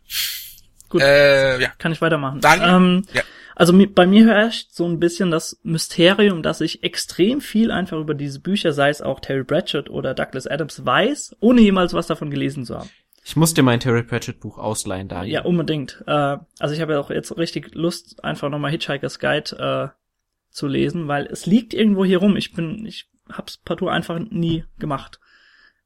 [0.88, 1.02] Gut.
[1.02, 1.70] Äh, ja.
[1.78, 2.40] Kann ich weitermachen?
[2.40, 2.68] Daniel?
[2.68, 3.22] Ähm, Ja.
[3.56, 8.14] Also bei mir herrscht so ein bisschen das Mysterium, dass ich extrem viel einfach über
[8.14, 12.30] diese Bücher, sei es auch Terry Pratchett oder Douglas Adams, weiß, ohne jemals was davon
[12.30, 12.90] gelesen zu haben.
[13.24, 15.32] Ich muss dir mein Terry Pratchett Buch ausleihen, Daniel.
[15.32, 16.02] Ja, unbedingt.
[16.06, 19.98] Äh, also ich habe ja auch jetzt richtig Lust, einfach nochmal Hitchhiker's Guide äh,
[20.50, 22.36] zu lesen, weil es liegt irgendwo hier rum.
[22.36, 25.20] Ich bin, ich hab's partout einfach nie gemacht.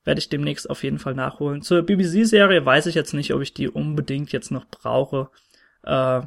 [0.04, 1.62] Werde ich demnächst auf jeden Fall nachholen.
[1.62, 5.30] Zur BBC-Serie weiß ich jetzt nicht, ob ich die unbedingt jetzt noch brauche.
[5.84, 6.22] Äh,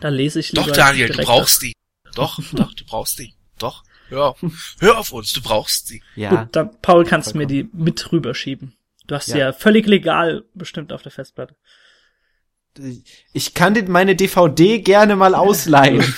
[0.00, 1.72] da lese ich lieber Doch, Daniel, du brauchst die.
[2.14, 3.34] Doch, doch, du brauchst die.
[3.58, 3.84] Doch.
[4.08, 4.38] Hör auf.
[4.80, 6.02] Hör auf uns, du brauchst sie.
[6.16, 6.30] ja.
[6.44, 8.74] Gut, dann, Paul, kannst du mir die mit rüberschieben.
[9.06, 9.46] Du hast sie Ja.
[9.48, 11.54] ja völlig legal bestimmt auf der Festplatte.
[13.32, 16.14] Ich kann dir meine DVD gerne mal ausleihen.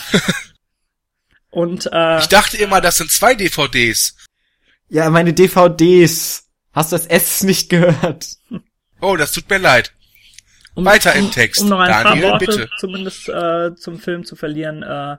[1.50, 4.16] Und äh, Ich dachte immer, das sind zwei DVDs.
[4.88, 6.46] ja, meine DVDs.
[6.72, 8.36] Hast du das S nicht gehört?
[9.00, 9.92] Oh, das tut mir leid.
[10.74, 11.62] Um, weiter im um, Text.
[11.62, 12.70] Um noch ein Daniel, paar Worte bitte.
[12.78, 14.82] zumindest äh, zum Film zu verlieren.
[14.82, 15.16] Äh,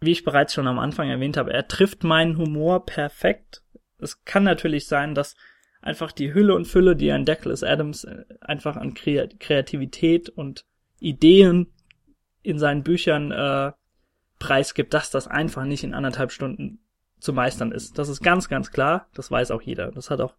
[0.00, 3.62] wie ich bereits schon am Anfang erwähnt habe, er trifft meinen Humor perfekt.
[3.98, 5.34] Es kann natürlich sein, dass
[5.80, 10.64] einfach die Hülle und Fülle, die ein Douglas Adams äh, einfach an Kre Kreativität und
[11.00, 11.72] Ideen
[12.42, 13.72] in seinen Büchern äh,
[14.38, 16.80] preisgibt, dass das einfach nicht in anderthalb Stunden
[17.18, 17.98] zu meistern ist.
[17.98, 19.08] Das ist ganz, ganz klar.
[19.14, 19.90] Das weiß auch jeder.
[19.90, 20.34] Das hat auch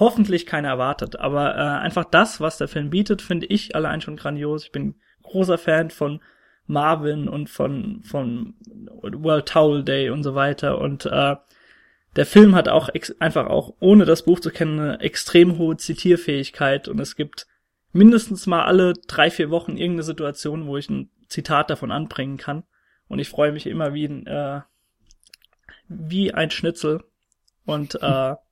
[0.00, 1.20] hoffentlich keiner erwartet.
[1.20, 4.64] Aber äh, einfach das, was der Film bietet, finde ich allein schon grandios.
[4.64, 6.20] Ich bin großer Fan von
[6.66, 8.54] Marvin und von von
[9.02, 10.78] World Towel Day und so weiter.
[10.78, 11.36] Und äh,
[12.16, 12.88] der Film hat auch
[13.20, 16.88] einfach auch, ohne das Buch zu kennen, eine extrem hohe Zitierfähigkeit.
[16.88, 17.46] Und es gibt
[17.92, 22.64] mindestens mal alle drei, vier Wochen irgendeine Situation, wo ich ein Zitat davon anbringen kann.
[23.08, 24.60] Und ich freue mich immer wie ein, äh,
[25.88, 27.04] wie ein Schnitzel.
[27.64, 28.34] Und äh,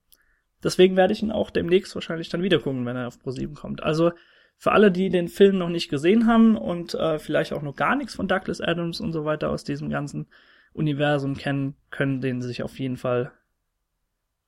[0.62, 3.82] deswegen werde ich ihn auch demnächst wahrscheinlich dann wieder gucken, wenn er auf Pro7 kommt.
[3.82, 4.12] Also
[4.56, 7.94] für alle, die den Film noch nicht gesehen haben und äh, vielleicht auch noch gar
[7.94, 10.26] nichts von Douglas Adams und so weiter aus diesem ganzen
[10.72, 13.32] Universum kennen, können den sich auf jeden Fall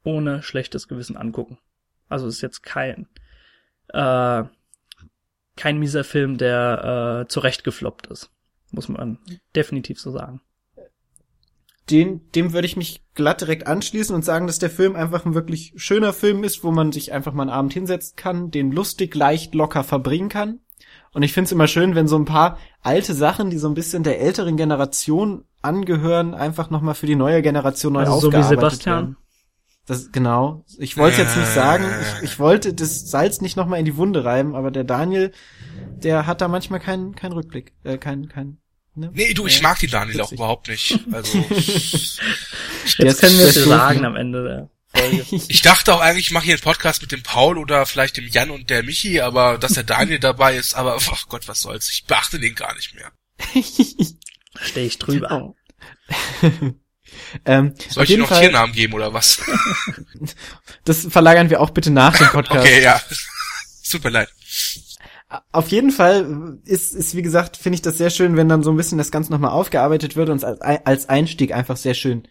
[0.05, 1.59] ohne schlechtes Gewissen angucken.
[2.09, 3.07] Also es ist jetzt kein
[3.89, 4.45] äh,
[5.57, 8.31] kein mieser Film, der äh, zurechtgefloppt ist.
[8.71, 9.19] Muss man
[9.55, 10.41] definitiv so sagen.
[11.91, 15.35] Den, dem würde ich mich glatt direkt anschließen und sagen, dass der Film einfach ein
[15.35, 19.15] wirklich schöner Film ist, wo man sich einfach mal einen Abend hinsetzen kann, den lustig,
[19.15, 20.61] leicht, locker verbringen kann.
[21.13, 23.75] Und ich finde es immer schön, wenn so ein paar alte Sachen, die so ein
[23.75, 28.37] bisschen der älteren Generation angehören, einfach nochmal für die neue Generation neu Also so wie
[28.37, 28.97] aufgearbeitet Sebastian?
[28.97, 29.17] werden.
[29.87, 30.65] Das, genau.
[30.79, 34.25] Ich wollte jetzt nicht sagen, ich, ich wollte das Salz nicht nochmal in die Wunde
[34.25, 35.33] reiben, aber der Daniel,
[35.97, 38.59] der hat da manchmal keinen keinen Rückblick, äh, keinen, keinen,
[38.95, 39.11] ne?
[39.13, 40.99] Nee, du, ich mag die Daniel auch überhaupt nicht.
[41.13, 41.39] Also,
[42.99, 45.27] Jetzt können wir ist sagen am Ende der Folge.
[45.49, 48.29] ich dachte auch eigentlich, ich mache hier einen Podcast mit dem Paul oder vielleicht dem
[48.29, 51.91] Jan und der Michi, aber dass der Daniel dabei ist, aber ach Gott, was soll's.
[51.91, 53.13] Ich beachte den gar nicht mehr.
[54.55, 55.31] Da stehe ich drüber.
[55.31, 55.55] Oh.
[57.45, 59.41] ähm, Soll ich dir noch Fall, Tiernamen geben oder was?
[60.85, 62.61] das verlagern wir auch bitte nach dem Podcast.
[62.61, 63.01] Okay, ja.
[63.89, 64.29] Tut mir leid.
[65.53, 68.71] Auf jeden Fall ist, ist wie gesagt, finde ich das sehr schön, wenn dann so
[68.71, 72.25] ein bisschen das Ganze nochmal aufgearbeitet wird und als, als Einstieg einfach sehr schön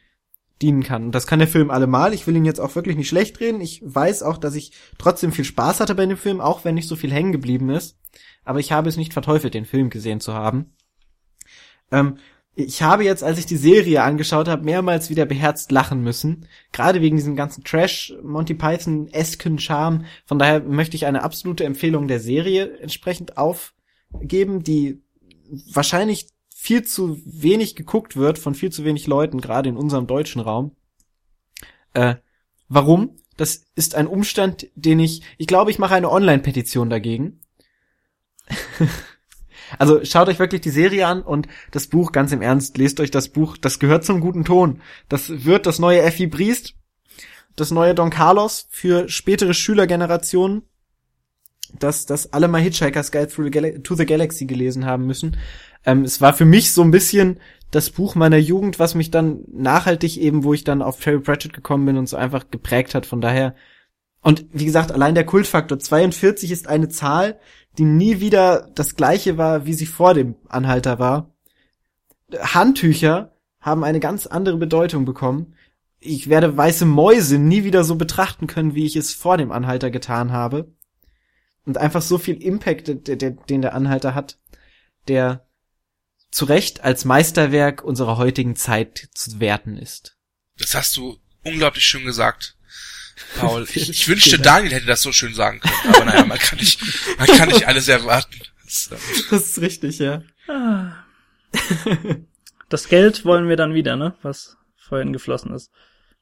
[0.61, 1.05] dienen kann.
[1.05, 2.13] Und das kann der Film allemal.
[2.13, 3.61] Ich will ihn jetzt auch wirklich nicht schlecht reden.
[3.61, 6.89] Ich weiß auch, dass ich trotzdem viel Spaß hatte bei dem Film, auch wenn nicht
[6.89, 7.97] so viel hängen geblieben ist.
[8.43, 10.73] Aber ich habe es nicht verteufelt, den Film gesehen zu haben.
[11.91, 12.17] Ähm,
[12.59, 16.47] ich habe jetzt, als ich die Serie angeschaut habe, mehrmals wieder beherzt lachen müssen.
[16.71, 20.05] Gerade wegen diesem ganzen Trash, Monty Python-esken Charme.
[20.25, 25.01] Von daher möchte ich eine absolute Empfehlung der Serie entsprechend aufgeben, die
[25.71, 30.41] wahrscheinlich viel zu wenig geguckt wird von viel zu wenig Leuten, gerade in unserem deutschen
[30.41, 30.75] Raum.
[31.93, 32.15] Äh,
[32.67, 33.15] warum?
[33.37, 37.39] Das ist ein Umstand, den ich, ich glaube, ich mache eine Online-Petition dagegen.
[39.77, 43.11] Also schaut euch wirklich die Serie an und das Buch ganz im Ernst, lest euch
[43.11, 44.81] das Buch, das gehört zum guten Ton.
[45.07, 46.75] Das wird das neue Effi Briest,
[47.55, 50.63] das neue Don Carlos für spätere Schülergenerationen,
[51.77, 55.37] dass das alle mal Hitchhiker's Guide the to the Galaxy gelesen haben müssen.
[55.85, 57.39] Ähm, es war für mich so ein bisschen
[57.71, 61.53] das Buch meiner Jugend, was mich dann nachhaltig eben, wo ich dann auf Terry Pratchett
[61.53, 63.05] gekommen bin und so einfach geprägt hat.
[63.05, 63.55] Von daher
[64.21, 67.39] und wie gesagt, allein der Kultfaktor 42 ist eine Zahl,
[67.77, 71.33] die nie wieder das gleiche war, wie sie vor dem Anhalter war.
[72.37, 75.55] Handtücher haben eine ganz andere Bedeutung bekommen.
[75.99, 79.91] Ich werde weiße Mäuse nie wieder so betrachten können, wie ich es vor dem Anhalter
[79.91, 80.73] getan habe.
[81.65, 84.39] Und einfach so viel Impact, den der Anhalter hat,
[85.07, 85.45] der
[86.31, 90.17] zu Recht als Meisterwerk unserer heutigen Zeit zu werten ist.
[90.57, 92.57] Das hast du unglaublich schön gesagt.
[93.37, 95.95] Paul, ich, ich wünschte, Daniel hätte das so schön sagen können.
[95.95, 96.81] Aber naja, man kann nicht,
[97.17, 98.39] man kann nicht alles erwarten.
[98.65, 98.89] Das,
[99.29, 100.23] das ist richtig, ja.
[102.69, 104.15] Das Geld wollen wir dann wieder, ne?
[104.21, 105.71] Was vorhin geflossen ist.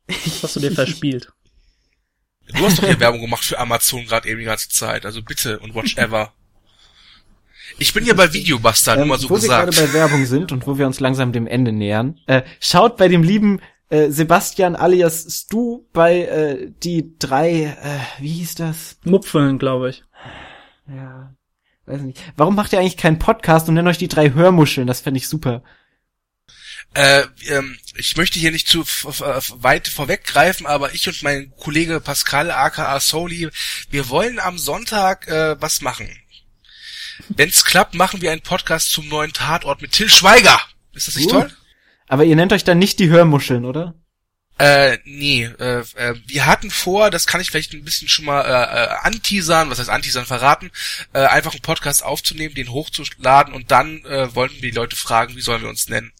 [0.08, 1.32] Das hast du dir verspielt.
[2.56, 5.06] Du hast doch hier Werbung gemacht für Amazon gerade eben die ganze Zeit.
[5.06, 6.32] Also bitte und watch ever.
[7.78, 9.68] Ich bin ja bei Videobuster, ähm, nur mal so wo gesagt.
[9.68, 12.44] Wo wir gerade bei Werbung sind und wo wir uns langsam dem Ende nähern, äh,
[12.62, 13.60] schaut bei dem lieben
[13.90, 18.98] äh, Sebastian alias Stu bei äh, die drei, äh, wie hieß das?
[19.04, 20.04] Mupfeln, glaube ich.
[20.88, 21.34] Ja,
[21.86, 22.22] weiß nicht.
[22.36, 24.88] Warum macht ihr eigentlich keinen Podcast und nennt euch die drei Hörmuscheln?
[24.88, 25.64] Das fände ich super.
[26.94, 32.50] Äh, ähm, ich möchte hier nicht zu weit vorweggreifen, aber ich und mein Kollege Pascal
[32.50, 33.50] aka Soli,
[33.90, 36.10] wir wollen am Sonntag äh, was machen.
[37.30, 40.60] Wenn's klappt, machen wir einen Podcast zum neuen Tatort mit Till Schweiger.
[40.94, 41.42] Ist das nicht uh.
[41.42, 41.52] toll?
[42.08, 43.94] Aber ihr nennt euch dann nicht die Hörmuscheln, oder?
[44.60, 48.42] Äh, nee, äh, äh, wir hatten vor, das kann ich vielleicht ein bisschen schon mal
[48.42, 50.72] äh, äh, anteasern, was heißt anteasern, verraten,
[51.14, 55.36] äh, einfach einen Podcast aufzunehmen, den hochzuladen und dann äh, wollten wir die Leute fragen,
[55.36, 56.12] wie sollen wir uns nennen.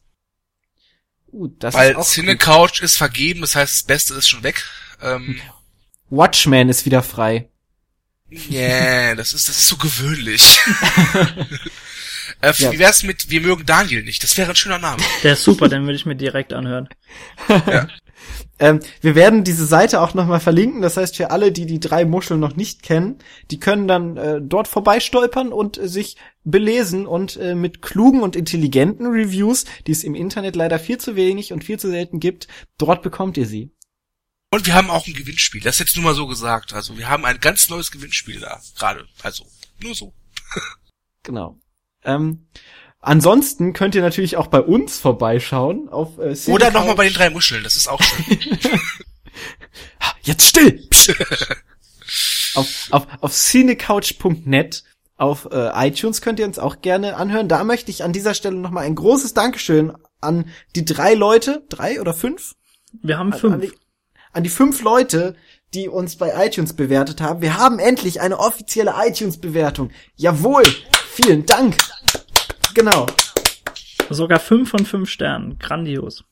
[1.32, 4.64] Uh, das Weil ist auch Cinecouch ist vergeben, das heißt, das Beste ist schon weg.
[5.02, 5.42] Ähm,
[6.10, 7.50] Watchman ist wieder frei.
[8.30, 10.60] Yeah, das ist, das ist so gewöhnlich.
[12.42, 12.72] äh, ja.
[12.72, 14.24] Wie wär's mit Wir mögen Daniel nicht?
[14.24, 15.02] Das wäre ein schöner Name.
[15.24, 16.90] Der ist super, den würde ich mir direkt anhören.
[17.50, 17.88] ja.
[18.60, 20.82] Ähm, wir werden diese Seite auch nochmal verlinken.
[20.82, 23.20] Das heißt, für alle, die die drei Muscheln noch nicht kennen,
[23.52, 28.36] die können dann äh, dort vorbeistolpern und äh, sich belesen und äh, mit klugen und
[28.36, 32.48] intelligenten Reviews, die es im Internet leider viel zu wenig und viel zu selten gibt,
[32.78, 33.72] dort bekommt ihr sie.
[34.50, 35.62] Und wir haben auch ein Gewinnspiel.
[35.62, 36.74] Das ist jetzt nur mal so gesagt.
[36.74, 39.06] Also wir haben ein ganz neues Gewinnspiel da gerade.
[39.22, 39.46] Also
[39.80, 40.14] nur so.
[41.24, 41.60] genau.
[42.08, 42.48] Ähm,
[43.00, 47.30] Ansonsten könnt ihr natürlich auch bei uns vorbeischauen auf äh, Oder nochmal bei den drei
[47.30, 48.60] Muscheln, das ist auch schön.
[50.24, 50.90] Jetzt still!
[52.56, 54.84] auf auf, auf cinecouch.net
[55.16, 57.48] auf äh, iTunes könnt ihr uns auch gerne anhören.
[57.48, 62.02] Da möchte ich an dieser Stelle nochmal ein großes Dankeschön an die drei Leute, drei
[62.02, 62.56] oder fünf?
[63.02, 63.54] Wir haben fünf.
[63.54, 63.72] An die,
[64.34, 65.36] an die fünf Leute,
[65.74, 67.42] die uns bei iTunes bewertet haben.
[67.42, 69.92] Wir haben endlich eine offizielle iTunes-Bewertung.
[70.16, 70.64] Jawohl!
[71.20, 71.76] Vielen Dank!
[72.76, 73.08] Genau.
[74.12, 75.58] Sogar fünf von fünf Sternen.
[75.58, 76.24] Grandios.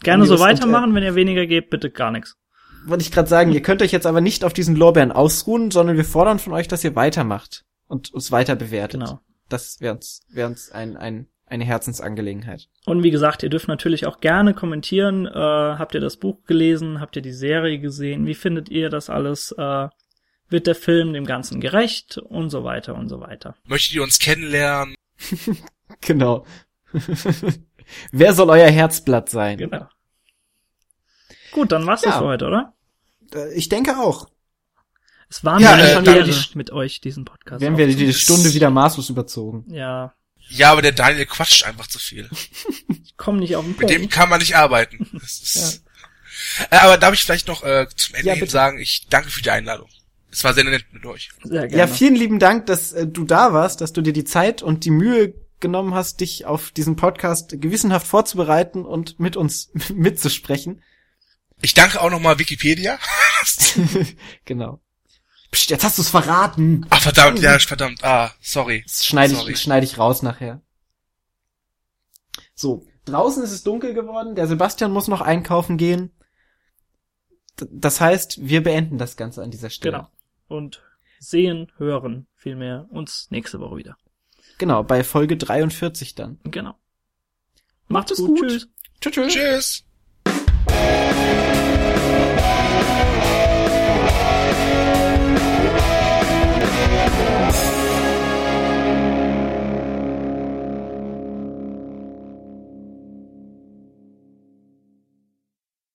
[0.00, 2.36] Gerne Grandios so weitermachen, und, äh, wenn ihr weniger gebt, bitte gar nichts.
[2.84, 5.96] Wollte ich gerade sagen, ihr könnt euch jetzt aber nicht auf diesen Lorbeeren ausruhen, sondern
[5.96, 9.00] wir fordern von euch, dass ihr weitermacht und uns weiter bewertet.
[9.00, 9.20] Genau.
[9.48, 12.68] Das wäre uns, wär uns ein, ein, eine Herzensangelegenheit.
[12.84, 15.24] Und wie gesagt, ihr dürft natürlich auch gerne kommentieren.
[15.24, 17.00] Äh, habt ihr das Buch gelesen?
[17.00, 18.26] Habt ihr die Serie gesehen?
[18.26, 19.54] Wie findet ihr das alles?
[19.56, 19.86] Äh,
[20.52, 22.18] wird der Film dem Ganzen gerecht?
[22.18, 23.56] Und so weiter und so weiter.
[23.64, 24.94] Möchtet ihr uns kennenlernen?
[26.00, 26.46] genau.
[28.12, 29.58] Wer soll euer Herzblatt sein?
[29.58, 29.88] Genau.
[31.52, 32.10] Gut, dann war's ja.
[32.10, 32.74] das für heute, oder?
[33.34, 34.28] Äh, ich denke auch.
[35.28, 37.60] Es war ja, mir äh, schon Ehre, mit euch diesen Podcast.
[37.60, 39.64] Wir haben wir die Stunde wieder maßlos überzogen.
[39.68, 40.14] Ja.
[40.48, 42.28] Ja, aber der Daniel quatscht einfach zu viel.
[43.04, 43.90] ich komme nicht auf den Punkt.
[43.90, 45.08] Mit dem kann man nicht arbeiten.
[45.22, 45.82] Ist,
[46.58, 46.66] ja.
[46.70, 49.50] äh, aber darf ich vielleicht noch äh, zum Ende ja, sagen, ich danke für die
[49.50, 49.88] Einladung.
[50.32, 51.30] Es war sehr nett mit euch.
[51.44, 51.76] Sehr gerne.
[51.76, 54.86] Ja, vielen lieben Dank, dass äh, du da warst, dass du dir die Zeit und
[54.86, 60.82] die Mühe genommen hast, dich auf diesen Podcast gewissenhaft vorzubereiten und mit uns mitzusprechen.
[61.60, 62.98] Ich danke auch nochmal Wikipedia.
[64.46, 64.80] genau.
[65.50, 66.86] Psst, jetzt hast du es verraten.
[66.88, 68.02] Ach verdammt, ja, verdammt.
[68.02, 68.82] Ah, sorry.
[68.86, 70.62] Das schneide ich, schneide ich raus nachher.
[72.54, 74.34] So, draußen ist es dunkel geworden.
[74.34, 76.10] Der Sebastian muss noch einkaufen gehen.
[77.70, 79.98] Das heißt, wir beenden das Ganze an dieser Stelle.
[79.98, 80.08] Genau.
[80.52, 80.82] Und
[81.18, 83.96] sehen, hören vielmehr uns nächste Woche wieder.
[84.58, 86.40] Genau, bei Folge 43 dann.
[86.44, 86.74] Genau.
[87.88, 88.40] Macht es gut.
[88.40, 88.68] gut.
[89.00, 89.00] Tschüss.
[89.00, 89.32] Tschüss.
[89.32, 89.84] Tschüss.